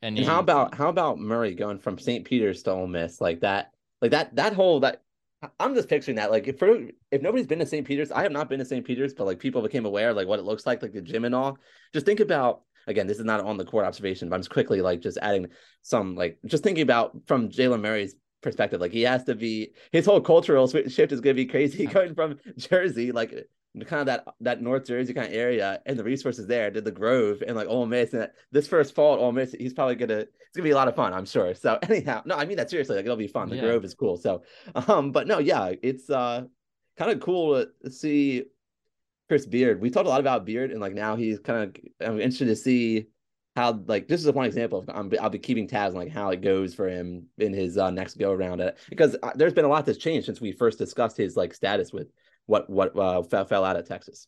[0.02, 2.24] And, and how about how about Murray going from St.
[2.24, 3.72] Peter's to Ole Miss like that?
[4.02, 5.02] Like that that whole that
[5.58, 6.30] I'm just picturing that.
[6.30, 7.86] Like if for, if nobody's been to St.
[7.86, 8.84] Peter's, I have not been to St.
[8.84, 11.34] Peter's, but like people became aware like what it looks like, like the gym and
[11.34, 11.58] all.
[11.92, 14.82] Just think about again, this is not on the court observation, but I'm just quickly
[14.82, 15.48] like just adding
[15.82, 18.80] some like just thinking about from Jaylen Murray's perspective.
[18.80, 22.14] Like he has to be his whole cultural shift is going to be crazy going
[22.14, 23.34] from Jersey, like
[23.86, 26.90] kind of that that North Jersey kind of area, and the resources there to the
[26.90, 28.12] Grove and like Ole Miss.
[28.12, 30.88] And this first fall at Ole Miss, he's probably gonna it's gonna be a lot
[30.88, 31.54] of fun, I'm sure.
[31.54, 32.96] So anyhow, no, I mean that seriously.
[32.96, 33.48] Like it'll be fun.
[33.48, 33.62] The yeah.
[33.62, 34.16] Grove is cool.
[34.16, 34.42] So,
[34.74, 36.44] um, but no, yeah, it's uh
[36.98, 38.44] kind of cool to see
[39.28, 39.80] Chris Beard.
[39.80, 42.56] We talked a lot about Beard, and like now he's kind of I'm interested to
[42.56, 43.06] see
[43.56, 46.30] how like this is one example of I'm, I'll be keeping tabs on like how
[46.30, 49.64] it goes for him in his uh, next go around it because uh, there's been
[49.64, 52.08] a lot that's changed since we first discussed his like status with
[52.50, 54.26] what what uh, fell, fell out of Texas.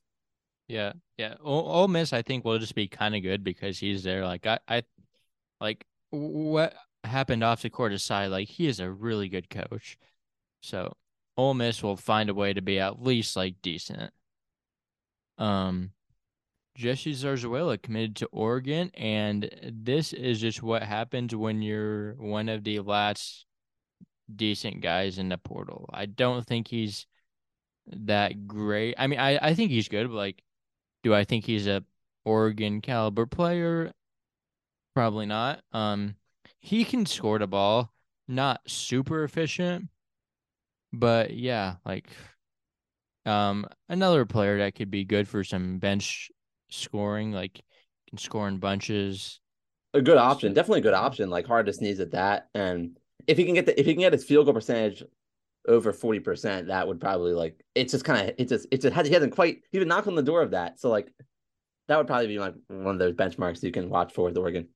[0.68, 1.34] Yeah, yeah.
[1.42, 4.24] Ole, Ole Miss, I think, will just be kind of good because he's there.
[4.24, 4.82] Like I, I,
[5.60, 9.98] like what happened off the court aside, like he is a really good coach.
[10.62, 10.96] So
[11.36, 14.12] Ole Miss will find a way to be at least like decent.
[15.36, 15.90] Um,
[16.76, 22.62] Jesse Zarzuela committed to Oregon, and this is just what happens when you're one of
[22.62, 23.46] the last
[24.34, 25.90] decent guys in the portal.
[25.92, 27.06] I don't think he's
[28.06, 28.94] that great.
[28.98, 30.42] I mean, I, I think he's good, but like,
[31.02, 31.84] do I think he's a
[32.24, 33.92] Oregon caliber player?
[34.94, 35.62] Probably not.
[35.72, 36.16] Um,
[36.60, 37.92] he can score the ball,
[38.28, 39.88] not super efficient,
[40.92, 42.10] but yeah, like,
[43.24, 46.30] um, another player that could be good for some bench
[46.70, 47.62] scoring, like
[48.08, 49.40] can score in bunches.
[49.94, 51.30] A good option, definitely a good option.
[51.30, 54.00] Like hard to sneeze at that, and if he can get the if he can
[54.00, 55.02] get his field goal percentage
[55.66, 59.12] over 40%, that would probably like it's just kind of it's just it's just he
[59.12, 60.80] hasn't quite he even knocked on the door of that.
[60.80, 61.12] So like
[61.88, 64.68] that would probably be like one of those benchmarks you can watch for with Oregon.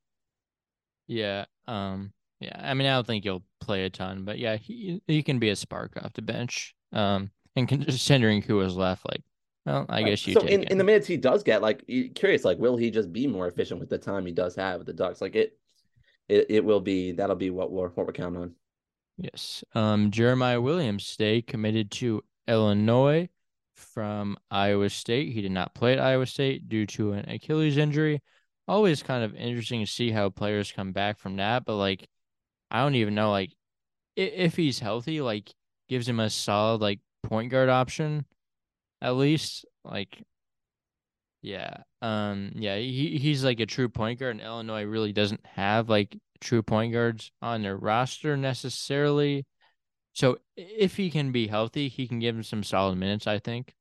[1.06, 1.46] Yeah.
[1.66, 2.58] Um yeah.
[2.58, 5.50] I mean I don't think he'll play a ton, but yeah, he he can be
[5.50, 6.74] a spark off the bench.
[6.92, 9.22] Um and considering who was left, like
[9.66, 10.34] well, I guess you.
[10.34, 11.84] So in, in the minutes he does get, like,
[12.14, 14.86] curious, like, will he just be more efficient with the time he does have with
[14.86, 15.20] the Ducks?
[15.20, 15.58] Like, it,
[16.28, 18.54] it, it will be that'll be what we're what we're counting on.
[19.16, 19.64] Yes.
[19.74, 23.28] Um, Jeremiah Williams stay committed to Illinois
[23.74, 25.32] from Iowa State.
[25.32, 28.22] He did not play at Iowa State due to an Achilles injury.
[28.68, 32.08] Always kind of interesting to see how players come back from that, but like
[32.70, 33.52] I don't even know like
[34.16, 35.54] if he's healthy, like
[35.88, 38.26] gives him a solid like point guard option
[39.00, 39.64] at least.
[39.84, 40.22] Like
[41.46, 41.82] yeah.
[42.02, 46.16] Um yeah, he he's like a true point guard and Illinois really doesn't have like
[46.40, 49.46] true point guards on their roster necessarily.
[50.14, 53.74] So if he can be healthy, he can give him some solid minutes, I think.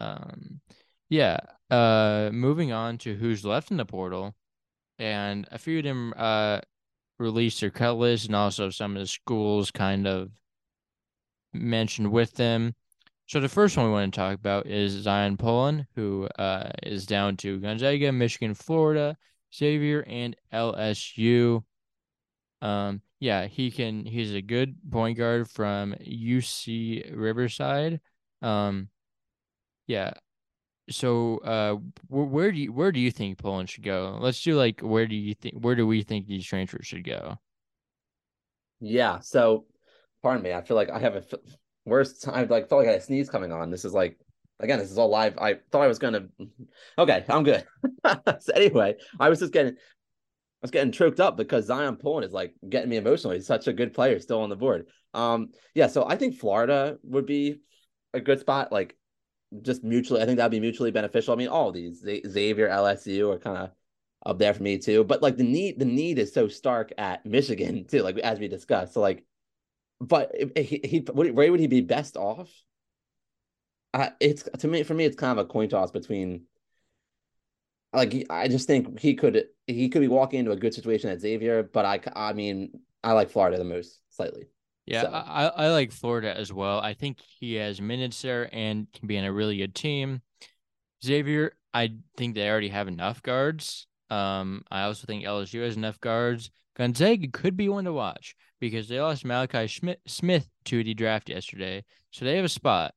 [0.00, 0.60] Um,
[1.08, 1.38] yeah.
[1.70, 4.34] Uh, moving on to who's left in the portal,
[4.98, 6.60] and a few of them uh
[7.18, 10.32] released their cut list, and also some of the schools kind of
[11.52, 12.74] mentioned with them.
[13.26, 17.06] So the first one we want to talk about is Zyon Pullin, who uh, is
[17.06, 19.16] down to Gonzaga, Michigan, Florida,
[19.54, 21.64] Xavier, and LSU.
[22.60, 24.04] Um, yeah, he can.
[24.04, 28.00] He's a good point guard from UC Riverside.
[28.42, 28.88] Um,
[29.86, 30.12] yeah.
[30.90, 31.74] So, uh,
[32.08, 34.18] wh- where do you where do you think Pullin should go?
[34.20, 37.38] Let's do like where do you think where do we think these transfers should go?
[38.80, 39.20] Yeah.
[39.20, 39.66] So,
[40.22, 40.52] pardon me.
[40.52, 41.22] I feel like I have a
[41.84, 42.48] worst time.
[42.48, 43.70] Like felt like I had a sneeze coming on.
[43.70, 44.18] This is like
[44.62, 45.36] again, this is all live.
[45.38, 46.28] I thought I was gonna.
[46.98, 47.66] Okay, I'm good.
[48.40, 52.32] so anyway, I was just getting, I was getting choked up because Zyon Pullin is
[52.32, 53.34] like getting me emotional.
[53.34, 54.86] He's such a good player, still on the board.
[55.14, 57.60] Um, yeah, so I think Florida would be
[58.14, 58.72] a good spot.
[58.72, 58.96] Like,
[59.62, 61.34] just mutually, I think that'd be mutually beneficial.
[61.34, 63.70] I mean, all these Xavier, LSU are kind of
[64.24, 65.04] up there for me too.
[65.04, 68.02] But like the need, the need is so stark at Michigan too.
[68.02, 69.24] Like as we discussed, so like
[70.02, 72.50] but he, he where would he be best off?
[73.94, 76.42] Uh, it's to me for me it's kind of a coin toss between
[77.92, 81.20] like I just think he could he could be walking into a good situation at
[81.20, 84.48] Xavier, but I I mean I like Florida the most slightly.
[84.86, 85.10] Yeah, so.
[85.10, 86.80] I I like Florida as well.
[86.80, 90.22] I think he has minutes there and can be in a really good team.
[91.04, 93.86] Xavier, I think they already have enough guards.
[94.10, 96.50] Um, I also think LSU has enough guards.
[96.76, 101.28] Gonzaga could be one to watch because they lost Malachi Schmidt, Smith to the draft
[101.28, 101.82] yesterday,
[102.12, 102.94] so they have a spot.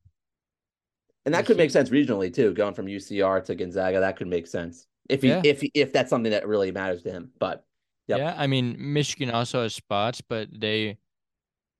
[1.24, 3.98] And that could make sense regionally too, going from UCR to Gonzaga.
[3.98, 5.42] That could make sense if he yeah.
[5.44, 7.32] if if that's something that really matters to him.
[7.40, 7.66] But
[8.06, 8.18] yep.
[8.18, 10.98] yeah, I mean Michigan also has spots, but they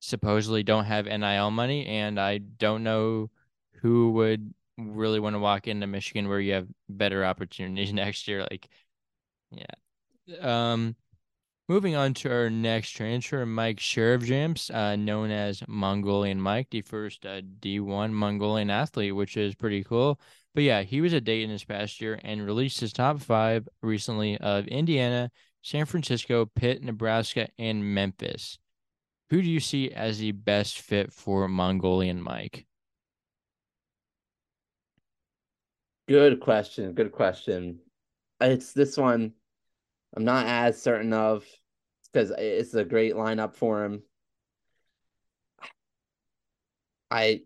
[0.01, 3.29] supposedly don't have NIL money, and I don't know
[3.81, 8.45] who would really want to walk into Michigan where you have better opportunities next year.
[8.51, 8.67] Like,
[9.49, 9.63] yeah.
[10.41, 10.97] Um,
[11.67, 17.25] moving on to our next transfer, Mike Sharavjamts, uh, known as Mongolian Mike, the first
[17.25, 20.19] uh, D1 Mongolian athlete, which is pretty cool.
[20.55, 24.37] But yeah, he was a Dayton this past year and released his top five recently
[24.37, 25.29] of Indiana,
[25.61, 28.57] San Francisco, Pitt, Nebraska, and Memphis.
[29.29, 32.65] Who do you see as the best fit for Mongolian Mike?
[36.07, 36.93] Good question.
[36.93, 37.79] Good question.
[38.39, 39.33] It's this one
[40.15, 41.45] I'm not as certain of
[42.11, 44.03] because it's a great lineup for him.
[47.11, 47.41] I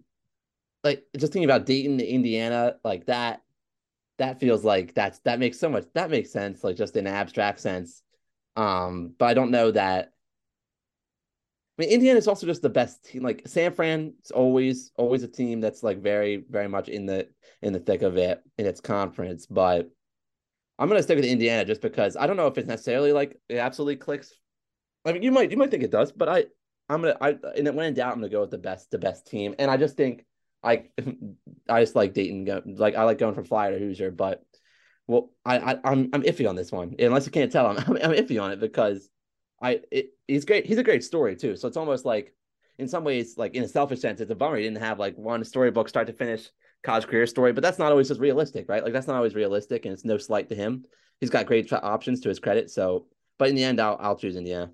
[0.84, 3.42] like just thinking about Dayton, to Indiana, like that.
[4.18, 7.60] That feels like that's that makes so much that makes sense, like just in abstract
[7.60, 8.04] sense.
[8.56, 10.12] Um, but I don't know that
[11.78, 13.24] I mean, Indiana is also just the best team.
[13.24, 17.28] Like San Fran is always always a team that's like very very much in the
[17.62, 19.48] in the thick of it in its conference.
[19.48, 19.90] But
[20.82, 23.58] I'm gonna stick with Indiana just because I don't know if it's necessarily like it
[23.58, 24.34] absolutely clicks.
[25.06, 26.46] I mean, you might you might think it does, but I
[26.90, 29.28] I'm gonna I and when in doubt, I'm gonna go with the best the best
[29.28, 29.54] team.
[29.60, 30.26] And I just think
[30.64, 30.86] I
[31.70, 32.46] I just like Dayton.
[32.46, 34.44] Go, like I like going from Flyer to Hoosier, but
[35.06, 36.96] well, I, I I'm I'm iffy on this one.
[36.98, 39.08] Unless you can't tell, I'm I'm iffy on it because
[39.62, 40.66] I it, he's great.
[40.66, 41.58] He's a great story too.
[41.58, 42.34] So it's almost like,
[42.80, 45.16] in some ways, like in a selfish sense, it's a bummer he didn't have like
[45.16, 46.50] one storybook start to finish
[46.84, 47.54] college career story.
[47.54, 48.84] But that's not always just realistic, right?
[48.84, 50.86] Like that's not always realistic, and it's no slight to him.
[51.20, 52.70] He's got great options to his credit.
[52.72, 54.72] So, but in the end, I'll I'll choose Indiana.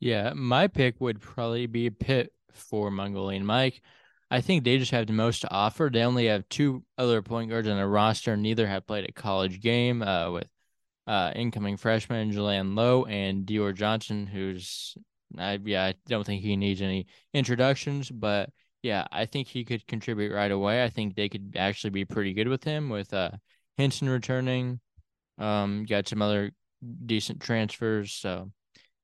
[0.00, 3.82] Yeah, my pick would probably be Pitt for Mongolian Mike.
[4.30, 5.90] I think they just have the most to offer.
[5.92, 8.36] They only have two other point guards on their roster.
[8.36, 10.02] Neither have played a college game.
[10.02, 10.48] Uh, with
[11.08, 14.94] uh, incoming freshman Jaland Lowe and Dior Johnson, who's
[15.36, 18.50] I yeah I don't think he needs any introductions, but
[18.82, 20.84] yeah I think he could contribute right away.
[20.84, 23.30] I think they could actually be pretty good with him with uh
[23.76, 24.80] Hinson returning.
[25.38, 26.52] Um, got some other
[27.06, 28.50] decent transfers, so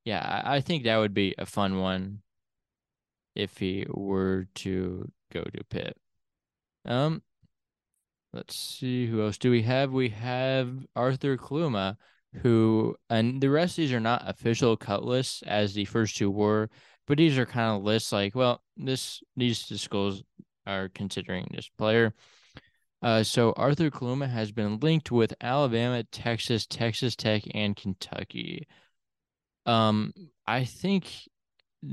[0.05, 2.23] yeah I, I think that would be a fun one
[3.35, 5.97] if he were to go to Pitt.
[6.85, 7.23] Um,
[8.35, 9.93] Let's see who else do we have.
[9.93, 11.97] We have Arthur Kaluma,
[12.43, 16.33] who and the rest of these are not official cut lists as the first two
[16.33, 16.69] were,
[17.07, 20.23] but these are kind of lists like, well, this these schools
[20.67, 22.15] are considering this player.
[23.03, 28.67] Uh, so Arthur Kaluma has been linked with Alabama, Texas, Texas Tech, and Kentucky.
[29.67, 30.15] Um,
[30.47, 31.11] I think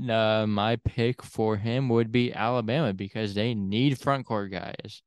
[0.08, 5.02] uh, my pick for him would be Alabama because they need front court guys.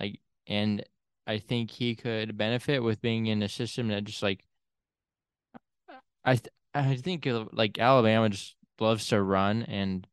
[0.00, 0.84] Like and
[1.26, 4.44] I think he could benefit with being in a system that just like
[6.24, 10.06] I th- I think like Alabama just loves to run and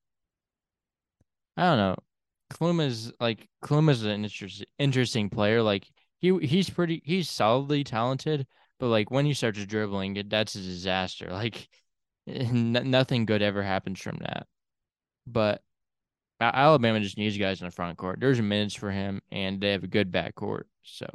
[1.58, 1.96] I don't know.
[2.52, 5.62] Kaluma's like Kaluma's an interesting interesting player.
[5.62, 5.88] Like
[6.20, 8.48] he he's pretty he's solidly talented,
[8.80, 11.30] but like when he starts dribbling, it, that's a disaster.
[11.32, 11.68] Like
[12.28, 14.48] n- nothing good ever happens from that.
[15.26, 15.62] But
[16.40, 18.20] Alabama just needs guys in the front court.
[18.20, 20.68] There's minutes for him, and they have a good back court.
[20.84, 21.08] So,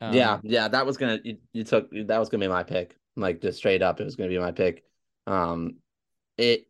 [0.00, 2.96] um, yeah, yeah, that was gonna you, you, took that was gonna be my pick.
[3.16, 4.84] Like just straight up, it was gonna be my pick.
[5.26, 5.76] Um,
[6.36, 6.66] it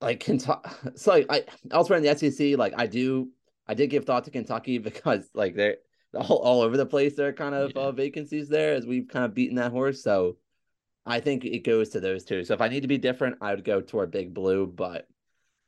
[0.00, 0.70] like Kentucky.
[0.96, 3.30] So like I elsewhere in the SEC, like I do,
[3.66, 5.76] I did give thought to Kentucky because like they're
[6.14, 7.14] all, all over the place.
[7.14, 7.82] There are kind of yeah.
[7.82, 10.02] uh, vacancies there as we've kind of beaten that horse.
[10.02, 10.36] So
[11.04, 12.44] I think it goes to those two.
[12.44, 15.06] So if I need to be different, I would go toward Big Blue, but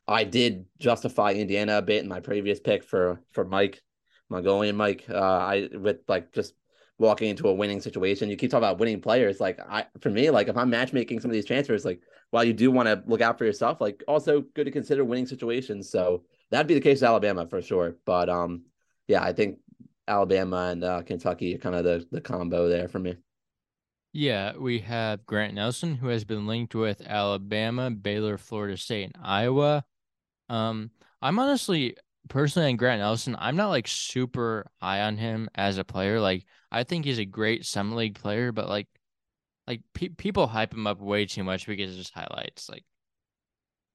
[0.06, 3.82] I did justify Indiana a bit in my previous pick for for Mike
[4.30, 5.04] Mongolian Mike.
[5.08, 6.54] Uh, I with like just
[6.98, 8.28] walking into a winning situation.
[8.28, 9.40] You keep talking about winning players.
[9.40, 12.00] Like I for me, like if I'm matchmaking some of these transfers, like
[12.30, 15.26] while you do want to look out for yourself, like also good to consider winning
[15.26, 15.90] situations.
[15.90, 17.96] So that'd be the case with Alabama for sure.
[18.04, 18.62] But um,
[19.06, 19.58] yeah, I think
[20.06, 23.16] Alabama and uh, Kentucky are kind of the the combo there for me.
[24.12, 29.22] Yeah, we have Grant Nelson, who has been linked with Alabama, Baylor, Florida State, and
[29.22, 29.84] Iowa.
[30.48, 31.96] Um, I'm honestly
[32.28, 36.20] personally on Grant Nelson, I'm not like super high on him as a player.
[36.20, 38.88] Like, I think he's a great summer league player, but like,
[39.66, 42.68] like pe- people hype him up way too much because of his highlights.
[42.68, 42.84] Like,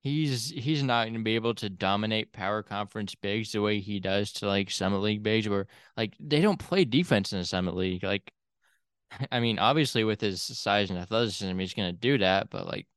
[0.01, 3.99] he's he's not going to be able to dominate power conference bigs the way he
[3.99, 7.75] does to like summit league bigs, where like they don't play defense in the summit
[7.75, 8.03] league.
[8.03, 8.31] Like,
[9.31, 12.87] I mean, obviously with his size and athleticism, he's going to do that, but like,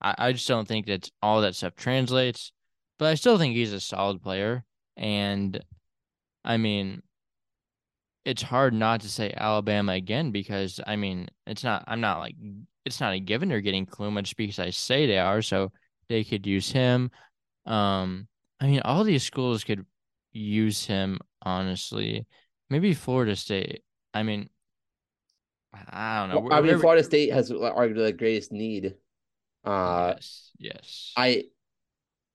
[0.00, 2.52] I, I just don't think that all that stuff translates.
[2.98, 4.64] But I still think he's a solid player,
[4.96, 5.60] and
[6.44, 7.02] I mean,
[8.24, 11.84] it's hard not to say Alabama again because I mean, it's not.
[11.86, 12.36] I'm not like
[12.84, 15.42] it's not a given they're getting Kaluma just because I say they are.
[15.42, 15.72] So
[16.08, 17.10] they could use him.
[17.66, 18.28] Um,
[18.60, 19.84] I mean, all these schools could
[20.32, 21.18] use him.
[21.42, 22.26] Honestly,
[22.70, 23.82] maybe Florida State.
[24.14, 24.48] I mean,
[25.90, 26.40] I don't know.
[26.40, 28.94] Well, I mean, Florida State has arguably the greatest need.
[29.64, 31.12] Uh, yes, yes.
[31.16, 31.44] I,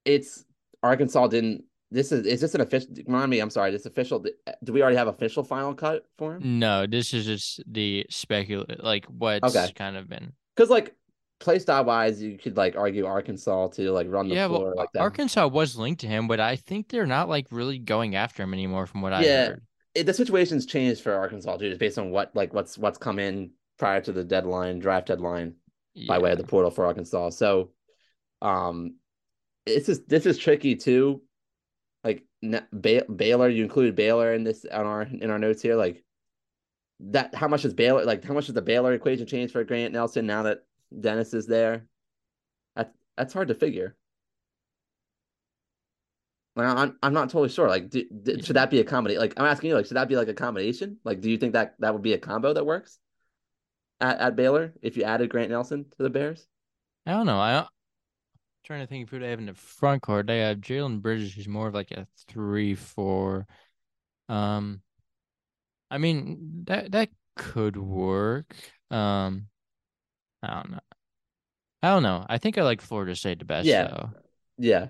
[0.03, 0.43] it's
[0.83, 1.63] Arkansas didn't.
[1.91, 2.89] This is is this an official?
[3.07, 3.39] Remind me.
[3.39, 3.71] I'm sorry.
[3.71, 4.23] This official.
[4.63, 6.59] Do we already have official final cut for him?
[6.59, 9.71] No, this is just the speculate, like what's okay.
[9.73, 10.33] kind of been.
[10.55, 10.95] Because like
[11.39, 14.75] play style wise, you could like argue Arkansas to like run the yeah, floor well,
[14.75, 15.01] like that.
[15.01, 18.53] Arkansas was linked to him, but I think they're not like really going after him
[18.53, 19.61] anymore, from what I yeah, heard.
[19.95, 23.19] It, the situation's changed for Arkansas too, just based on what like what's what's come
[23.19, 25.55] in prior to the deadline, draft deadline,
[25.93, 26.07] yeah.
[26.07, 27.29] by way of the portal for Arkansas.
[27.31, 27.71] So,
[28.41, 28.95] um,
[29.65, 31.21] this is this is tricky too.
[32.03, 32.23] Like
[32.79, 35.75] Bay- Baylor, you included Baylor in this on our in our notes here.
[35.75, 36.03] Like
[37.01, 38.05] that, how much is Baylor?
[38.05, 40.63] Like how much does the Baylor equation change for Grant Nelson now that
[40.97, 41.85] Dennis is there.
[42.75, 43.95] That that's hard to figure.
[46.55, 47.67] Like I'm I'm not totally sure.
[47.67, 49.17] Like, do, do, should that be a comedy?
[49.17, 50.97] Like, I'm asking you, like, should that be like a combination?
[51.03, 52.99] Like, do you think that that would be a combo that works
[54.01, 56.47] at, at Baylor if you added Grant Nelson to the Bears?
[57.05, 57.39] I don't know.
[57.39, 57.65] I
[58.69, 60.27] trying to think of who they have in the front court.
[60.27, 63.47] They have Jalen Bridges, who's more of like a three four.
[64.27, 64.81] Um,
[65.89, 68.55] I mean that that could work.
[68.91, 69.47] Um,
[70.43, 70.79] I don't know.
[71.81, 72.23] I don't know.
[72.29, 73.65] I think I like Florida State the best.
[73.65, 74.09] Yeah, though.
[74.59, 74.87] yeah.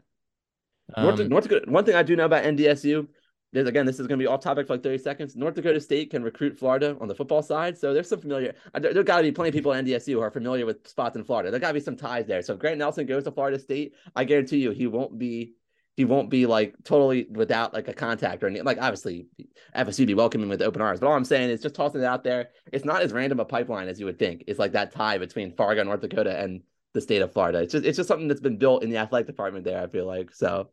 [0.94, 1.68] Um, North, North.
[1.68, 3.08] One thing I do know about NDSU,
[3.52, 5.36] there's again, this is going to be off topic for like 30 seconds.
[5.36, 8.54] North Dakota State can recruit Florida on the football side, so there's some familiar.
[8.80, 11.16] There, there got to be plenty of people at NDSU who are familiar with spots
[11.16, 11.50] in Florida.
[11.50, 12.42] There got to be some ties there.
[12.42, 15.54] So if Grant Nelson goes to Florida State, I guarantee you he won't be
[16.00, 18.66] he won't be like totally without like a contact or anything.
[18.66, 19.28] Like obviously
[19.76, 22.24] FSU be welcoming with open arms, but all I'm saying is just tossing it out
[22.24, 22.52] there.
[22.72, 24.46] It's not as random a pipeline as you would think.
[24.48, 26.62] It's like that tie between Fargo, North Dakota, and
[26.94, 27.60] the state of Florida.
[27.60, 29.82] It's just it's just something that's been built in the athletic department there.
[29.82, 30.70] I feel like so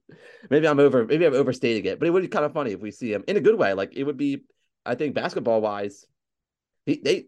[0.50, 2.80] maybe I'm over maybe I'm overstating it, but it would be kind of funny if
[2.80, 3.74] we see him in a good way.
[3.74, 4.44] Like it would be,
[4.84, 6.06] I think basketball wise,
[6.86, 7.26] he, they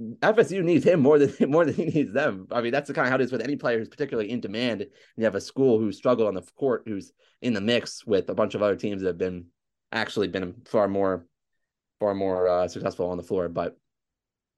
[0.00, 2.46] FSU needs him more than more than he needs them.
[2.50, 4.40] I mean, that's the kind of how it is with any player who's particularly in
[4.40, 4.82] demand.
[4.82, 8.28] And you have a school who's struggled on the court, who's in the mix with
[8.28, 9.46] a bunch of other teams that have been
[9.92, 11.26] actually been far more,
[11.98, 13.48] far more uh, successful on the floor.
[13.48, 13.76] But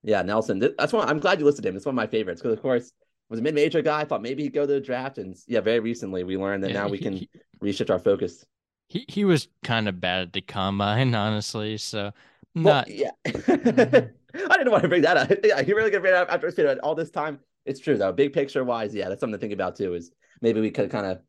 [0.03, 1.77] yeah, Nelson, that's why I'm glad you listed him.
[1.77, 2.93] It's one of my favorites because, of course,
[3.33, 4.03] was a mid-major guy.
[4.03, 6.71] I thought maybe he'd go to the draft, and yeah, very recently we learned that
[6.71, 7.31] yeah, now we can he,
[7.63, 8.45] reshift our focus.
[8.89, 11.79] He he was kind of bad at the combine, honestly.
[11.79, 12.13] So
[12.55, 13.11] not well, yeah.
[13.27, 15.33] I didn't want to bring that up.
[15.45, 17.41] Yeah, you really gonna bring up after spending all this time.
[17.65, 18.13] It's true though.
[18.13, 19.95] Big picture wise, yeah, that's something to think about too.
[19.95, 20.11] Is
[20.43, 21.21] maybe we could kind of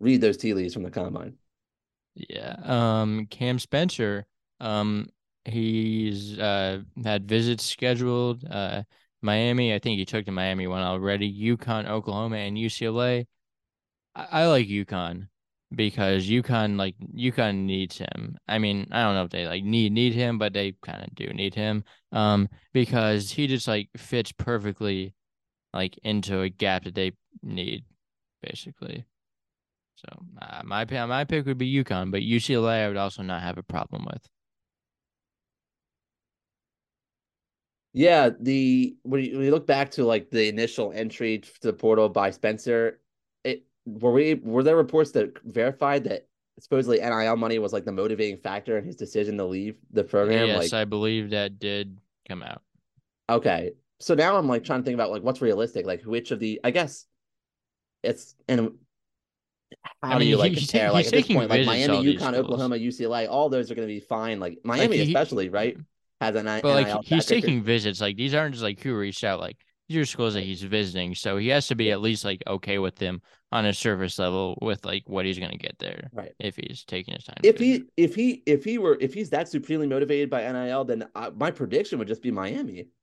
[0.00, 1.34] read those tea leaves from the combine.
[2.14, 2.56] Yeah.
[2.64, 3.26] Um.
[3.26, 4.24] Cam Spencer.
[4.58, 5.10] Um.
[5.44, 8.42] He's uh had visits scheduled.
[8.50, 8.84] Uh.
[9.22, 9.74] Miami.
[9.74, 11.32] I think he took to Miami one already.
[11.32, 13.26] UConn, Oklahoma, and UCLA.
[14.14, 15.28] I, I like UConn
[15.74, 18.36] because UConn like UConn needs him.
[18.48, 21.14] I mean, I don't know if they like need need him, but they kind of
[21.14, 21.84] do need him.
[22.12, 25.14] Um, because he just like fits perfectly,
[25.72, 27.12] like into a gap that they
[27.42, 27.84] need,
[28.42, 29.04] basically.
[29.96, 33.58] So uh, my my pick would be UConn, but UCLA I would also not have
[33.58, 34.28] a problem with.
[37.94, 41.72] Yeah, the when you, when you look back to like the initial entry to the
[41.72, 43.00] portal by Spencer,
[43.44, 46.26] it were we were there reports that verified that
[46.58, 50.46] supposedly NIL money was like the motivating factor in his decision to leave the program?
[50.46, 52.62] Yes, like, I believe that did come out.
[53.28, 53.72] Okay.
[54.00, 56.60] So now I'm like trying to think about like what's realistic, like which of the
[56.64, 57.06] I guess
[58.02, 58.72] it's and
[60.02, 60.92] how I mean, do you like compare?
[60.92, 64.00] like at this point, like Miami, UConn, Oklahoma, UCLA, all those are going to be
[64.00, 64.40] fine.
[64.40, 65.76] Like Miami, like he, especially, right?
[66.22, 68.00] Has an but like he's taking visits.
[68.00, 69.40] Like these aren't just like who reached out.
[69.40, 69.56] Like
[69.88, 72.78] these are schools that he's visiting, so he has to be at least like okay
[72.78, 73.20] with them
[73.50, 76.10] on a surface level with like what he's going to get there.
[76.12, 76.32] Right.
[76.38, 77.38] If he's taking his time.
[77.42, 81.08] If he if he if he were if he's that supremely motivated by NIL, then
[81.14, 82.88] I, my prediction would just be Miami.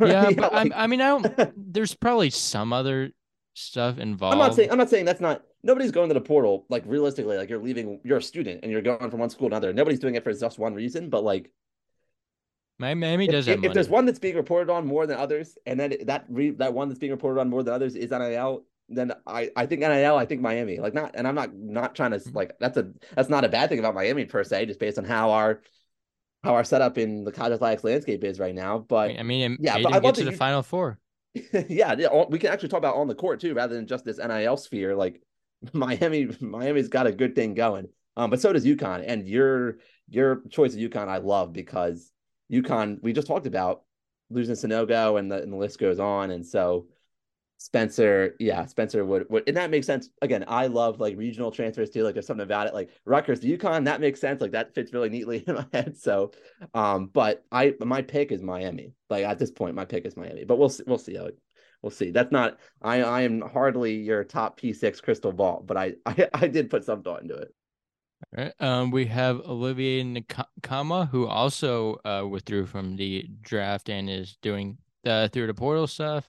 [0.00, 0.72] Yeah, yeah but like...
[0.74, 1.52] I mean, I don't.
[1.72, 3.12] There's probably some other
[3.54, 4.32] stuff involved.
[4.32, 5.42] I'm not saying I'm not saying that's not.
[5.64, 7.36] Nobody's going to the portal like realistically.
[7.36, 9.72] Like you're leaving, you're a student and you're going from one school to another.
[9.72, 11.50] Nobody's doing it for just one reason, but like
[12.78, 15.94] Miami does if, if there's one that's being reported on more than others, and then
[16.06, 19.50] that re, that one that's being reported on more than others is NIL, then I
[19.54, 20.78] I think NIL, I think Miami.
[20.78, 22.36] Like not, and I'm not not trying to mm-hmm.
[22.36, 25.04] like that's a that's not a bad thing about Miami per se, just based on
[25.04, 25.60] how our
[26.42, 28.78] how our setup in the college athletics landscape is right now.
[28.78, 30.98] But I mean, yeah, but I want to the you, Final Four.
[31.68, 34.18] yeah, yeah, we can actually talk about on the court too, rather than just this
[34.18, 34.96] NIL sphere.
[34.96, 35.22] Like
[35.72, 37.88] Miami, Miami's got a good thing going.
[38.16, 39.78] Um, but so does UConn, and your
[40.08, 42.12] your choice of UConn I love because
[42.52, 43.82] UConn, we just talked about
[44.30, 46.30] losing Sanogo and the, and the list goes on.
[46.30, 46.86] And so
[47.58, 50.10] Spencer, yeah, Spencer would, would, and that makes sense.
[50.20, 52.02] Again, I love like regional transfers too.
[52.02, 54.40] Like there's something about it, like Rutgers to UConn, that makes sense.
[54.40, 55.96] Like that fits really neatly in my head.
[55.96, 56.32] So,
[56.74, 58.92] um, but I, my pick is Miami.
[59.08, 61.38] Like at this point, my pick is Miami, but we'll see, we'll see how it,
[61.82, 62.10] we'll see.
[62.10, 66.48] That's not, I, I am hardly your top P6 crystal ball, but I, I, I
[66.48, 67.54] did put some thought into it.
[68.36, 68.54] All right.
[68.60, 74.78] Um, we have Olivier Nkamhoua, who also uh, withdrew from the draft and is doing
[75.02, 76.28] the through the portal stuff.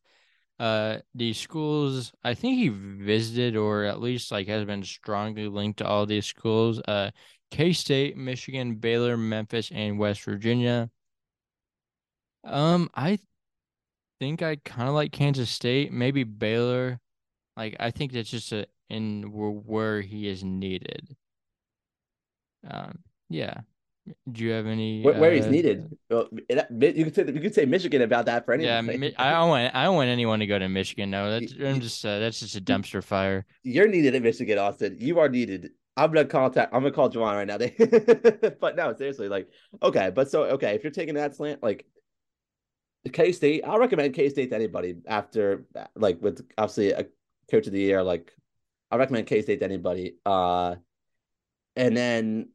[0.60, 5.80] Uh, the schools, I think he visited or at least like has been strongly linked
[5.80, 6.80] to all these schools.
[6.88, 7.12] Uh,
[7.52, 10.90] K State, Michigan, Baylor, Memphis, and West Virginia.
[12.44, 13.20] Um, I
[14.24, 17.00] think I kind of like Kansas State, maybe Baylor.
[17.58, 21.16] Like I think that's just a in where he is needed.
[22.70, 23.62] Um, yeah.
[24.30, 25.98] Do you have any where, where uh, he's needed?
[26.10, 29.02] Well, you could say you could say Michigan about that for anything.
[29.02, 31.10] Yeah, I don't want I don't want anyone to go to Michigan.
[31.10, 33.46] No, that's I'm just uh, that's just a dumpster fire.
[33.64, 34.98] You're needed in Michigan, Austin.
[35.00, 35.70] You are needed.
[35.96, 36.74] I'm gonna contact.
[36.74, 37.58] I'm gonna call Juwan right now.
[38.60, 39.48] but no, seriously, like
[39.82, 41.86] okay, but so okay, if you're taking that slant, like
[43.12, 45.66] K State, I'll recommend K State to anybody after
[45.96, 47.06] like with obviously a
[47.52, 48.04] coach of the year.
[48.04, 48.32] Like
[48.92, 50.16] I recommend K State to anybody.
[50.26, 50.76] Uh
[51.76, 52.50] and then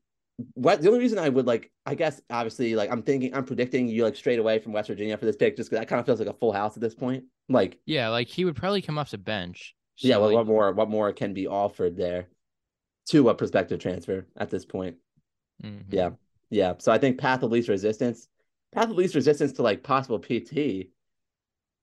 [0.54, 3.88] what the only reason I would like, I guess, obviously, like I'm thinking, I'm predicting
[3.88, 6.06] you like straight away from West Virginia for this pick, just because that kind of
[6.06, 7.24] feels like a full house at this point.
[7.48, 9.74] Like, yeah, like he would probably come off the bench.
[9.96, 10.36] So yeah, well, like...
[10.36, 12.28] what more, what more can be offered there
[13.08, 14.96] to a prospective transfer at this point?
[15.64, 15.92] Mm-hmm.
[15.92, 16.10] Yeah,
[16.50, 16.74] yeah.
[16.78, 18.28] So I think path of least resistance,
[18.74, 20.88] path of least resistance to like possible PT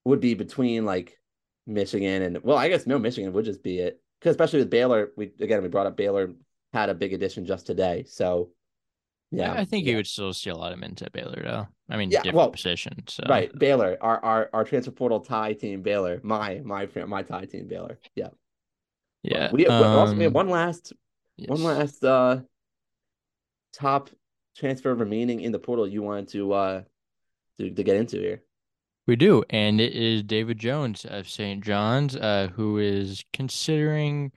[0.06, 1.20] would be between like
[1.68, 5.12] Michigan and well, I guess no Michigan would just be it because especially with Baylor,
[5.18, 6.34] we again we brought up Baylor
[6.74, 8.06] had a big addition just today.
[8.08, 8.52] So
[9.32, 9.92] yeah, I think yeah.
[9.92, 11.68] he would still steal him into Baylor though.
[11.90, 13.04] I mean, yeah, different well, position.
[13.08, 17.24] So right, Baylor, our our our transfer portal tie team, Baylor, my my friend, my
[17.24, 18.00] tie team, Baylor.
[18.16, 18.30] Yeah,
[19.24, 19.52] yeah.
[19.52, 20.94] we, um, also we have one last
[21.38, 21.50] yes.
[21.50, 22.40] one last uh
[23.74, 24.10] top
[24.56, 26.82] transfer remaining in the portal you wanted to uh
[27.60, 28.44] to, to get into here.
[29.08, 31.64] We do, and it is David Jones of St.
[31.64, 34.32] John's, uh, who is considering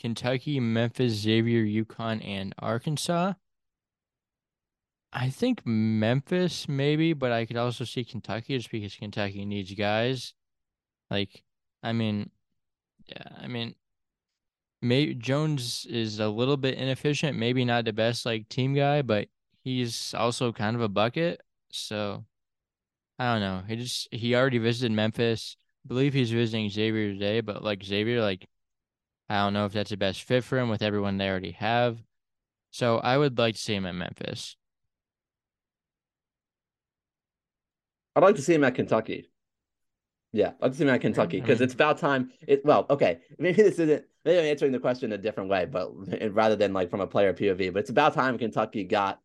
[0.00, 3.32] Kentucky, Memphis, Xavier, UConn, and Arkansas.
[5.12, 10.34] I think Memphis maybe, but I could also see Kentucky just because Kentucky needs guys.
[11.10, 11.42] Like,
[11.82, 12.30] I mean,
[13.06, 13.74] yeah, I mean,
[14.80, 19.28] maybe Jones is a little bit inefficient, maybe not the best like team guy, but
[19.62, 21.40] he's also kind of a bucket.
[21.70, 22.24] So
[23.18, 23.62] I don't know.
[23.66, 25.56] He just he already visited Memphis.
[25.84, 28.46] I believe he's visiting Xavier today, but like Xavier, like
[29.28, 32.02] I don't know if that's the best fit for him with everyone they already have.
[32.70, 34.56] So I would like to see him at Memphis.
[38.14, 39.28] I'd like to see him at Kentucky.
[40.32, 42.32] Yeah, I'd like to see him at Kentucky because I mean, it's about time.
[42.46, 45.92] It well, okay, maybe this isn't maybe I'm answering the question a different way, but
[46.32, 49.20] rather than like from a player POV, but it's about time Kentucky got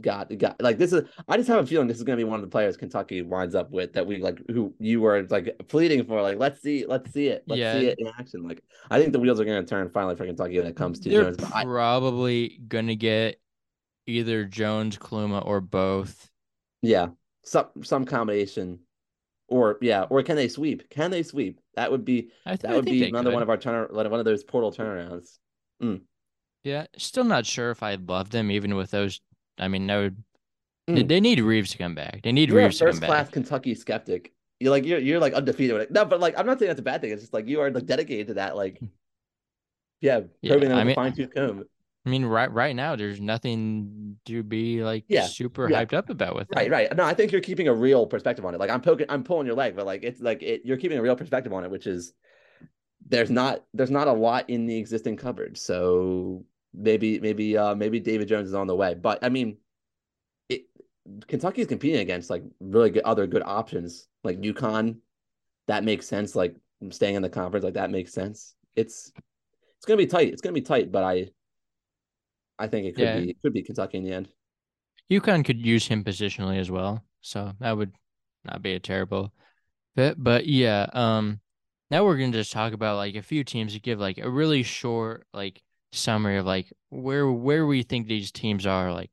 [0.00, 2.40] got got like this is I just have a feeling this is gonna be one
[2.40, 6.04] of the players Kentucky winds up with that we like who you were like pleading
[6.04, 7.78] for like let's see let's see it let's yeah.
[7.78, 10.58] see it in action like I think the wheels are gonna turn finally for Kentucky
[10.58, 11.36] when it comes to They're Jones.
[11.36, 13.40] probably I, gonna get
[14.08, 16.30] either Jones, Kaluma, or both.
[16.82, 17.08] Yeah,
[17.44, 18.80] some some combination,
[19.48, 20.88] or yeah, or can they sweep?
[20.90, 21.60] Can they sweep?
[21.74, 23.34] That would be th- that would be another could.
[23.34, 25.38] one of our turn one of those portal turnarounds.
[25.82, 26.00] Mm.
[26.64, 29.20] Yeah, still not sure if I love them even with those
[29.58, 30.10] I mean, no,
[30.88, 31.08] mm.
[31.08, 32.22] they need Reeves to come back.
[32.22, 33.00] They need you're Reeves to come back.
[33.00, 34.32] First class Kentucky skeptic.
[34.60, 35.90] You're like you're you're like undefeated.
[35.90, 37.10] No, but like I'm not saying that's a bad thing.
[37.10, 38.56] It's just like you are like dedicated to that.
[38.56, 38.80] Like,
[40.00, 41.64] yeah, yeah I mean, fine tooth comb.
[42.08, 45.84] I mean, right right now, there's nothing to be like yeah, super yeah.
[45.84, 46.48] hyped up about with.
[46.54, 46.96] Right, right.
[46.96, 48.58] No, I think you're keeping a real perspective on it.
[48.58, 51.02] Like I'm poking, I'm pulling your leg, but like it's like it, you're keeping a
[51.02, 52.14] real perspective on it, which is
[53.06, 55.58] there's not there's not a lot in the existing cupboard.
[55.58, 56.44] So
[56.74, 58.94] maybe maybe uh maybe David Jones is on the way.
[58.94, 59.58] But I mean,
[60.48, 60.62] it,
[61.26, 64.96] Kentucky's competing against like really good other good options like UConn.
[65.66, 66.34] That makes sense.
[66.34, 66.56] Like
[66.90, 68.54] staying in the conference, like that makes sense.
[68.76, 69.12] It's
[69.76, 70.28] it's gonna be tight.
[70.28, 71.28] It's gonna be tight, but I
[72.58, 73.18] I think it could yeah.
[73.18, 74.28] be it could be Kentucky in the end.
[75.10, 77.92] UConn could use him positionally as well, so that would
[78.44, 79.32] not be a terrible
[79.96, 80.22] fit.
[80.22, 81.40] But yeah, um,
[81.90, 84.62] now we're gonna just talk about like a few teams to give like a really
[84.62, 85.62] short like
[85.92, 89.10] summary of like where where we think these teams are like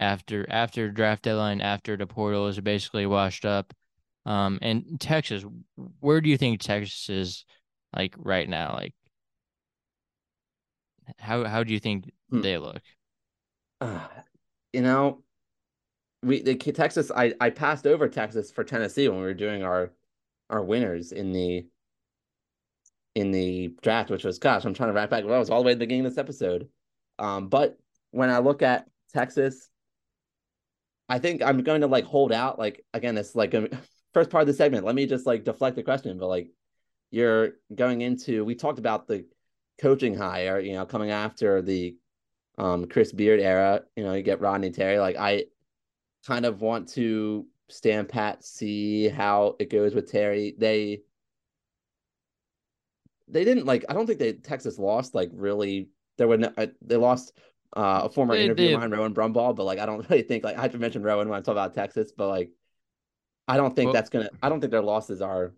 [0.00, 3.72] after after draft deadline after the portal is basically washed up.
[4.26, 5.44] Um, and Texas,
[6.00, 7.44] where do you think Texas is
[7.96, 8.74] like right now?
[8.74, 8.94] Like,
[11.18, 12.40] how how do you think hmm.
[12.42, 12.82] they look?
[13.80, 14.00] Uh,
[14.72, 15.22] you know,
[16.22, 17.10] we the Texas.
[17.14, 19.92] I I passed over Texas for Tennessee when we were doing our
[20.50, 21.66] our winners in the
[23.18, 25.24] in the draft, which was gosh, I'm trying to wrap back.
[25.24, 26.68] Well, I was all the way at the beginning of this episode.
[27.18, 27.76] Um, but
[28.12, 29.68] when I look at Texas,
[31.08, 32.60] I think I'm going to like hold out.
[32.60, 33.52] Like again, it's like
[34.14, 34.84] first part of the segment.
[34.84, 36.50] Let me just like deflect the question, but like
[37.10, 38.44] you're going into.
[38.44, 39.26] We talked about the
[39.80, 41.96] coaching hire, you know, coming after the
[42.56, 43.82] um Chris Beard era.
[43.96, 45.00] You know, you get Rodney Terry.
[45.00, 45.46] Like I
[46.24, 50.54] kind of want to stand pat, see how it goes with Terry.
[50.56, 51.02] They
[53.30, 53.84] they didn't like.
[53.88, 55.88] I don't think they Texas lost like really.
[56.16, 57.32] There were no, uh, they lost
[57.76, 60.44] uh, a former they, interview of mine, Rowan Brumbaugh, but like I don't really think
[60.44, 62.50] like I have to mention Rowan when I talk about Texas, but like
[63.46, 64.30] I don't think well, that's gonna.
[64.42, 65.54] I don't think their losses are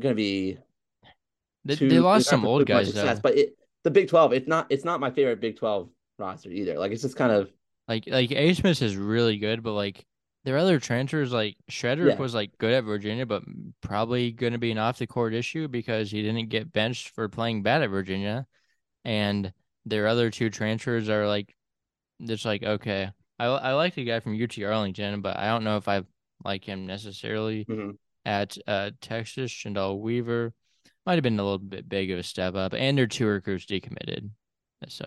[0.00, 0.58] gonna be.
[1.64, 3.22] They, too, they lost some old guys success, though.
[3.22, 4.32] but it, the Big Twelve.
[4.32, 4.66] It's not.
[4.70, 6.78] It's not my favorite Big Twelve roster either.
[6.78, 7.52] Like it's just kind of
[7.86, 8.54] like like A.
[8.54, 10.06] Smith is really good, but like
[10.44, 12.16] their other transfers, like Shedrick yeah.
[12.16, 13.42] was like good at Virginia, but
[13.82, 17.28] probably going to be an off the court issue because he didn't get benched for
[17.28, 18.46] playing bad at Virginia,
[19.04, 19.52] and
[19.84, 21.54] their other two transfers are like,
[22.24, 25.76] just like okay, I I like the guy from UT Arlington, but I don't know
[25.76, 26.02] if I
[26.44, 27.90] like him necessarily mm-hmm.
[28.24, 29.52] at uh Texas.
[29.52, 30.54] Chendall Weaver
[31.04, 33.66] might have been a little bit big of a step up, and their two recruits
[33.66, 34.30] decommitted,
[34.88, 35.04] so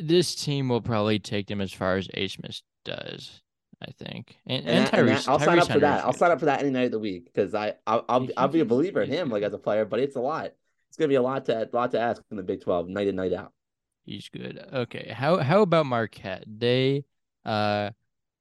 [0.00, 3.42] this team will probably take them as far as Abmas does.
[3.80, 6.04] I think, and, and, and, Tyrese, and that, I'll Tyrese sign up for that.
[6.04, 8.48] I'll sign up for that any night of the week because I I'll I'll, I'll
[8.48, 10.52] be a believer in him like as a player, but it's a lot.
[10.88, 13.14] It's gonna be a lot to lot to ask in the Big Twelve night in
[13.14, 13.52] night out.
[14.04, 14.64] He's good.
[14.72, 16.42] Okay, how how about Marquette?
[16.48, 17.04] They
[17.44, 17.90] uh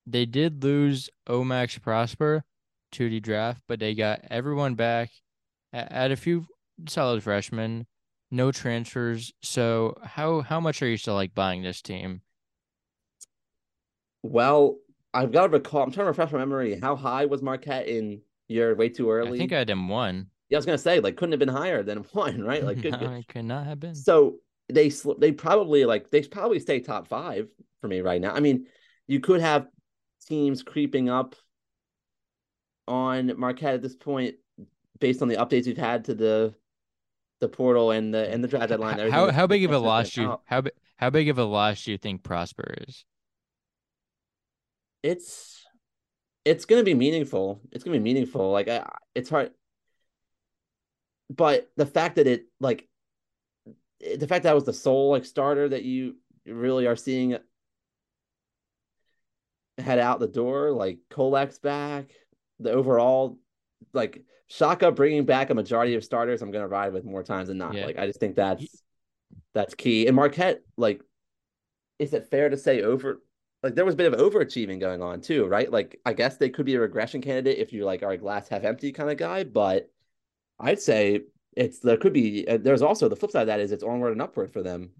[0.07, 2.43] they did lose O-Max Prosper
[2.93, 5.11] to the draft, but they got everyone back.
[5.71, 6.47] At a few
[6.87, 7.85] solid freshmen
[8.31, 9.33] no transfers.
[9.41, 12.21] So how how much are you still like buying this team?
[14.23, 14.77] Well,
[15.13, 15.83] I've got to recall.
[15.83, 16.79] I'm trying to refresh my memory.
[16.79, 19.37] How high was Marquette in year way too early?
[19.37, 20.27] I think I had him one.
[20.49, 22.63] Yeah, I was gonna say like couldn't have been higher than one, right?
[22.63, 23.95] Like could, no, it could not have been.
[23.95, 24.37] So
[24.69, 27.47] they they probably like they probably stay top five
[27.81, 28.33] for me right now.
[28.33, 28.67] I mean,
[29.07, 29.67] you could have
[30.27, 31.35] teams creeping up
[32.87, 34.35] on Marquette at this point
[34.99, 36.53] based on the updates we've had to the
[37.39, 39.11] the portal and the and the draft deadline.
[39.11, 40.63] How how big of a loss do you how
[40.95, 43.05] how big of a loss do you think Prosper is?
[45.03, 45.65] It's
[46.45, 47.61] it's gonna be meaningful.
[47.71, 48.51] It's gonna be meaningful.
[48.51, 49.51] Like I, it's hard,
[51.29, 52.87] but the fact that it like
[53.99, 56.15] the fact that I was the sole like starter that you
[56.45, 57.37] really are seeing
[59.77, 62.11] head out the door, like Kolek's back,
[62.59, 63.37] the overall
[63.93, 67.57] like Shaka bringing back a majority of starters, I'm gonna ride with more times than
[67.57, 67.73] not.
[67.73, 67.85] Yeah.
[67.85, 68.83] Like I just think that's
[69.53, 70.07] that's key.
[70.07, 71.01] And Marquette, like,
[71.99, 73.21] is it fair to say over?
[73.63, 75.69] Like there was a bit of overachieving going on too, right?
[75.69, 78.47] Like I guess they could be a regression candidate if you like are a glass
[78.47, 79.89] half empty kind of guy, but
[80.59, 81.21] I'd say
[81.55, 82.47] it's there could be.
[82.47, 84.91] Uh, there's also the flip side of that is it's onward and upward for them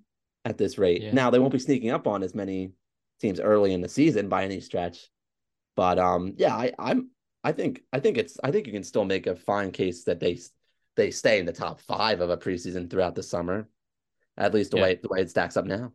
[0.43, 1.01] at this rate.
[1.01, 1.13] Yeah.
[1.13, 2.71] Now they won't be sneaking up on as many
[3.21, 5.07] teams early in the season by any stretch,
[5.75, 7.09] but um, yeah, I, I'm
[7.47, 10.19] I think I think it's I think you can still make a fine case that
[10.19, 10.37] they
[10.97, 13.69] they stay in the top five of a preseason throughout the summer,
[14.35, 14.83] at least the yeah.
[14.83, 15.93] way the way it stacks up now.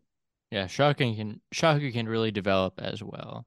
[0.50, 3.46] Yeah, Shaka can Shaka can really develop as well,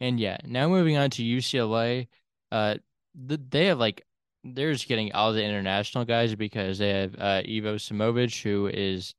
[0.00, 0.38] and yeah.
[0.44, 2.08] Now moving on to UCLA,
[2.50, 2.74] uh,
[3.14, 4.04] the, they have like
[4.42, 9.14] they're just getting all the international guys because they have uh Ivo Simovic who is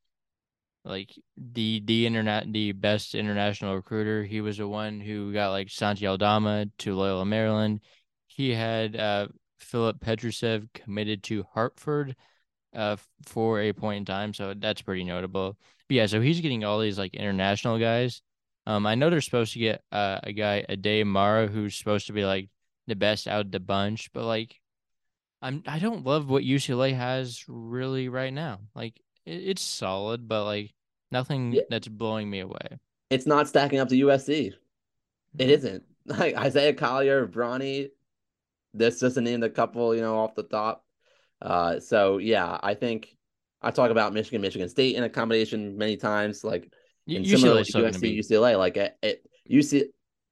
[0.84, 4.24] like the the internet the best international recruiter.
[4.24, 7.80] He was the one who got like Santi Aldama to Loyola Maryland
[8.36, 12.14] he had uh, Filip Petrusev committed to Hartford
[12.74, 15.56] uh, for a point in time, so that's pretty notable.
[15.88, 18.20] But yeah, so he's getting all these like international guys.
[18.66, 22.12] Um, I know they're supposed to get uh, a guy, Aday Mara, who's supposed to
[22.12, 22.50] be like
[22.86, 24.60] the best out of the bunch, but like,
[25.40, 28.60] I'm I don't love what UCLA has really right now.
[28.74, 30.74] Like, it, it's solid, but like
[31.10, 31.62] nothing yeah.
[31.70, 32.78] that's blowing me away.
[33.08, 34.52] It's not stacking up to USC.
[35.38, 37.88] It isn't like Isaiah Collier, Bronny.
[38.76, 40.84] This just to name a couple, you know, off the top.
[41.40, 43.16] Uh, so yeah, I think
[43.62, 46.70] I talk about Michigan, Michigan State in a combination many times, like
[47.06, 48.18] in similar to USC, be...
[48.18, 48.58] UCLA.
[48.58, 49.84] Like it, it UC,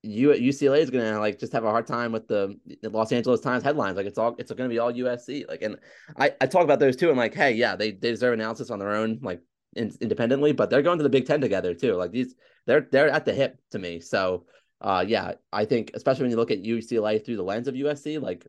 [0.02, 3.40] U, UCLA is gonna like just have a hard time with the, the Los Angeles
[3.40, 3.96] Times headlines.
[3.96, 5.48] Like it's all it's gonna be all USC.
[5.48, 5.76] Like, and
[6.18, 7.10] I I talk about those too.
[7.10, 9.40] I'm like, hey, yeah, they they deserve analysis on their own, like
[9.76, 11.94] in, independently, but they're going to the Big Ten together too.
[11.94, 12.34] Like these,
[12.66, 14.00] they're they're at the hip to me.
[14.00, 14.46] So,
[14.80, 18.20] uh, yeah, I think especially when you look at UCLA through the lens of USC,
[18.20, 18.46] like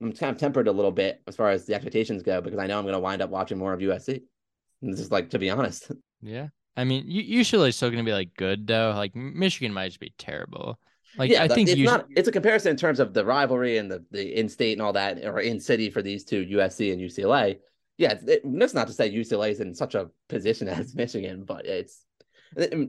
[0.00, 2.66] I'm kind of tempered a little bit as far as the expectations go because I
[2.66, 4.22] know I'm going to wind up watching more of USC.
[4.82, 5.90] This is like to be honest.
[6.22, 8.94] Yeah, I mean, usually still going to be like good though.
[8.96, 10.78] Like Michigan might just be terrible.
[11.18, 12.06] Like yeah, I think it's not.
[12.10, 14.94] It's a comparison in terms of the rivalry and the the in state and all
[14.94, 17.58] that, or in city for these two USC and UCLA.
[17.98, 21.66] Yeah, it, that's not to say UCLA is in such a position as Michigan, but
[21.66, 22.05] it's it,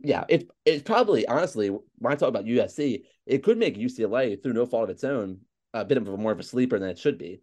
[0.04, 4.54] yeah, it's it's probably honestly when I talk about USC, it could make UCLA through
[4.54, 5.40] no fault of its own
[5.74, 7.42] a bit of a more of a sleeper than it should be,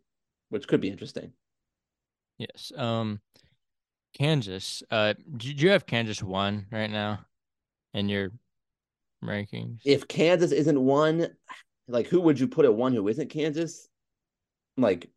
[0.48, 1.32] which could be interesting.
[2.38, 2.72] Yes.
[2.76, 3.20] Um,
[4.14, 4.82] Kansas.
[4.90, 7.24] Uh, do you have Kansas one right now
[7.92, 8.32] in your
[9.24, 9.80] rankings?
[9.84, 11.28] If Kansas isn't one,
[11.88, 13.88] like who would you put at one who isn't Kansas?
[14.76, 15.10] Like,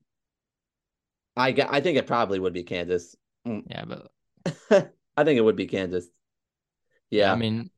[1.36, 3.16] I I think it probably would be Kansas.
[3.48, 3.64] Mm.
[3.70, 4.12] Yeah, but
[5.18, 6.08] I think it would be Kansas.
[7.10, 7.32] Yeah.
[7.32, 7.70] I mean,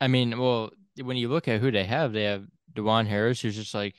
[0.00, 0.70] I mean, well,
[1.02, 3.94] when you look at who they have, they have Dajuan Harris, who's just like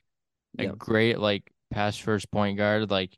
[0.58, 2.90] a great like pass first point guard.
[2.90, 3.18] Like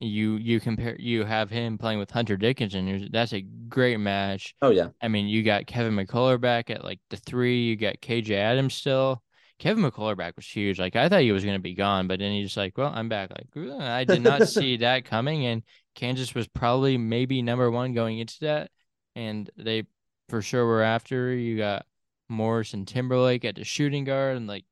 [0.00, 3.08] you you compare you have him playing with Hunter Dickinson.
[3.12, 4.54] That's a great match.
[4.62, 4.88] Oh yeah.
[5.00, 7.64] I mean, you got Kevin McCullar back at like the three.
[7.64, 9.22] You got KJ Adams still.
[9.58, 10.78] Kevin McCullar back was huge.
[10.78, 13.30] Like I thought he was gonna be gone, but then he's like, "Well, I'm back."
[13.30, 15.62] Like I did not see that coming, and
[15.94, 18.70] Kansas was probably maybe number one going into that,
[19.14, 19.84] and they
[20.30, 21.34] for sure were after.
[21.34, 21.84] You got
[22.28, 24.64] Morris and Timberlake at the shooting guard, and like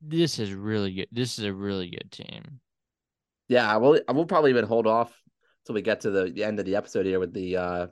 [0.00, 1.08] this is really good.
[1.12, 2.60] This is a really good team.
[3.48, 4.00] Yeah, will.
[4.08, 5.12] we'll probably even hold off
[5.66, 7.86] till we get to the, the end of the episode here with the uh,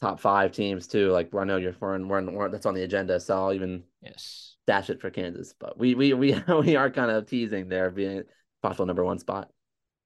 [0.00, 1.10] top five teams too.
[1.10, 4.56] Like I know you're foreign, we're, we're that's on the agenda, so I'll even yes
[4.66, 5.54] dash it for Kansas.
[5.58, 8.22] But we we we we are kind of teasing there being
[8.62, 9.50] possible number one spot.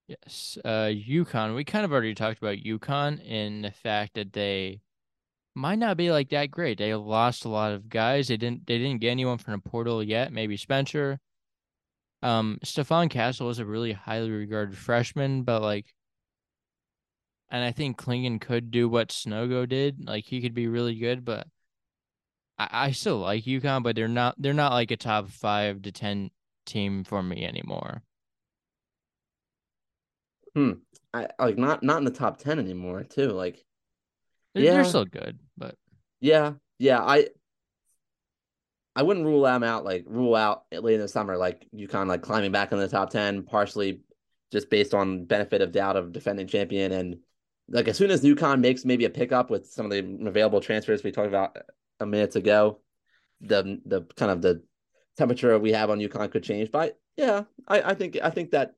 [0.09, 1.55] Yes, uh, UConn.
[1.55, 4.81] We kind of already talked about UConn in the fact that they
[5.59, 6.79] might not be like that great.
[6.79, 8.29] They lost a lot of guys.
[8.29, 10.33] They didn't they didn't get anyone from the portal yet.
[10.33, 11.19] Maybe Spencer.
[12.23, 15.87] Um, Stephon Castle is a really highly regarded freshman, but like
[17.51, 20.07] and I think Clingan could do what Sanogo did.
[20.07, 21.47] Like he could be really good, but
[22.59, 25.93] I, I still like UConn, but they're not they're not like a top five to
[25.93, 26.31] ten
[26.67, 28.03] team for me anymore.
[30.55, 30.73] Hmm.
[31.15, 33.29] I like not not in the top ten anymore too.
[33.29, 33.65] Like
[34.55, 34.73] they're, yeah.
[34.75, 35.75] they're still good, but
[36.21, 37.01] yeah, yeah.
[37.01, 37.29] I
[38.97, 42.23] I wouldn't rule them out like rule out late in the summer like UConn like
[42.23, 44.01] climbing back in the top ten, partially
[44.51, 47.19] just based on benefit of doubt of defending champion and
[47.69, 51.05] like as soon as UConn makes maybe a pickup with some of the available transfers
[51.05, 51.57] we talked about
[52.01, 52.81] a minute ago,
[53.41, 54.63] the the kind of the
[55.17, 56.71] temperature we have on UConn could change.
[56.71, 58.75] But yeah, I, I think I think that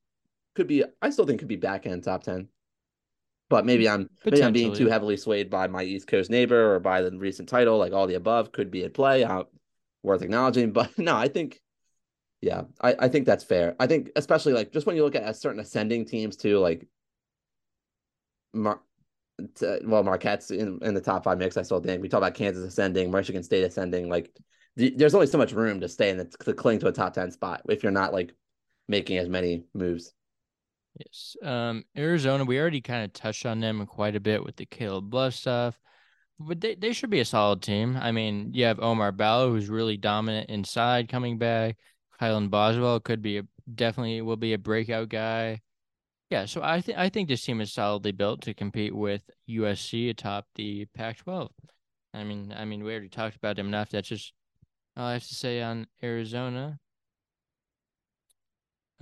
[0.55, 2.48] could be I still think could be back end top ten
[3.51, 6.81] but maybe I'm maybe I'm being too heavily swayed by my East Coast neighbor or
[6.81, 9.24] by the recent title, like all the above could be at play.
[9.24, 9.43] Uh,
[10.02, 11.60] worth acknowledging, but no, I think,
[12.40, 13.77] yeah, I, I think that's fair.
[13.78, 16.86] I think especially like just when you look at certain ascending teams too, like
[18.55, 18.81] Mar-
[19.85, 21.56] well, Marquette's in, in the top five mix.
[21.56, 24.09] I still think we talk about Kansas ascending, Michigan State ascending.
[24.09, 24.31] Like,
[24.77, 27.31] there's only so much room to stay in the, to cling to a top ten
[27.32, 28.32] spot if you're not like
[28.86, 30.12] making as many moves.
[30.98, 31.36] Yes.
[31.42, 35.14] Um, Arizona, we already kind of touched on them quite a bit with the Caleb
[35.14, 35.78] Love stuff,
[36.38, 37.96] but they, they should be a solid team.
[37.96, 41.76] I mean, you have Oumar Ballo, who's really dominant inside coming back.
[42.20, 43.42] Kylan Boswell could be a
[43.74, 45.60] definitely will be a breakout guy.
[46.28, 50.10] Yeah, so I think I think this team is solidly built to compete with USC
[50.10, 51.48] atop the Pac-12.
[52.14, 53.90] I mean, I mean, we already talked about them enough.
[53.90, 54.32] That's just
[54.96, 56.78] all I have to say on Arizona.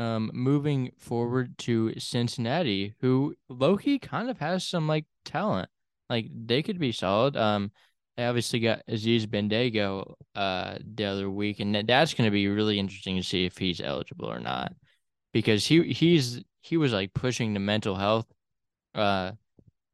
[0.01, 5.69] Um, moving forward to Cincinnati, who Loki kind of has some like talent.
[6.09, 7.37] Like they could be solid.
[7.37, 7.73] Um,
[8.16, 12.79] they obviously got Aziz Bandaogo uh the other week, and that's going to be really
[12.79, 14.73] interesting to see if he's eligible or not,
[15.33, 18.27] because he he's he was like pushing the mental health,
[18.95, 19.33] uh,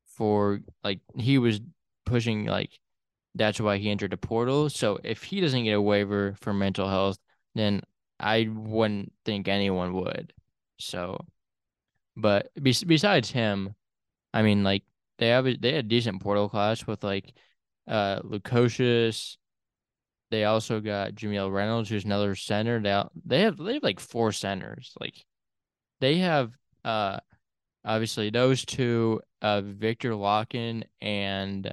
[0.06, 1.60] for like he was
[2.05, 2.78] pushing like
[3.35, 4.68] that's why he entered the portal.
[4.68, 7.16] So if he doesn't get a waiver for mental health,
[7.55, 7.81] then
[8.20, 10.32] I wouldn't think anyone would.
[10.78, 11.18] So,
[12.16, 13.74] but be- besides him,
[14.34, 14.84] I mean, like
[15.18, 17.34] they have a, they had decent portal class with like
[17.88, 19.36] uh Lukosius.
[20.30, 22.80] they also got Jamille Reynolds, who's another center.
[22.80, 24.92] They they have they have like four centers.
[25.00, 25.24] Like
[26.00, 26.52] they have
[26.84, 27.18] uh
[27.84, 31.72] obviously those two, uh Victor Lakhin and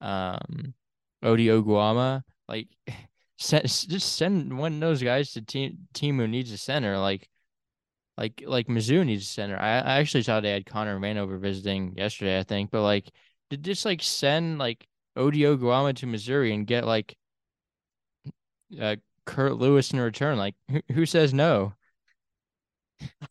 [0.00, 0.74] um
[1.22, 2.24] Ody Oguama.
[2.48, 2.68] Like
[3.38, 6.98] send, just send one of those guys to team team who needs a center.
[6.98, 7.28] Like
[8.16, 9.58] like like Mizzou needs a center.
[9.58, 12.70] I, I actually saw they had Connor Vanover visiting yesterday, I think.
[12.70, 13.10] But like
[13.50, 14.86] did just like send like
[15.16, 17.16] Ody Oguama to Missouri and get like
[18.80, 20.38] uh, Kurt Lewis in return.
[20.38, 21.74] Like who, who says no?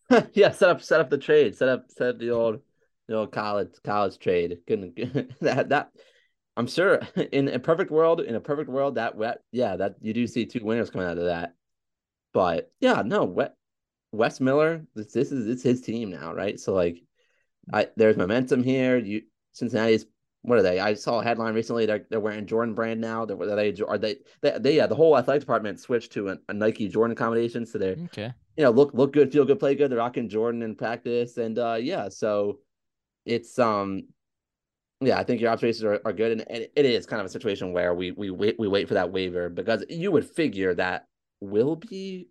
[0.33, 1.55] yeah, set up set up the trade.
[1.55, 2.59] Set up set up the old
[3.07, 4.57] the old college college trade.
[4.67, 4.95] Couldn't
[5.41, 5.89] that that
[6.57, 7.01] I'm sure
[7.31, 10.45] in a perfect world, in a perfect world, that wet yeah, that you do see
[10.45, 11.53] two winners coming out of that.
[12.33, 13.55] But yeah, no, wet
[14.11, 16.59] Wes Miller, this, this is it's his team now, right?
[16.59, 17.01] So like
[17.73, 18.97] I there's momentum here.
[18.97, 20.05] You Cincinnati's
[20.45, 20.79] what are they?
[20.79, 21.85] I saw a headline recently.
[21.85, 23.25] They're they're wearing Jordan brand now.
[23.25, 26.37] They're, are they are they, they, they yeah the whole athletic department switched to a,
[26.49, 27.65] a Nike Jordan accommodation.
[27.65, 28.31] So they're okay.
[28.55, 29.91] You know, look look good, feel good, play good.
[29.91, 32.59] They're rocking Jordan in practice, and uh yeah, so
[33.25, 34.03] it's um
[35.01, 37.29] yeah, I think your observations are, are good, and it, it is kind of a
[37.29, 41.07] situation where we we wait we wait for that waiver because you would figure that
[41.41, 42.29] will be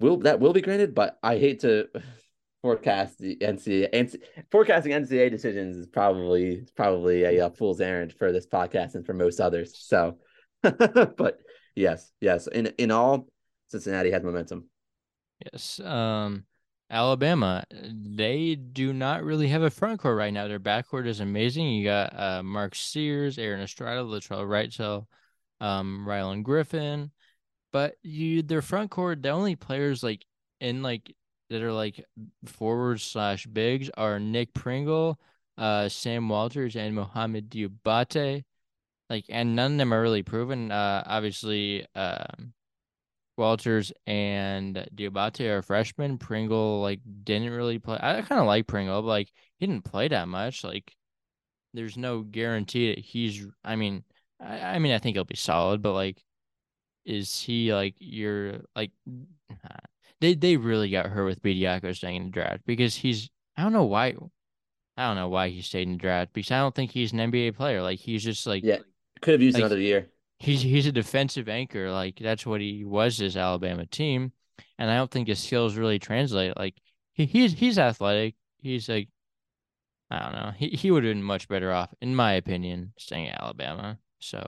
[0.00, 1.88] will that will be granted, but I hate to
[2.62, 8.32] forecast the NCAA, NCAA forecasting NCAA decisions is probably probably a, a, fool's errand for
[8.32, 9.78] this podcast and for most others.
[9.78, 10.18] So,
[10.62, 11.38] but
[11.74, 13.28] yes, yes, in in all,
[13.68, 14.68] Cincinnati has momentum.
[15.52, 15.80] Yes.
[15.80, 16.44] Um,
[16.88, 20.46] Alabama, they do not really have a front court right now.
[20.46, 21.68] Their backcourt is amazing.
[21.68, 25.06] You got uh, Mark Sears, Aaron Estrada, Latrell Wrightsell,
[25.60, 27.10] um, Rylan Griffin.
[27.72, 30.24] But you their front court, the only players like
[30.60, 31.14] in like
[31.50, 32.04] that are like
[32.44, 35.18] forwards slash bigs are Nick Pringle,
[35.58, 38.44] uh, Sam Walters, and Mohamed Diabate.
[39.08, 40.72] Like, and none of them are really proven.
[40.72, 42.52] Uh, obviously, um,
[43.36, 46.18] Walters and Diabate are freshmen.
[46.18, 47.98] Pringle like didn't really play.
[48.00, 50.64] I kind of like Pringle, but like he didn't play that much.
[50.64, 50.94] Like,
[51.74, 53.46] there's no guarantee that he's.
[53.64, 54.04] I mean,
[54.40, 56.22] I, I mean, I think he'll be solid, but like,
[57.04, 58.92] is he like you're like?
[60.20, 63.72] they they really got hurt with Bediako staying in the draft because he's I don't
[63.72, 64.14] know why
[64.96, 67.18] I don't know why he stayed in the draft because I don't think he's an
[67.18, 67.82] NBA player.
[67.82, 68.78] Like he's just like yeah,
[69.20, 70.08] could have used like, another year.
[70.38, 71.90] He's he's a defensive anchor.
[71.90, 74.32] Like that's what he was this Alabama team,
[74.78, 76.56] and I don't think his skills really translate.
[76.56, 76.74] Like
[77.12, 78.34] he, he's he's athletic.
[78.58, 79.08] He's like
[80.10, 80.52] I don't know.
[80.56, 83.98] He he would have been much better off, in my opinion, staying at Alabama.
[84.18, 84.44] So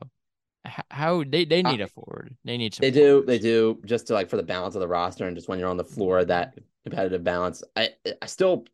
[0.91, 2.37] how they they need uh, a forward.
[2.45, 2.83] They need some.
[2.83, 3.25] They do.
[3.27, 3.81] They do.
[3.85, 5.85] Just to like for the balance of the roster and just when you're on the
[5.85, 7.63] floor, that competitive balance.
[7.77, 7.91] I
[8.23, 8.67] I still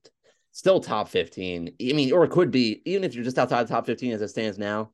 [0.53, 1.74] still top fifteen.
[1.81, 4.23] I mean, or it could be even if you're just outside the top fifteen as
[4.23, 4.91] it stands now,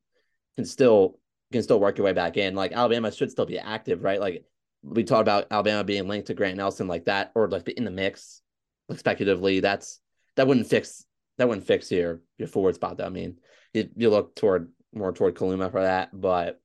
[0.56, 1.18] can still
[1.52, 2.54] can still work your way back in.
[2.54, 4.20] Like Alabama should still be active, right?
[4.20, 4.44] Like
[4.82, 7.90] we talked about Alabama being linked to Grant Nelson like that, or like in the
[7.90, 8.42] mix,
[8.88, 9.60] like speculatively.
[9.60, 10.00] That's
[10.36, 11.04] that wouldn't fix
[11.38, 12.96] that wouldn't fix your your forward spot.
[12.96, 13.38] Though I mean,
[13.74, 16.60] you, you look toward more toward Kaluma for that, but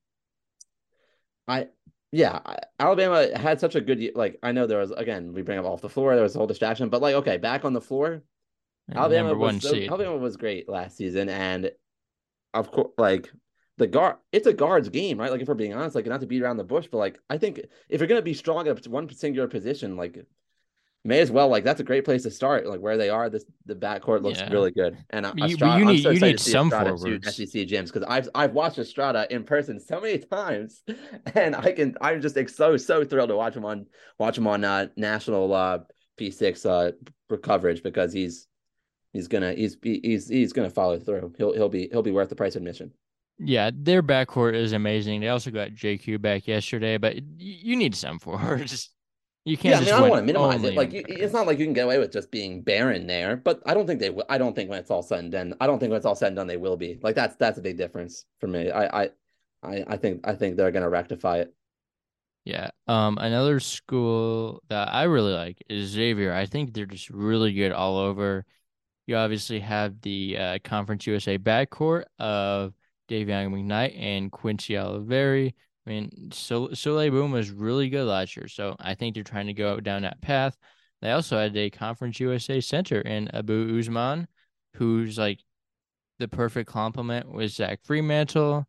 [1.48, 1.68] I
[2.12, 2.40] yeah,
[2.78, 5.82] Alabama had such a good like I know there was again we bring up off
[5.82, 8.22] the floor there was a whole distraction but like okay back on the floor
[8.88, 11.70] and Alabama was so, Alabama was great last season and
[12.54, 13.30] of course like
[13.78, 16.26] the guard it's a guards game right like if we're being honest like not to
[16.26, 19.08] beat around the bush but like I think if you're gonna be strong at one
[19.10, 20.26] singular position like
[21.06, 22.66] may as well like that's a great place to start.
[22.66, 24.52] Like where they are, this the backcourt looks yeah.
[24.52, 24.98] really good.
[25.10, 27.36] And uh, Estrada, you, need, so you need some Estrada forwards.
[27.36, 30.82] SEC gyms because I've I've watched Estrada in person so many times,
[31.34, 33.86] and I can I'm just like, so so thrilled to watch him on
[34.18, 35.78] watch him on uh, national uh,
[36.18, 38.48] P6 uh, coverage because he's
[39.12, 41.34] he's gonna he's he's he's gonna follow through.
[41.38, 42.92] He'll he'll be he'll be worth the price of admission.
[43.38, 45.20] Yeah, their backcourt is amazing.
[45.20, 48.90] They also got JQ back yesterday, but you need some forwards.
[49.46, 49.86] You can't.
[49.86, 50.74] Yeah, I mean, I don't want to minimize it.
[50.74, 53.36] Like, you, it's not like you can get away with just being barren there.
[53.36, 54.10] But I don't think they.
[54.10, 54.24] will.
[54.28, 55.54] I don't think when it's all said and done.
[55.60, 56.98] I don't think when it's all said and done, they will be.
[57.00, 58.72] Like that's that's a big difference for me.
[58.72, 59.10] I I
[59.62, 61.54] I, I think I think they're gonna rectify it.
[62.44, 62.70] Yeah.
[62.88, 63.18] Um.
[63.18, 66.32] Another school that I really like is Xavier.
[66.32, 68.44] I think they're just really good all over.
[69.06, 72.74] You obviously have the uh, Conference USA backcourt of
[73.08, 75.54] Dayvion McKnight and Quincy Olivari.
[75.86, 79.46] I mean, so Souley Boum was really good last year, so I think they're trying
[79.46, 80.56] to go down that path.
[81.00, 84.26] They also had a Conference USA center in Abou Ousmane,
[84.74, 85.40] who's like
[86.18, 88.64] the perfect complement with Zach Freemantle.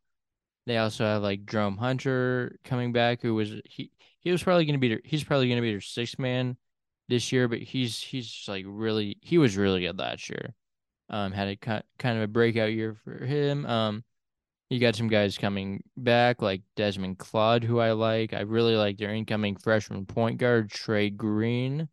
[0.66, 4.78] They also have like Jerome Hunter coming back, who was he he was probably gonna
[4.78, 6.58] be their, he's probably gonna be their sixth man
[7.08, 10.54] this year, but he's he's like really he was really good last year.
[11.10, 13.66] Um, had a kind of a breakout year for him.
[13.66, 14.04] Um,
[14.70, 18.34] You got some guys coming back like Desmond Claude, who I like.
[18.34, 21.88] I really like their incoming freshman point guard, Trey Green.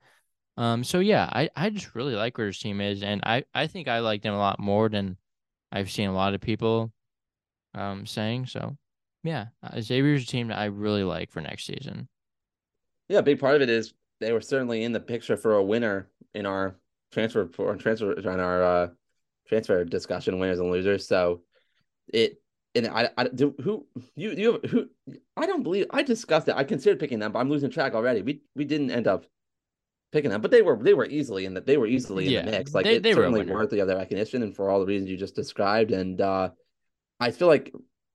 [0.57, 3.67] Um, so yeah, I, I just really like where his team is, and I, I
[3.67, 5.17] think I like them a lot more than
[5.71, 6.93] I've seen a lot of people
[7.75, 8.47] um saying.
[8.47, 8.77] So
[9.25, 12.09] yeah, uh, Xavier's a team that I really like for next season.
[13.09, 15.63] Yeah, a big part of it is they were certainly in the picture for a
[15.63, 16.77] winner in our
[17.11, 18.89] transfer for transfer in our uh,
[19.49, 21.09] transfer discussion, winners and losers.
[21.09, 21.43] So
[22.13, 22.41] it
[22.75, 23.87] and I, I do who
[24.17, 24.89] you you who
[25.37, 26.55] I don't believe I discussed it.
[26.57, 28.23] I considered picking them, but I'm losing track already.
[28.23, 29.27] We we didn't end up
[30.13, 32.43] picking them, but they were they were easily in that they were easily in yeah,
[32.43, 32.75] the mix.
[32.75, 35.17] Like they, it's they certainly worthy of their recognition and for all the reasons you
[35.17, 35.93] just described.
[35.93, 36.51] And uh
[37.21, 37.73] I feel like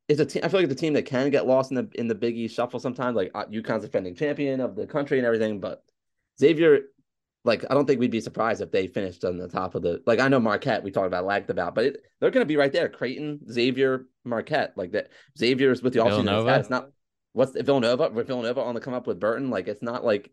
[0.10, 0.42] it's a team.
[0.44, 2.36] I feel like it's a team that can get lost in the in the Big
[2.36, 3.16] East shuffle sometimes.
[3.16, 5.84] Like uh, UConn's defending champion of the country and everything, but
[6.40, 6.82] Xavier
[7.46, 10.02] like I don't think we'd be surprised if they finished on the top of the
[10.06, 12.58] like I know Marquette we talked about lagged about, but it, they're going to be
[12.58, 12.90] right there.
[12.90, 15.10] Creighton, Xavier, Marquette, like that.
[15.38, 16.50] Xavier's with the offseason.
[16.50, 16.90] It's, it's not
[17.34, 19.50] what's the, Villanova with Villanova on the come up with Burton.
[19.50, 20.32] Like it's not like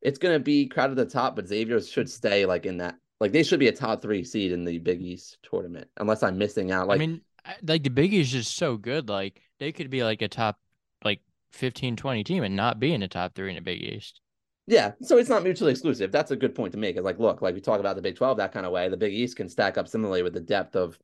[0.00, 2.96] it's going to be crowded at the top, but Xavier should stay like in that.
[3.20, 6.38] Like they should be a top three seed in the Big East tournament, unless I'm
[6.38, 6.86] missing out.
[6.86, 7.20] Like I mean,
[7.62, 9.08] like the Big East is so good.
[9.08, 10.58] Like they could be like a top
[11.04, 11.20] like
[11.52, 14.20] 15, 20 team and not be in the top three in the Big East.
[14.66, 16.10] Yeah, so it's not mutually exclusive.
[16.10, 16.96] That's a good point to make.
[16.96, 18.88] Is like, look, like we talk about the Big Twelve that kind of way.
[18.88, 20.98] The Big East can stack up similarly with the depth of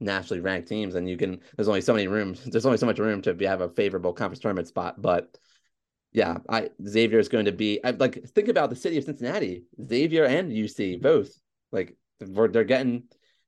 [0.00, 1.40] nationally ranked teams, and you can.
[1.56, 2.44] There's only so many rooms.
[2.46, 5.00] There's only so much room to have a favorable conference tournament spot.
[5.00, 5.38] But
[6.12, 7.82] yeah, I Xavier is going to be.
[7.82, 9.64] I like think about the city of Cincinnati.
[9.88, 11.30] Xavier and UC both
[11.72, 13.04] like they're getting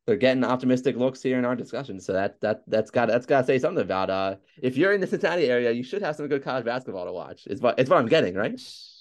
[0.06, 2.00] they're getting optimistic looks here in our discussion.
[2.00, 5.02] So that that that's got that's got to say something about uh if you're in
[5.02, 7.46] the Cincinnati area, you should have some good college basketball to watch.
[7.46, 8.58] It's what it's what I'm getting right.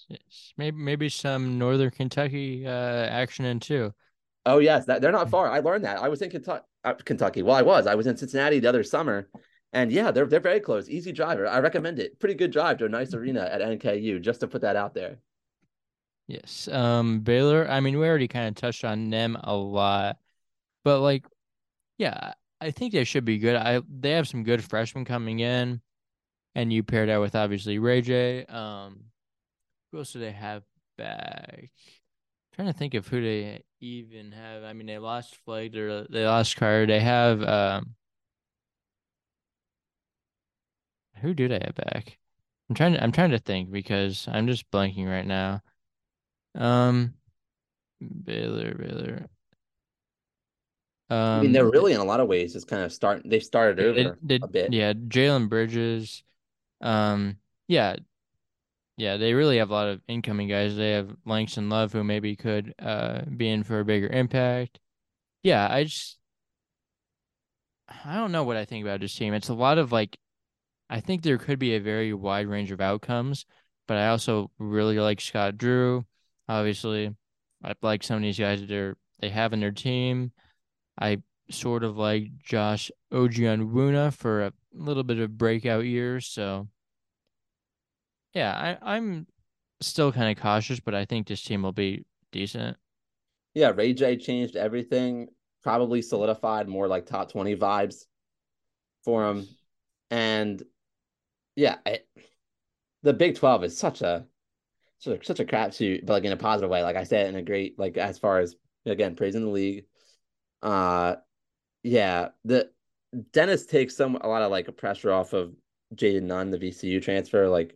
[0.07, 0.53] Yes.
[0.57, 3.93] Maybe maybe some Northern Kentucky uh, action in too.
[4.45, 5.49] Oh yes, that they're not far.
[5.49, 5.99] I learned that.
[6.01, 6.63] I was in Kentucky.
[6.83, 7.43] Uh, Kentucky.
[7.43, 7.85] Well, I was.
[7.85, 9.29] I was in Cincinnati the other summer,
[9.73, 10.89] and yeah, they're they're very close.
[10.89, 11.45] Easy driver.
[11.45, 12.17] I recommend it.
[12.19, 14.21] Pretty good drive to a nice arena at NKU.
[14.21, 15.17] Just to put that out there.
[16.27, 16.69] Yes.
[16.69, 17.69] Um, Baylor.
[17.69, 20.17] I mean, we already kind of touched on them a lot,
[20.85, 21.25] but like,
[21.97, 23.57] yeah, I think they should be good.
[23.57, 25.81] I they have some good freshmen coming in,
[26.55, 28.49] and you paired that with obviously RayJ.
[28.53, 29.05] Um,
[29.97, 30.61] who else do they have
[30.95, 31.55] back?
[31.57, 31.69] I'm
[32.53, 34.63] trying to think of who they even have.
[34.63, 36.85] I mean, they lost or they lost Carter.
[36.85, 37.95] They have um,
[41.19, 42.19] who do they have back?
[42.69, 45.61] I'm trying to I'm trying to think because I'm just blanking right now.
[46.53, 47.15] Um,
[47.99, 49.25] Baylor, Baylor.
[51.09, 53.23] Um, I mean, they're um, really in a lot of ways just kind of start.
[53.25, 54.73] They started over they, they, a bit.
[54.73, 56.21] Yeah, Jalen Bridges.
[56.81, 57.37] Um,
[57.67, 57.95] yeah,
[58.97, 60.75] yeah, they really have a lot of incoming guys.
[60.75, 64.79] They have Langston Love, who maybe could uh, be in for a bigger impact.
[65.43, 66.17] Yeah, I just
[67.87, 69.33] I don't know what I think about this team.
[69.33, 70.17] It's a lot of like
[70.89, 73.45] I think there could be a very wide range of outcomes,
[73.87, 76.05] but I also really like Scott Drew.
[76.49, 77.15] Obviously,
[77.63, 80.31] I like some of these guys that they're they have in their team.
[80.99, 81.21] I
[81.51, 86.67] sort of like Josh Ojianwuna for a little bit of breakout year, so
[88.37, 89.25] yeah, I, I'm
[89.81, 92.77] still kind of cautious, but I think this team will be decent.
[93.55, 95.29] Yeah, RayJ changed everything,
[95.63, 98.05] probably solidified more like top 20 vibes
[99.03, 99.47] for him.
[100.11, 100.61] And
[101.55, 102.07] yeah, it,
[103.01, 104.25] the Big 12 is such a
[104.99, 106.83] such a, such a crapshoot, but like in a positive way.
[106.83, 108.55] Like I said, in a great like as far as
[108.85, 109.85] again praising the league.
[110.61, 111.15] Uh,
[111.81, 112.69] yeah, the
[113.33, 115.53] Dennis takes some a lot of like pressure off of
[115.95, 117.47] Jayden Nunn, the VCU transfer.
[117.47, 117.75] Like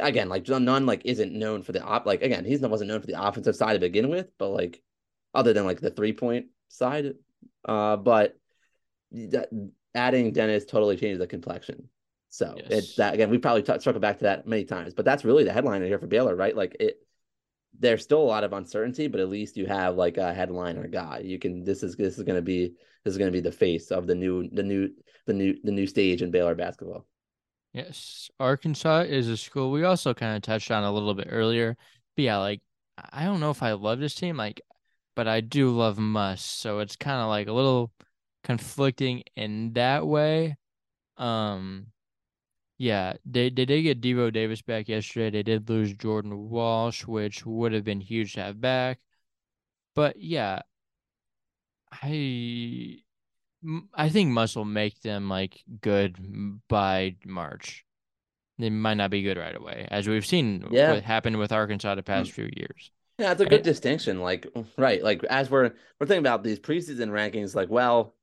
[0.00, 2.06] again, like Nunn like isn't known for the op.
[2.06, 4.82] Like again, he's wasn't known for the offensive side to begin with, but like
[5.34, 7.14] other than like the three point side,
[7.64, 8.36] uh, but
[9.12, 9.48] that,
[9.94, 11.88] adding Dennis totally changes the complexion.
[12.30, 12.66] So yes.
[12.70, 13.30] it's that again.
[13.30, 16.06] We probably t- back to that many times, but that's really the headline here for
[16.06, 16.56] Baylor, right?
[16.56, 16.96] Like it.
[17.78, 21.22] There's still a lot of uncertainty, but at least you have like a headliner guy.
[21.24, 21.64] You can.
[21.64, 22.74] This is this is going to be
[23.04, 24.90] this is going to be the face of the new the new
[25.26, 27.06] the new the new stage in Baylor basketball.
[27.72, 31.76] Yes, Arkansas is a school we also kind of touched on a little bit earlier.
[32.16, 32.60] But yeah, like
[32.98, 34.60] I don't know if I love this team, like,
[35.16, 37.92] but I do love Muss, so it's kind of like a little
[38.44, 40.56] conflicting in that way.
[41.18, 41.88] Um,
[42.78, 45.30] yeah, they they did get Devo Davis back yesterday.
[45.30, 49.00] They did lose Jordan Walsh, which would have been huge to have back.
[49.94, 50.62] But yeah,
[51.90, 53.02] I
[53.94, 56.16] I think Muss will make them like good
[56.68, 57.84] by March.
[58.58, 60.92] They might not be good right away, as we've seen yeah.
[60.92, 62.34] what happened with Arkansas the past mm.
[62.34, 62.90] few years.
[63.18, 64.20] Yeah, that's a good distinction.
[64.20, 68.14] Like, right, like as we're we're thinking about these preseason rankings, like, well,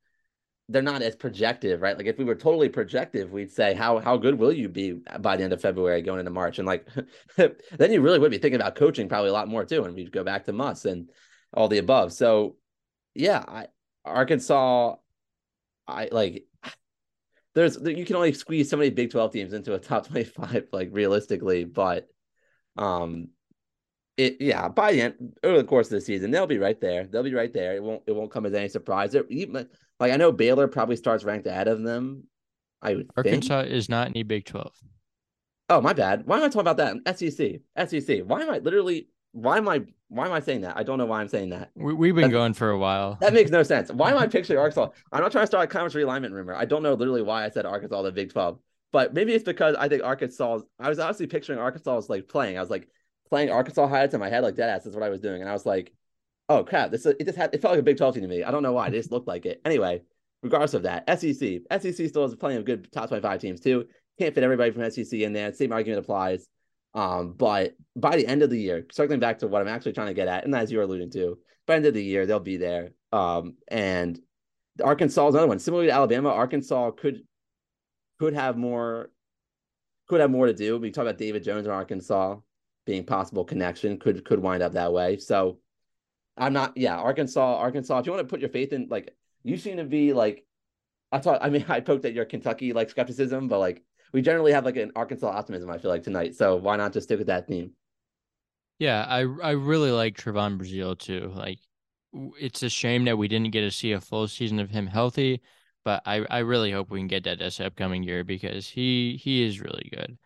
[0.68, 1.96] they're not as projective, right?
[1.96, 5.36] Like if we were totally projective, we'd say how how good will you be by
[5.36, 6.86] the end of February going into March, and like
[7.36, 10.12] then you really would be thinking about coaching probably a lot more too, and we'd
[10.12, 11.10] go back to Muss and
[11.52, 12.12] all the above.
[12.12, 12.56] So
[13.14, 13.66] yeah, I
[14.04, 14.94] Arkansas,
[15.90, 16.44] I like.
[17.54, 20.68] There's you can only squeeze so many Big Twelve teams into a top twenty five,
[20.72, 22.08] like realistically, but
[22.76, 23.28] um,
[24.16, 27.06] it yeah by the end over the course of the season they'll be right there.
[27.06, 27.74] They'll be right there.
[27.74, 29.14] It won't it won't come as any surprise.
[29.14, 29.68] It, even
[29.98, 32.24] like I know Baylor probably starts ranked ahead of them.
[32.82, 33.72] I would Arkansas think.
[33.74, 34.74] is not in the Big Twelve.
[35.68, 36.26] Oh my bad.
[36.26, 37.18] Why am I talking about that?
[37.18, 38.20] SEC, SEC.
[38.20, 39.08] Why am I literally?
[39.32, 39.82] Why am I?
[40.08, 40.76] Why am I saying that?
[40.76, 41.70] I don't know why I'm saying that.
[41.76, 43.16] We, we've been going for a while.
[43.20, 43.90] That makes no sense.
[43.92, 44.88] Why am I picturing Arkansas?
[45.12, 46.54] I'm not trying to start a conference realignment rumor.
[46.54, 48.58] I don't know literally why I said Arkansas the Big Twelve,
[48.92, 50.60] but maybe it's because I think Arkansas.
[50.78, 52.58] I was honestly picturing Arkansas was like playing.
[52.58, 52.88] I was like
[53.28, 54.84] playing Arkansas highlights in my head like dead ass.
[54.84, 55.92] That's what I was doing, and I was like,
[56.48, 58.42] oh crap, this it just had it felt like a Big Twelve team to me.
[58.42, 58.88] I don't know why.
[58.88, 59.60] It just looked like it.
[59.64, 60.02] Anyway,
[60.42, 63.86] regardless of that, SEC, SEC still has plenty of good top 25 teams too.
[64.18, 65.52] Can't fit everybody from SEC in there.
[65.52, 66.48] Same argument applies.
[66.94, 70.08] Um, but by the end of the year, circling back to what I'm actually trying
[70.08, 72.40] to get at, and as you're alluding to, by the end of the year, they'll
[72.40, 72.90] be there.
[73.12, 74.18] Um, and
[74.82, 75.58] Arkansas is another one.
[75.58, 77.22] Similarly to Alabama, Arkansas could
[78.18, 79.10] could have more
[80.08, 80.78] could have more to do.
[80.78, 82.36] We talk about David Jones in Arkansas
[82.86, 85.18] being possible connection could could wind up that way.
[85.18, 85.58] So
[86.36, 87.98] I'm not yeah, Arkansas, Arkansas.
[87.98, 90.44] If you want to put your faith in like you seem to be like
[91.12, 94.52] I thought I mean I poked at your Kentucky like skepticism, but like we generally
[94.52, 96.34] have like an Arkansas optimism, I feel like tonight.
[96.34, 97.72] So why not just stick with that theme?
[98.78, 101.32] Yeah, I I really like Trevon Brazile too.
[101.34, 101.58] Like
[102.40, 105.40] it's a shame that we didn't get to see a full season of him healthy,
[105.84, 109.44] but I, I really hope we can get that this upcoming year because he he
[109.44, 110.18] is really good.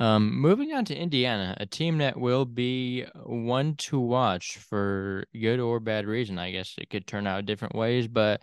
[0.00, 5.60] Um, moving on to Indiana, a team that will be one to watch for good
[5.60, 6.38] or bad reason.
[6.38, 8.42] I guess it could turn out different ways, but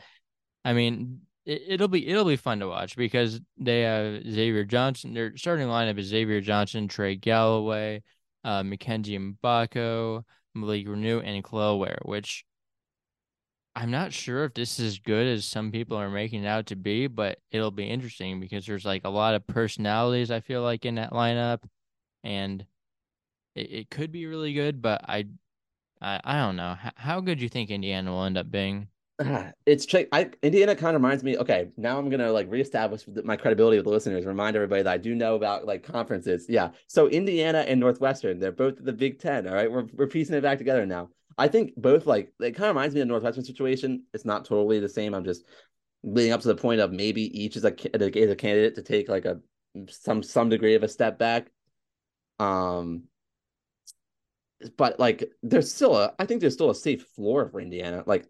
[0.63, 5.13] I mean, it, will be it'll be fun to watch because they have Xavier Johnson.
[5.13, 8.03] Their starting lineup is Xavier Johnson, Trey Galloway,
[8.43, 10.23] uh, Mackenzie Mgbako,
[10.53, 12.45] Malik Reneau, and Kel'el Ware, which
[13.75, 16.67] I'm not sure if this is as good as some people are making it out
[16.67, 20.61] to be, but it'll be interesting because there's like a lot of personalities I feel
[20.61, 21.63] like in that lineup,
[22.23, 22.65] and
[23.55, 24.81] it, it could be really good.
[24.81, 25.25] But I,
[26.01, 28.89] I, I don't know how, how good you think Indiana will end up being.
[29.65, 31.37] It's I Indiana kind of reminds me.
[31.37, 34.25] Okay, now I'm gonna like reestablish my credibility with the listeners.
[34.25, 36.45] Remind everybody that I do know about like conferences.
[36.49, 39.47] Yeah, so Indiana and Northwestern, they're both the Big Ten.
[39.47, 41.09] All right, we're we're piecing it back together now.
[41.37, 44.03] I think both like it kind of reminds me of Northwestern situation.
[44.13, 45.13] It's not totally the same.
[45.13, 45.45] I'm just
[46.03, 49.07] leading up to the point of maybe each is a is a candidate to take
[49.09, 49.39] like a
[49.89, 51.47] some some degree of a step back.
[52.39, 53.03] Um,
[54.77, 58.03] but like there's still a I think there's still a safe floor for Indiana.
[58.05, 58.27] Like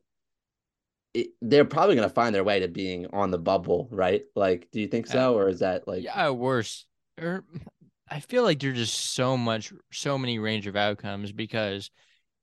[1.14, 4.24] it, they're probably going to find their way to being on the bubble, right?
[4.36, 6.86] Like, do you think so, or is that like yeah, worse?
[7.20, 7.44] Or
[8.10, 11.92] I feel like there's just so much, so many range of outcomes because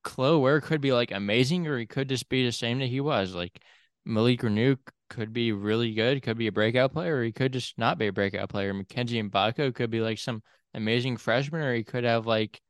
[0.04, 3.00] Kel'el Ware could be like amazing, or he could just be the same that he
[3.00, 3.34] was.
[3.34, 3.60] Like
[4.04, 4.76] Malik Reneau
[5.10, 8.08] could be really good, could be a breakout player, or he could just not be
[8.08, 8.74] a breakout player.
[8.74, 10.42] Mackenzie Mgbako could be like some
[10.74, 12.60] amazing freshman, or he could have like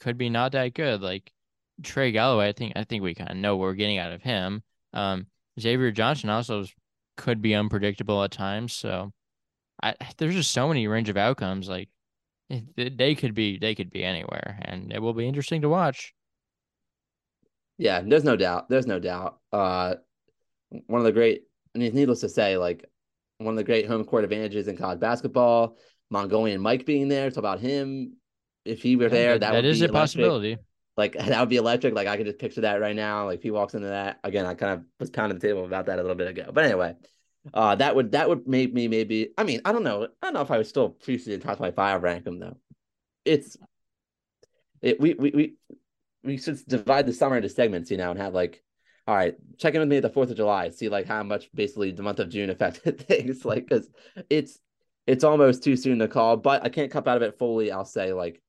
[0.00, 1.02] could be not that good.
[1.02, 1.30] Like
[1.82, 4.22] Trey Galloway, I think I think we kind of know what we're getting out of
[4.22, 4.62] him.
[4.92, 5.26] Um,
[5.60, 6.64] Xavier Johnson also
[7.16, 8.72] could be unpredictable at times.
[8.72, 9.12] So
[9.82, 11.68] I there's just so many range of outcomes.
[11.68, 11.88] Like
[12.76, 16.12] they could be they could be anywhere, and it will be interesting to watch.
[17.78, 18.68] Yeah, there's no doubt.
[18.68, 19.38] There's no doubt.
[19.52, 19.94] Uh,
[20.86, 21.42] one of the great,
[21.74, 22.84] I mean, needless to say, like
[23.38, 25.76] one of the great home court advantages in college basketball.
[26.10, 28.16] Mongolian Mike being there, it's about him.
[28.64, 30.00] If he were there, that, that would is a electric.
[30.00, 30.58] possibility.
[30.96, 31.94] Like that would be electric.
[31.94, 33.26] Like I could just picture that right now.
[33.26, 35.86] Like if he walks into that again, I kind of was pounding the table about
[35.86, 36.50] that a little bit ago.
[36.52, 36.94] But anyway,
[37.52, 39.30] uh, that would that would make me maybe.
[39.36, 40.04] I mean, I don't know.
[40.04, 42.56] I don't know if I would still appreciate top twenty five rank him though.
[43.24, 43.56] It's
[44.82, 45.00] it.
[45.00, 45.54] We we we
[46.22, 48.62] we should divide the summer into segments, you know, and have like,
[49.06, 51.50] all right, check in with me at the Fourth of July, see like how much
[51.54, 53.88] basically the month of June affected things, like because
[54.30, 54.58] it's
[55.06, 57.70] it's almost too soon to call, but I can't cup out of it fully.
[57.70, 58.40] I'll say like,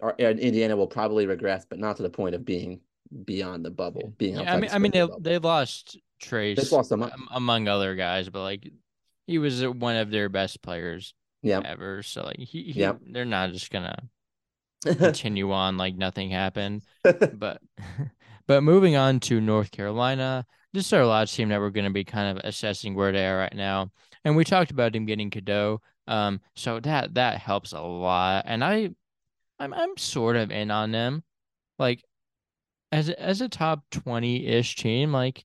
[0.00, 2.80] our, Indiana will probably regress, but not to the point of being
[3.24, 4.12] beyond the bubble.
[4.18, 7.94] Being yeah, I mean, I mean, they they lost Trayce, they lost among, among other
[7.94, 8.70] guys, but like
[9.26, 12.02] he was one of their best players, yeah, ever.
[12.02, 12.94] So like he, he yeah.
[13.06, 13.96] they're not just gonna
[14.84, 16.82] continue on like nothing happened.
[17.02, 17.60] but
[18.46, 21.92] but moving on to North Carolina, this is our last team that we're going to
[21.92, 23.90] be kind of assessing where they are right now.
[24.24, 25.80] And we talked about him getting Cadeau.
[26.06, 28.44] Um, so that that helps a lot.
[28.46, 28.90] And I
[29.58, 31.22] I'm I'm sort of in on them.
[31.78, 32.02] Like
[32.92, 35.44] as as a top 20-ish team, like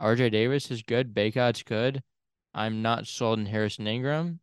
[0.00, 2.02] RJ Davis is good, Bacot's good.
[2.54, 4.40] I'm not sold in Harrison Ingram.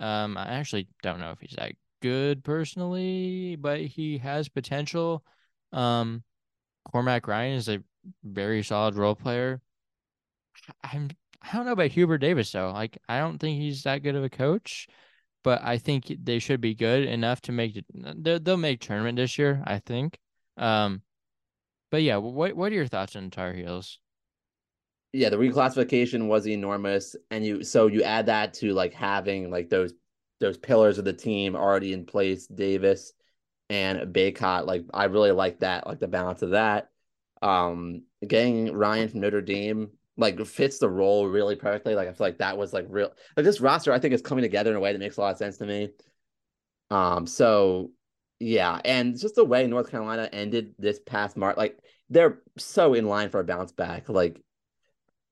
[0.00, 1.72] Um, I actually don't know if he's that
[2.02, 5.24] good personally, but he has potential.
[5.72, 6.22] Um,
[6.90, 7.82] Cormac Ryan is a
[8.22, 9.62] very solid role player.
[10.82, 11.08] I'm
[11.42, 12.72] I don't know about Hubert Davis though.
[12.72, 14.88] Like I don't think he's that good of a coach,
[15.44, 17.84] but I think they should be good enough to make it.
[18.44, 20.18] They'll, make tournament this year, I think.
[20.56, 21.02] Um,
[21.90, 24.00] but yeah, what what are your thoughts on Tar Heels?
[25.12, 29.68] Yeah, the reclassification was enormous, and you so you add that to like having like
[29.68, 29.92] those
[30.40, 33.12] those pillars of the team already in place, Davis
[33.70, 34.66] and Bacot.
[34.66, 36.90] Like I really like that, like the balance of that.
[37.42, 41.94] Um, getting Ryan from Notre Dame like fits the role really perfectly.
[41.94, 44.42] Like I feel like that was like real like this roster I think is coming
[44.42, 45.90] together in a way that makes a lot of sense to me.
[46.90, 47.90] Um so
[48.40, 51.78] yeah, and just the way North Carolina ended this past March, like
[52.10, 54.08] they're so in line for a bounce back.
[54.08, 54.40] Like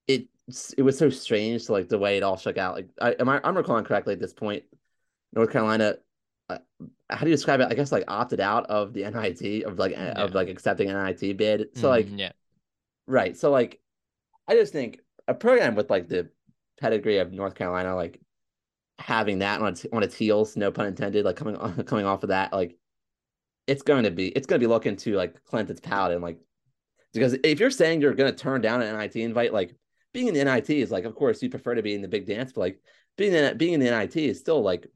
[0.06, 0.28] it
[0.76, 2.74] it was so strange to like the way it all shook out.
[2.74, 4.64] Like I am I I'm recalling correctly at this point,
[5.32, 5.96] North Carolina
[6.48, 6.58] uh,
[7.10, 7.68] how do you describe it?
[7.70, 10.12] I guess like opted out of the NIT of like yeah.
[10.12, 11.68] of like accepting an NIT bid.
[11.76, 12.32] So like mm, yeah.
[13.06, 13.36] Right.
[13.36, 13.80] So like
[14.48, 16.30] I just think a program with like the
[16.80, 18.20] pedigree of North Carolina, like
[18.98, 22.22] having that on its, on its heels, no pun intended, like coming on, coming off
[22.22, 22.76] of that, like
[23.66, 26.38] it's going to be it's going to be looking to like Clinton's palate and like
[27.12, 29.76] because if you're saying you're going to turn down an NIT invite, like
[30.12, 32.26] being in the NIT is like, of course, you prefer to be in the big
[32.26, 32.80] dance, but like
[33.16, 34.86] being in being in the NIT is still like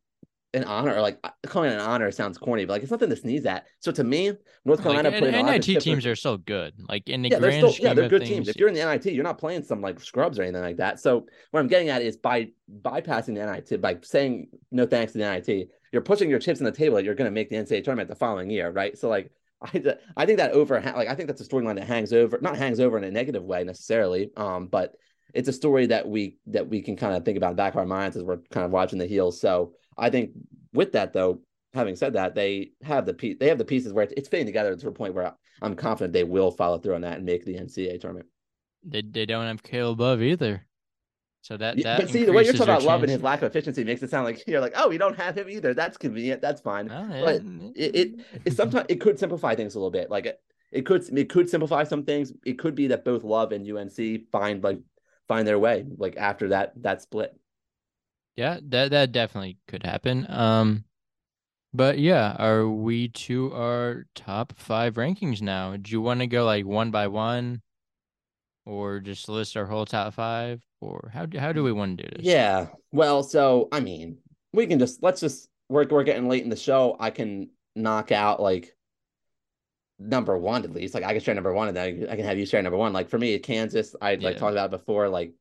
[0.56, 3.16] an honor or like calling it an honor sounds corny, but like it's nothing to
[3.16, 3.66] sneeze at.
[3.80, 4.32] So to me,
[4.64, 6.74] North Carolina like, and, NIT teams are so good.
[6.88, 8.48] Like in the yeah, grand they're still, yeah, they're good things, teams.
[8.48, 10.98] If you're in the NIT, you're not playing some like scrubs or anything like that.
[11.00, 12.48] So what I'm getting at is by
[12.82, 16.64] bypassing the NIT, by saying no thanks to the NIT, you're pushing your chips on
[16.64, 18.96] the table that you're going to make the NCAA tournament the following year, right?
[18.96, 19.30] So like
[19.62, 22.56] I, I think that over like I think that's a storyline that hangs over, not
[22.56, 24.94] hangs over in a negative way necessarily, um, but
[25.34, 27.74] it's a story that we that we can kind of think about in the back
[27.74, 29.40] of our minds as we're kind of watching the heels.
[29.40, 30.32] So I think
[30.72, 31.40] with that though,
[31.74, 34.46] having said that, they have the piece they have the pieces where it's, it's fitting
[34.46, 37.44] together to a point where I'm confident they will follow through on that and make
[37.44, 38.26] the NCAA tournament.
[38.84, 40.66] They they don't have Caleb Love either.
[41.46, 43.48] So that, that but see the way you're talking about Love and his lack of
[43.48, 45.74] efficiency makes it sound like you're like, oh, we don't have him either.
[45.74, 46.42] That's convenient.
[46.42, 46.90] That's fine.
[46.90, 47.36] Oh, but
[47.76, 50.10] it, it, it sometimes it could simplify things a little bit.
[50.10, 50.40] Like it,
[50.72, 52.32] it could it could simplify some things.
[52.44, 54.80] It could be that both Love and UNC find like
[55.28, 57.38] find their way like after that that split.
[58.36, 60.26] Yeah, that that definitely could happen.
[60.28, 60.84] Um,
[61.72, 65.76] but yeah, are we to our top five rankings now?
[65.76, 67.62] Do you want to go like one by one,
[68.66, 72.04] or just list our whole top five, or how do how do we want to
[72.04, 72.24] do this?
[72.26, 74.18] Yeah, well, so I mean,
[74.52, 76.96] we can just let's just we're we're getting late in the show.
[77.00, 78.76] I can knock out like
[79.98, 80.94] number one at least.
[80.94, 82.92] Like I can share number one, and then I can have you share number one.
[82.92, 84.28] Like for me, Kansas, I yeah.
[84.28, 85.08] like talked about before.
[85.08, 85.32] Like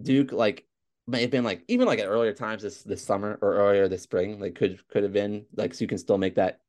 [0.00, 0.66] Duke, like
[1.10, 4.02] may have been like even like at earlier times this this summer or earlier this
[4.02, 6.60] spring, like could could have been like so you can still make that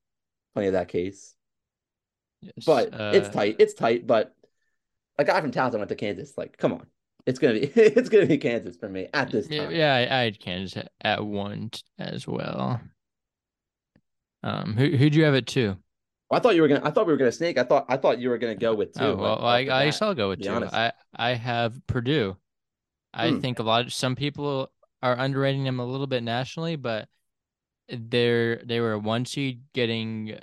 [0.53, 1.35] plenty of that case.
[2.41, 2.65] Yes.
[2.65, 3.57] But uh, it's tight.
[3.59, 4.07] It's tight.
[4.07, 4.35] But
[5.17, 6.33] a guy from Towson went to Kansas.
[6.37, 6.87] Like, come on,
[7.25, 9.71] it's gonna be it's gonna be Kansas for me at this time.
[9.71, 12.81] Yeah, I, I had Kansas at one as well.
[14.43, 15.77] Um, who who'd you have it to?
[16.31, 16.81] I thought you were gonna.
[16.83, 17.57] I thought we were gonna snake.
[17.57, 17.85] I thought.
[17.89, 19.03] I thought you were gonna go with two.
[19.03, 20.49] Oh, well, like, I, I guess I'll go with two.
[20.49, 20.73] Honest.
[20.73, 22.37] I I have Purdue.
[23.13, 23.39] I hmm.
[23.39, 24.71] think a lot of some people
[25.01, 27.07] are underrating them a little bit nationally, but
[27.89, 30.37] they're they were one seed getting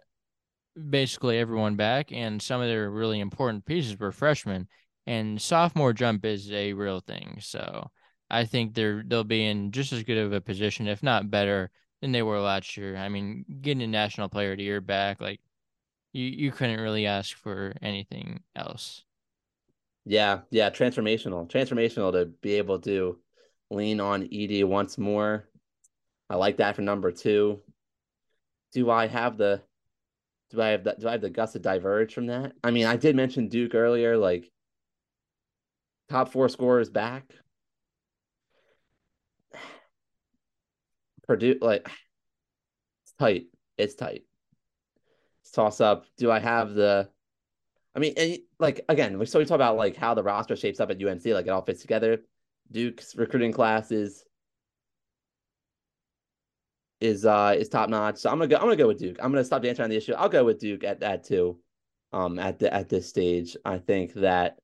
[0.90, 4.68] basically everyone back, and some of their really important pieces were freshmen.
[5.06, 7.90] And sophomore jump is a real thing, so
[8.30, 11.70] I think they're they'll be in just as good of a position, if not better,
[12.00, 12.96] than they were last year.
[12.96, 15.40] I mean, getting a national player to the year back, like
[16.12, 19.04] you you couldn't really ask for anything else.
[20.08, 23.18] Yeah, yeah, transformational, transformational to be able to
[23.70, 25.46] lean on Edey once more.
[26.30, 27.60] I like that for number two.
[28.72, 29.60] Do I have the
[30.48, 32.54] do I have that do I have the guts to diverge from that?
[32.64, 34.50] I mean, I did mention Duke earlier, like
[36.08, 37.30] top four scorers back.
[41.26, 41.86] Purdue, like
[43.04, 43.48] it's tight.
[43.76, 44.22] It's tight.
[45.42, 46.06] It's toss up.
[46.16, 47.10] Do I have the
[47.98, 50.78] I mean, and like again, we so we talk about like how the roster shapes
[50.78, 52.22] up at UNC, like it all fits together.
[52.70, 54.24] Duke's recruiting class is
[57.24, 58.18] uh is top notch.
[58.18, 58.54] So I'm gonna go.
[58.54, 59.16] I'm gonna go with Duke.
[59.20, 60.12] I'm gonna stop dancing on the issue.
[60.12, 61.58] I'll go with Duke at that too.
[62.12, 64.60] Um, at the at this stage, I think that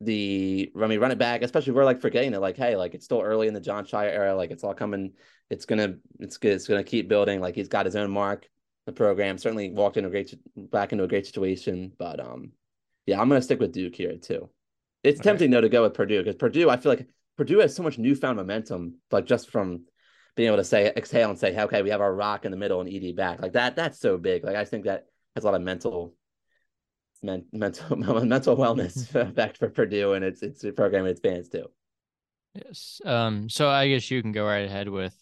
[0.00, 2.40] the I mean run it back, especially we're like forgetting it.
[2.40, 4.34] Like, hey, like it's still early in the Jon Scheyer era.
[4.34, 5.12] Like it's all coming.
[5.50, 6.54] It's gonna it's good.
[6.54, 7.42] It's gonna keep building.
[7.42, 8.48] Like he's got his own mark
[8.86, 9.38] the program.
[9.38, 12.52] Certainly walked into a great back into a great situation, but um,
[13.06, 14.48] yeah, I'm gonna stick with Duke here too.
[15.02, 15.56] It's All tempting right.
[15.56, 17.06] though to go with Purdue because Purdue, I feel like
[17.36, 19.84] Purdue has so much newfound momentum, like just from
[20.36, 22.80] being able to say exhale and say, okay, we have our rock in the middle
[22.80, 23.40] and Edey back.
[23.40, 24.44] Like that, that's so big.
[24.44, 26.14] Like I think that has a lot of mental
[27.22, 31.48] men, mental mental wellness effect for Purdue and its its the program and its fans
[31.48, 31.66] too.
[32.54, 33.00] Yes.
[33.04, 33.48] Um.
[33.48, 35.14] So I guess you can go right ahead with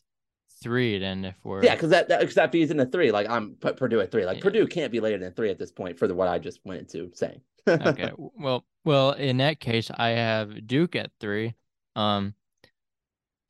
[0.63, 3.11] three then if we're yeah because that that, cause that feeds into three.
[3.11, 4.25] Like I'm put Purdue at three.
[4.27, 4.43] Like yeah.
[4.43, 6.81] Purdue can't be later than three at this point for the what I just went
[6.81, 7.41] into saying.
[7.69, 8.11] okay.
[8.17, 11.55] Well, well, in that case, I have Duke at three.
[11.95, 12.35] Um,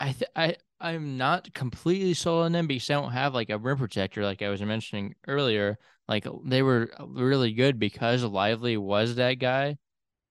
[0.00, 3.58] I th- I I'm not completely sold on them because I don't have like a
[3.58, 5.78] rim protector like I was mentioning earlier.
[6.08, 9.78] Like they were really good because Lively was that guy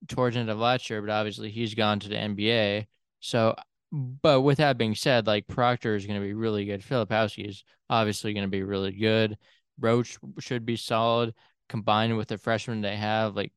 [0.08, 2.88] towards the end of last year, but obviously he's gone to the NBA.
[3.20, 3.56] So,
[3.92, 6.82] but with that being said, like Proctor is going to be really good.
[6.82, 9.38] Filipowski is obviously going to be really good.
[9.80, 11.34] Roach should be solid
[11.68, 13.36] combined with the freshmen they have.
[13.36, 13.52] Like,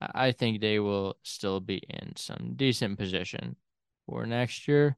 [0.00, 3.56] I think they will still be in some decent position
[4.06, 4.96] for next year.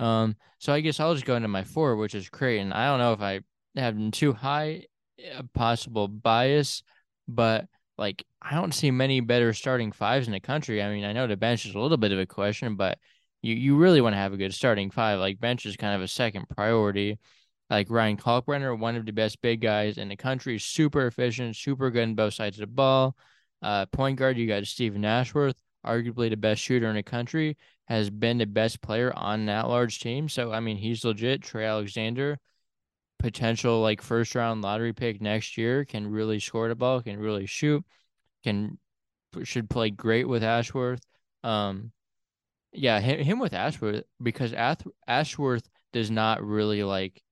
[0.00, 2.72] Um, so I guess I'll just go into my four, which is Creighton.
[2.72, 3.40] I don't know if I
[3.76, 4.86] have too high
[5.36, 6.82] a possible bias,
[7.28, 7.66] but
[7.98, 10.82] like I don't see many better starting fives in the country.
[10.82, 12.98] I mean, I know the bench is a little bit of a question, but
[13.42, 15.18] you you really want to have a good starting five.
[15.18, 17.18] Like bench is kind of a second priority.
[17.68, 21.90] Like Ryan Kalkbrenner, one of the best big guys in the country, super efficient, super
[21.90, 23.16] good on both sides of the ball.
[23.62, 25.56] Uh, point guard, you got Steven Ashworth,
[25.86, 27.56] arguably the best shooter in the country,
[27.86, 30.28] has been the best player on that large team.
[30.28, 31.42] So I mean, he's legit.
[31.42, 32.38] Trey Alexander,
[33.18, 37.46] potential like first round lottery pick next year, can really score the ball, can really
[37.46, 37.84] shoot,
[38.44, 38.78] can
[39.44, 41.00] should play great with Ashworth.
[41.42, 41.92] Um,
[42.72, 44.52] yeah, him, him with Ashworth because
[45.06, 47.22] Ashworth does not really like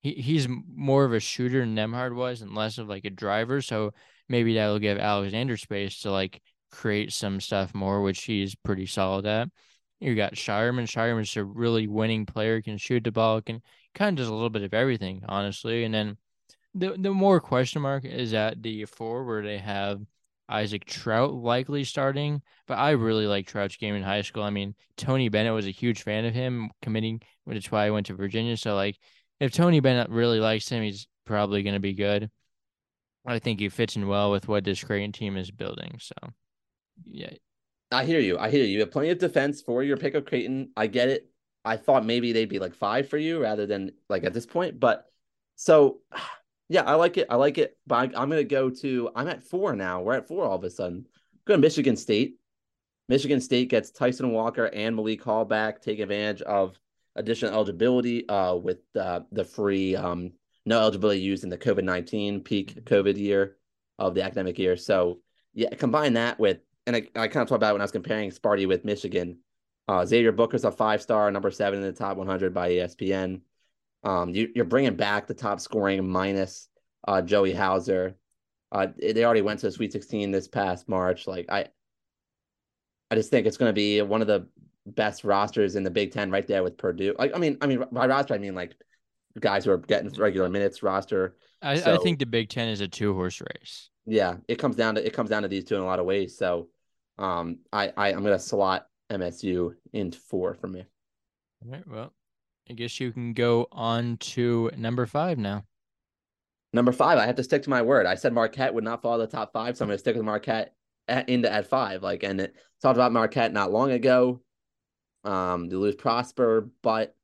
[0.00, 3.60] he, he's more of a shooter than Nembhard was and less of like a driver.
[3.60, 3.92] So
[4.28, 6.40] maybe that'll give Alexander space to like
[6.70, 9.48] create some stuff more, which he's pretty solid at.
[10.00, 10.84] You got Scheierman.
[10.84, 13.60] Scheierman's a really winning player, can shoot the ball, can
[13.94, 15.84] kind of does a little bit of everything, honestly.
[15.84, 16.16] And then
[16.74, 20.00] the the more question mark is at the four where they have
[20.50, 24.42] Isaac Traudt likely starting, but I really like Traudt's game in high school.
[24.42, 27.90] I mean, Tony Bennett was a huge fan of him committing, which is why I
[27.90, 28.56] went to Virginia.
[28.56, 28.98] So like,
[29.38, 32.30] if Tony Bennett really likes him, he's probably going to be good.
[33.26, 35.98] I think he fits in well with what this Creighton team is building.
[36.00, 36.14] So,
[37.04, 37.30] yeah,
[37.92, 38.38] I hear you.
[38.38, 38.70] I hear you.
[38.70, 40.70] You have plenty of defense for your pick of Creighton.
[40.76, 41.30] I get it.
[41.64, 44.80] I thought maybe they'd be like five for you rather than like at this point.
[44.80, 45.06] But
[45.56, 46.00] so
[46.70, 47.26] yeah, I like it.
[47.28, 47.76] I like it.
[47.84, 50.02] But I, am gonna go to I'm at four now.
[50.02, 51.04] We're at four all of a sudden.
[51.44, 52.38] Go to Michigan State.
[53.08, 56.78] Michigan State gets Tyson Walker and Malik Hall back, take advantage of
[57.16, 60.30] additional eligibility uh with uh, the free um
[60.64, 63.56] no eligibility used in the COVID nineteen peak COVID year
[63.98, 64.76] of the academic year.
[64.76, 65.18] So
[65.54, 68.30] yeah, combine that with and I, I kind of talked about when I was comparing
[68.30, 69.38] Sparty with Michigan.
[69.88, 73.40] Uh, Xavier Booker's a five star, number seven in the top 100 by ESPN.
[74.02, 76.68] Um, you, are bringing back the top scoring minus
[77.06, 78.16] uh, Joey Hauser.
[78.72, 81.26] Uh, they already went to the Sweet 16 this past March.
[81.26, 81.66] Like I,
[83.10, 84.46] I just think it's going to be one of the
[84.86, 87.14] best rosters in the Big Ten, right there with Purdue.
[87.18, 88.74] Like I mean, I mean by roster I mean like
[89.38, 91.36] guys who are getting regular minutes roster.
[91.62, 93.90] I, so, I think the Big Ten is a two horse race.
[94.06, 96.06] Yeah, it comes down to it comes down to these two in a lot of
[96.06, 96.36] ways.
[96.38, 96.68] So
[97.18, 100.84] um, I, I I'm gonna slot MSU into four for me.
[101.64, 101.86] All right.
[101.86, 102.12] Well,
[102.70, 105.64] I guess you can go on to number five now.
[106.72, 108.06] Number five, I have to stick to my word.
[108.06, 110.72] I said Marquette would not follow the top five, so I'm gonna stick with Marquette
[111.08, 112.04] at, into at five.
[112.04, 114.40] Like, and it talked about Marquette not long ago.
[115.24, 117.16] Um, you lose Prosper, but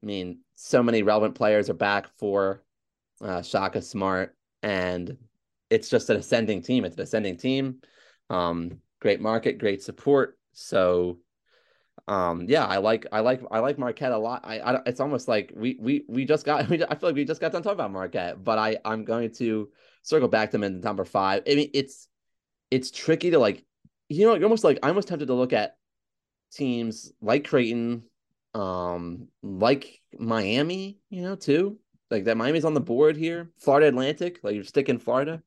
[0.00, 2.62] I mean, so many relevant players are back for
[3.20, 5.16] uh, Shaka Smart, and
[5.70, 6.84] it's just an ascending team.
[6.84, 7.80] It's an ascending team.
[8.30, 10.38] Um, great market, great support.
[10.52, 11.18] So
[12.08, 14.42] um yeah i like i like i like marquette a lot.
[14.44, 17.24] I, I it's almost like we we we just got we, i feel like we
[17.24, 19.70] just got done talking about marquette but i i'm going to
[20.02, 21.42] circle back to them in number five.
[21.50, 22.08] I mean it's
[22.70, 23.64] it's tricky to like
[24.08, 25.76] you know you're almost like i'm almost tempted to look at
[26.52, 28.04] teams like creighton
[28.54, 31.78] um like miami you know too.
[32.10, 33.50] Like that miami's on the board here.
[33.58, 35.42] Florida atlantic like you're sticking florida.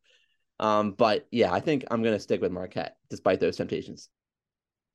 [0.60, 4.10] Um, but yeah, I think I'm gonna stick with Marquette despite those temptations.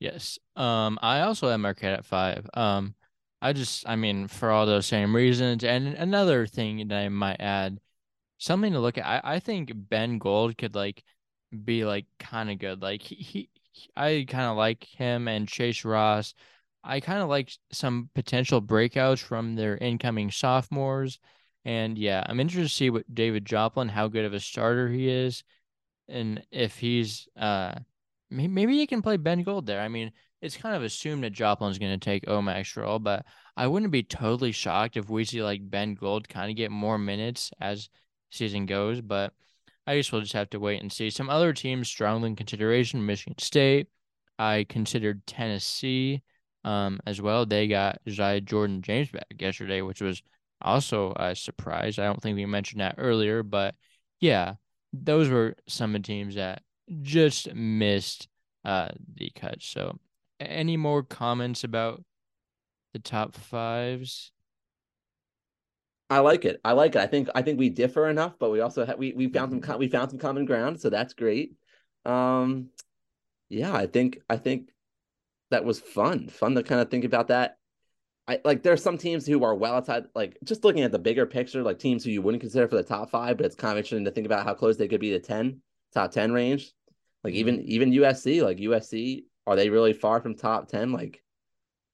[0.03, 0.37] Yes.
[0.57, 2.45] Um, I also have Marquette at five.
[2.53, 2.93] Um,
[3.41, 7.39] I just, I mean, for all those same reasons, and another thing that I might
[7.39, 7.79] add,
[8.39, 9.05] something to look at.
[9.05, 11.03] I, I think Ben Gold could like
[11.65, 12.81] be like kind of good.
[12.81, 16.33] Like he, he, I kind of like him and Chase Ross.
[16.83, 21.19] I kind of like some potential breakouts from their incoming sophomores.
[21.65, 25.09] And yeah, I'm interested to see what David Joplin, how good of a starter he
[25.09, 25.43] is,
[26.09, 27.75] and if he's uh
[28.33, 29.81] maybe he can play Ben Gold there.
[29.81, 30.11] I mean,
[30.41, 34.03] it's kind of assumed that Joplin's going to take O-Max's role, but I wouldn't be
[34.03, 37.89] totally shocked if we see like Ben Gold kind of get more minutes as
[38.29, 38.99] season goes.
[39.01, 39.33] But
[39.87, 41.09] I guess we'll just have to wait and see.
[41.09, 43.87] Some other teams strongly in consideration: Michigan State.
[44.39, 46.23] I considered Tennessee
[46.63, 47.45] um, as well.
[47.45, 50.21] They got Josiah Jordan James back yesterday, which was
[50.61, 51.99] also a surprise.
[51.99, 53.75] I don't think we mentioned that earlier, but
[54.19, 54.55] yeah,
[54.91, 56.63] those were some of the teams that
[57.01, 58.27] just missed
[58.65, 59.57] uh, the cut.
[59.61, 59.99] So
[60.39, 62.03] any more comments about
[62.93, 64.31] the top fives?
[66.09, 66.59] I like it.
[66.63, 66.99] I like it.
[66.99, 69.79] I think I think we differ enough, but we also have we we found some
[69.79, 71.55] we found some common ground, so that's great.
[72.05, 72.69] Um,
[73.49, 74.69] yeah, I think I think
[75.51, 76.27] that was fun.
[76.27, 77.57] Fun to kind of think about that.
[78.27, 80.99] I like there are some teams who are well outside, like just looking at the
[80.99, 83.73] bigger picture, like teams who you wouldn't consider for the top five, but it's kind
[83.73, 85.61] of interesting to think about how close they could be to 10,
[85.93, 86.71] top 10 range.
[87.23, 87.71] Like even mm-hmm.
[87.71, 90.91] even USC, like USC are they really far from top 10?
[90.91, 91.21] Like,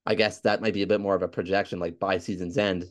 [0.06, 2.86] I guess that might be a bit more of a projection, like by season's end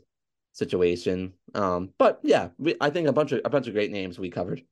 [0.52, 1.32] situation.
[1.55, 4.30] Um, but yeah, we, I think a bunch of a bunch of great names we
[4.30, 4.62] covered.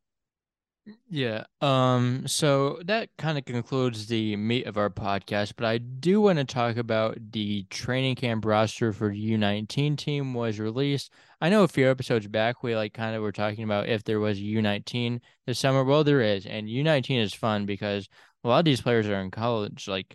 [1.08, 1.44] Yeah.
[1.60, 2.28] Um.
[2.28, 6.44] So that kind of concludes the meat of our podcast, but I do want to
[6.44, 11.12] talk about the training camp roster for the U19 team was released.
[11.40, 14.20] I know a few episodes back we like kind of were talking about if there
[14.20, 15.82] was a U19 this summer.
[15.82, 18.08] Well, there is, and U19 is fun because
[18.44, 20.14] a lot of these players are in college, like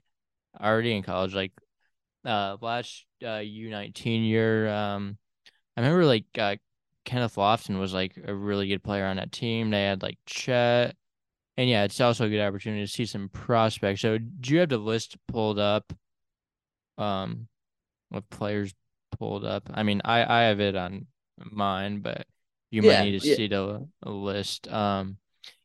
[0.59, 1.33] already in college.
[1.35, 1.51] Like
[2.25, 5.17] uh last uh U19 year, um
[5.75, 6.55] I remember like uh
[7.05, 9.69] Kenneth Lofton was like a really good player on that team.
[9.69, 10.95] They had like Chet.
[11.57, 14.01] And yeah, it's also a good opportunity to see some prospects.
[14.01, 15.91] So do you have the list pulled up?
[16.97, 17.47] Um
[18.11, 18.73] with players
[19.17, 19.69] pulled up.
[19.73, 21.07] I mean, I I have it on
[21.39, 22.25] mine, but
[22.69, 23.35] you yeah, might need to yeah.
[23.35, 24.67] see the list.
[24.67, 25.17] Um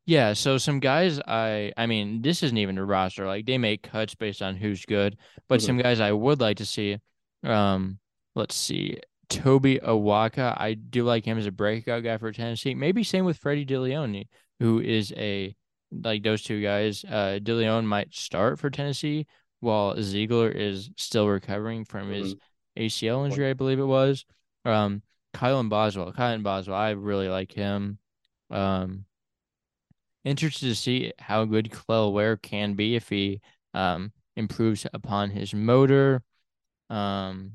[0.06, 3.26] yeah, so some guys I I mean, this isn't even a roster.
[3.26, 5.16] Like they make cuts based on who's good,
[5.48, 5.66] but mm-hmm.
[5.66, 6.98] some guys I would like to see.
[7.42, 7.98] Um,
[8.34, 8.98] let's see.
[9.28, 12.74] Tobe Awaka, I do like him as a breakout guy for Tennessee.
[12.74, 14.28] Maybe same with Freddie Dilione,
[14.60, 15.54] who is a
[15.90, 17.04] like those two guys.
[17.04, 19.26] Uh Dilione might start for Tennessee
[19.60, 22.82] while Zeigler is still recovering from his mm-hmm.
[22.82, 24.24] ACL injury, I believe it was.
[24.64, 25.02] Um
[25.34, 26.12] Kylan Boswell.
[26.12, 27.98] Kylan Boswell, I really like him.
[28.50, 29.06] Um
[30.26, 33.40] interested to see how good Kel'el Ware can be if he
[33.72, 36.22] um, improves upon his motor.
[36.90, 37.52] Um,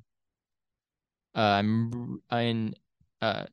[1.35, 2.73] uh, I'm I'm
[3.21, 3.45] uh,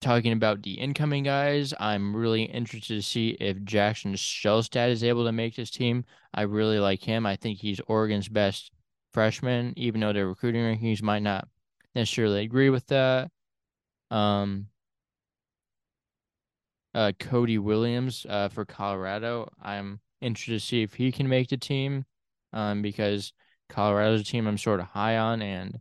[0.00, 1.74] talking about the incoming guys.
[1.78, 6.04] I'm really interested to see if Jackson Shelstad is able to make this team.
[6.34, 7.26] I really like him.
[7.26, 8.70] I think he's Oregon's best
[9.12, 11.48] freshman, even though their recruiting rankings might not
[11.94, 13.30] necessarily agree with that.
[14.10, 14.68] Um,
[16.94, 19.50] uh, Cody Williams uh, for Colorado.
[19.62, 22.04] I'm interested to see if he can make the team
[22.52, 23.32] um, because
[23.68, 25.80] Colorado's a team I'm sort of high on and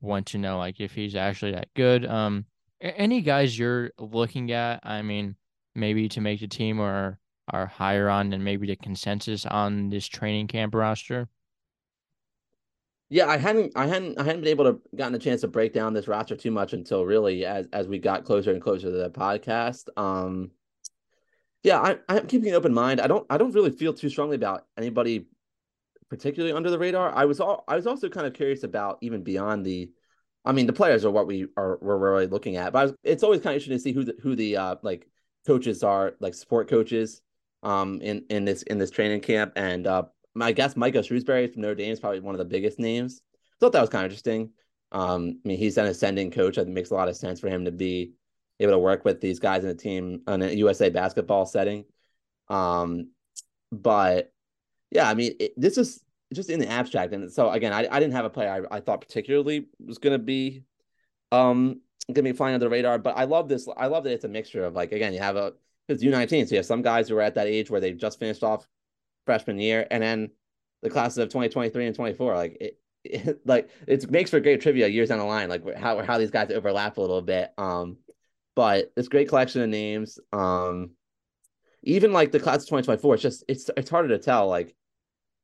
[0.00, 2.06] want to know like if he's actually that good.
[2.06, 2.46] Um,
[2.80, 5.36] any guys you're looking at, I mean,
[5.74, 7.18] maybe to make the team or
[7.50, 11.28] are higher on than maybe the consensus on this training camp roster?
[13.10, 15.72] Yeah, I hadn't, I hadn't, I hadn't been able to gotten a chance to break
[15.72, 18.92] down this roster too much until really as as we got closer and closer to
[18.92, 19.88] the podcast.
[19.96, 20.50] Um,
[21.62, 23.00] yeah, I, I'm keeping an open mind.
[23.00, 25.26] I don't, I don't really feel too strongly about anybody
[26.10, 27.14] particularly under the radar.
[27.14, 29.90] I was all, I was also kind of curious about even beyond the,
[30.44, 33.22] I mean, the players are what we are we're really looking at, but was, it's
[33.22, 35.06] always kind of interesting to see who the who the uh, like
[35.46, 37.20] coaches are, like support coaches,
[37.62, 40.04] um, in in this in this training camp, and uh,
[40.40, 43.20] I guess Micah Shrewsberry from Notre Dame is probably one of the biggest names.
[43.34, 44.50] I Thought that was kind of interesting.
[44.92, 46.56] Um, I mean, he's an ascending coach.
[46.56, 48.12] I think it makes a lot of sense for him to be
[48.60, 51.84] able to work with these guys in a team in a USA basketball setting.
[52.48, 53.10] Um,
[53.70, 54.32] but
[54.90, 56.02] yeah, I mean, it, this is
[56.32, 57.12] just in the abstract.
[57.12, 60.12] And so again, I, I didn't have a player I, I thought particularly was going
[60.12, 60.62] to be
[61.32, 62.98] um going to be flying under the radar.
[62.98, 63.68] But I love this.
[63.76, 65.52] I love that it's a mixture of like again, you have a
[65.88, 68.18] it's U19, so you have some guys who are at that age where they've just
[68.18, 68.68] finished off
[69.24, 70.30] freshman year, and then
[70.82, 72.34] the classes of 2023 and 24.
[72.34, 76.02] Like it, it, like it makes for great trivia years down the line, like how
[76.02, 77.52] how these guys overlap a little bit.
[77.56, 77.98] Um,
[78.54, 80.18] but it's great collection of names.
[80.32, 80.90] Um,
[81.88, 84.74] even like the class of 2024, it's just it's it's harder to tell like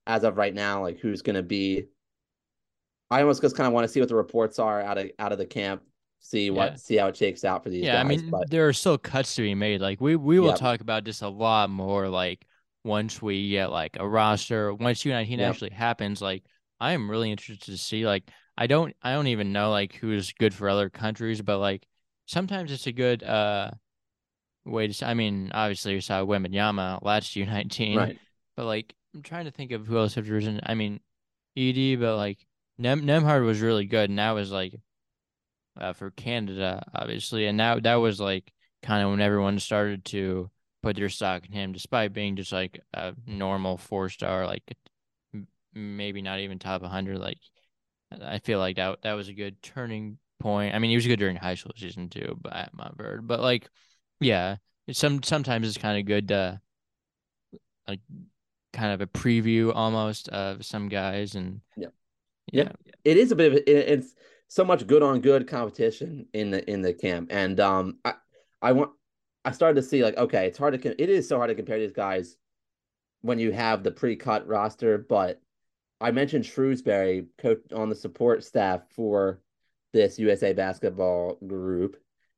[0.06, 1.86] as of right now, like who's gonna be.
[3.10, 5.32] I almost just kind of want to see what the reports are out of out
[5.32, 5.82] of the camp
[6.20, 6.76] see what yeah.
[6.76, 8.48] see how it shakes out for these yeah guys, i mean but...
[8.48, 10.56] there are still cuts to be made like we we will yep.
[10.56, 12.46] talk about this a lot more like
[12.84, 15.50] once we get like a roster, once U19 yep.
[15.50, 16.44] actually happens, like
[16.78, 20.32] I am really interested to see like I don't I don't even know like who's
[20.32, 21.86] good for other countries, but like
[22.26, 23.70] sometimes it's a good uh
[24.64, 28.18] way to I mean, obviously you saw Wembanyama last U19, right.
[28.56, 30.60] but like I'm trying to think of who else have risen.
[30.64, 31.00] I mean,
[31.56, 32.38] Ed, but like
[32.78, 34.74] Nem Nembhard was really good, and that was like
[35.80, 40.50] uh, for Canada, obviously, and now that was like kind of when everyone started to
[40.82, 44.62] put their stock in him, despite being just like a normal four star, like
[45.72, 47.18] maybe not even top 100.
[47.18, 47.38] Like
[48.22, 50.74] I feel like that that was a good turning point.
[50.74, 53.26] I mean, he was good during high school season too, but at Montverde.
[53.26, 53.68] But like,
[54.20, 54.56] yeah,
[54.92, 56.60] some sometimes it's kind of good to
[57.86, 58.00] like
[58.72, 61.88] kind of a preview almost of some guys and yeah.
[62.52, 62.92] yeah, yeah.
[63.04, 64.14] It is a bit of it, it's
[64.48, 68.14] so much good on good competition in the in the camp, and um, I
[68.62, 68.92] I want
[69.44, 71.78] I started to see like okay, it's hard to it is so hard to compare
[71.78, 72.36] these guys
[73.22, 75.40] when you have the pre-cut roster, but
[76.00, 79.40] I mentioned Shrewsberry coach on the support staff for
[79.94, 81.96] this USA basketball group,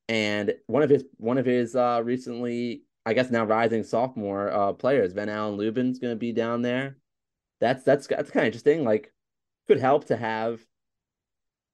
[0.09, 4.73] and one of his one of his uh, recently, I guess now rising sophomore uh,
[4.73, 6.99] players, Ven-Allen Lubin's going to be down there.
[7.61, 8.85] That's that's that's kind of interesting.
[8.85, 9.13] Like,
[9.67, 10.61] could help to have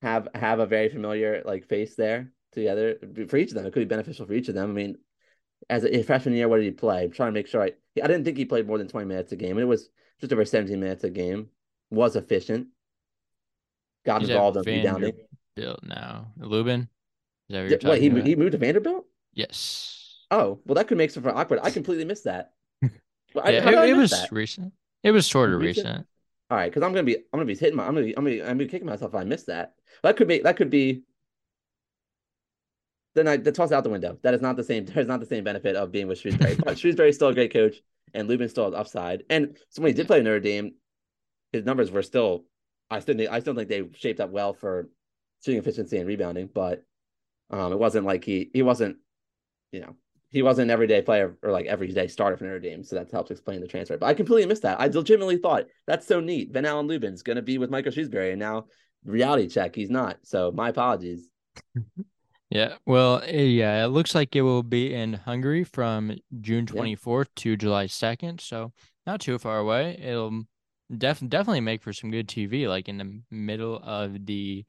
[0.00, 2.96] have have a very familiar like face there together
[3.28, 3.66] for each of them.
[3.66, 4.70] It could be beneficial for each of them.
[4.70, 4.96] I mean,
[5.68, 7.04] as a, freshman year, what did he play?
[7.04, 7.72] I'm trying to make sure I
[8.02, 9.58] I didn't think he played more than 20 minutes a game.
[9.58, 9.90] It was
[10.20, 11.48] just over 17 minutes a game.
[11.90, 12.68] Was efficient.
[14.06, 15.12] Got He's involved in rebounding.
[15.56, 16.32] Vanderbilt now.
[16.38, 16.88] Lubin?
[17.54, 18.26] Is that what Wait, he, about?
[18.26, 19.06] he moved to Vanderbilt?
[19.34, 20.18] Yes.
[20.30, 21.60] Oh, well, that could make some for awkward.
[21.62, 22.52] I completely missed that.
[22.82, 22.90] yeah,
[23.46, 24.32] it, it was that?
[24.32, 24.72] recent.
[25.02, 25.86] It was sort of recent.
[25.86, 26.06] recent.
[26.50, 28.24] All right, because I'm gonna be, I'm gonna be hitting my, I'm gonna be, I'm
[28.24, 29.74] gonna, be, I'm gonna be kicking myself if I missed that.
[30.02, 31.02] That could be, that could be.
[33.14, 34.18] Then I that toss out the window.
[34.22, 34.84] That is not the same.
[34.86, 36.62] There's not the same benefit of being with Shrewsberry.
[36.64, 37.76] but Shrewsberry's still a great coach,
[38.14, 39.24] and Lubin still has upside.
[39.30, 40.74] And so when he did play Notre Dame,
[41.52, 42.44] his numbers were still.
[42.90, 44.90] I still, I still think they shaped up well for
[45.42, 46.84] shooting efficiency and rebounding, but
[47.52, 48.96] um, it wasn't like he he wasn't,
[49.70, 49.96] you know,
[50.30, 52.82] he wasn't an everyday player or like everyday starter for Notre Dame.
[52.82, 53.98] So that helps explain the transfer.
[53.98, 54.80] But I completely missed that.
[54.80, 56.52] I legitimately thought that's so neat.
[56.52, 58.64] Ven-Allen Lubin's going to be with Michael Shrewsberry, and now
[59.04, 60.18] reality check, he's not.
[60.22, 61.28] So my apologies.
[62.50, 62.76] yeah.
[62.86, 67.30] Well, eh, yeah, it looks like it will be in Hungary from June 24th yeah.
[67.36, 68.40] to July 2nd.
[68.40, 68.72] So
[69.06, 69.98] not too far away.
[70.02, 70.44] It'll
[70.96, 74.64] def- definitely make for some good TV, like in the middle of the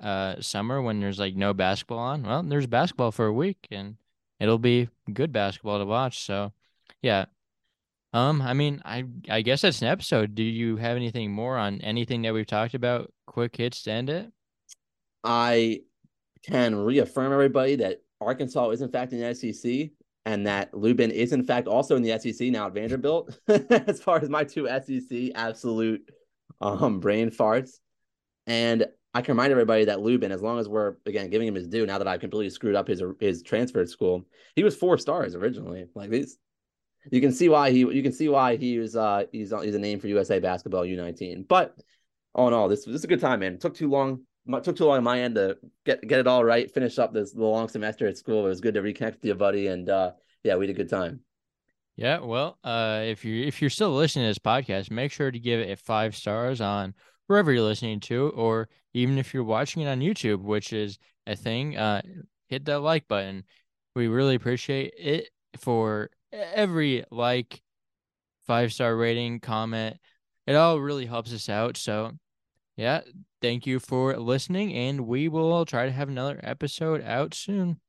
[0.00, 2.22] uh summer when there's like no basketball on.
[2.22, 3.96] Well, there's basketball for a week and
[4.40, 6.24] it'll be good basketball to watch.
[6.24, 6.52] So,
[7.00, 7.26] yeah.
[8.12, 10.34] Um, I mean, I I guess that's an episode.
[10.34, 13.10] Do you have anything more on anything that we've talked about?
[13.26, 14.30] Quick hits to end it.
[15.24, 15.80] I
[16.44, 19.90] can reaffirm everybody that Arkansas is in fact in the SEC
[20.26, 23.38] and that Lubin is in fact also in the SEC now at Vanderbilt.
[23.48, 26.02] as far as my two SEC absolute
[26.60, 27.78] um brain farts.
[28.46, 31.68] And I can remind everybody that Lubin, as long as we're again giving him his
[31.68, 34.24] due, now that I've completely screwed up his his transfer school,
[34.56, 35.86] he was four stars originally.
[35.94, 36.38] Like these,
[37.10, 39.78] you can see why he you can see why he was uh he's he's a
[39.78, 41.46] name for USA basketball U19.
[41.46, 41.76] But
[42.34, 43.54] all in all, this this is a good time, man.
[43.54, 44.22] It took too long.
[44.62, 47.32] Took too long on my end to get get it all right, finish up this
[47.32, 48.46] the long semester at school.
[48.46, 50.88] It was good to reconnect with you, buddy, and uh yeah, we had a good
[50.88, 51.20] time.
[51.94, 55.38] Yeah, well, uh, if you if you're still listening to this podcast, make sure to
[55.38, 56.94] give it five stars on
[57.32, 61.34] wherever you're listening to, or even if you're watching it on YouTube, which is a
[61.34, 62.02] thing, uh,
[62.48, 63.42] hit that like button.
[63.96, 67.62] We really appreciate it for every like,
[68.46, 69.96] five star rating, comment.
[70.46, 71.76] It all really helps us out.
[71.76, 72.12] So,
[72.76, 73.00] yeah,
[73.40, 77.80] thank you for listening, and we will try to have another episode out soon.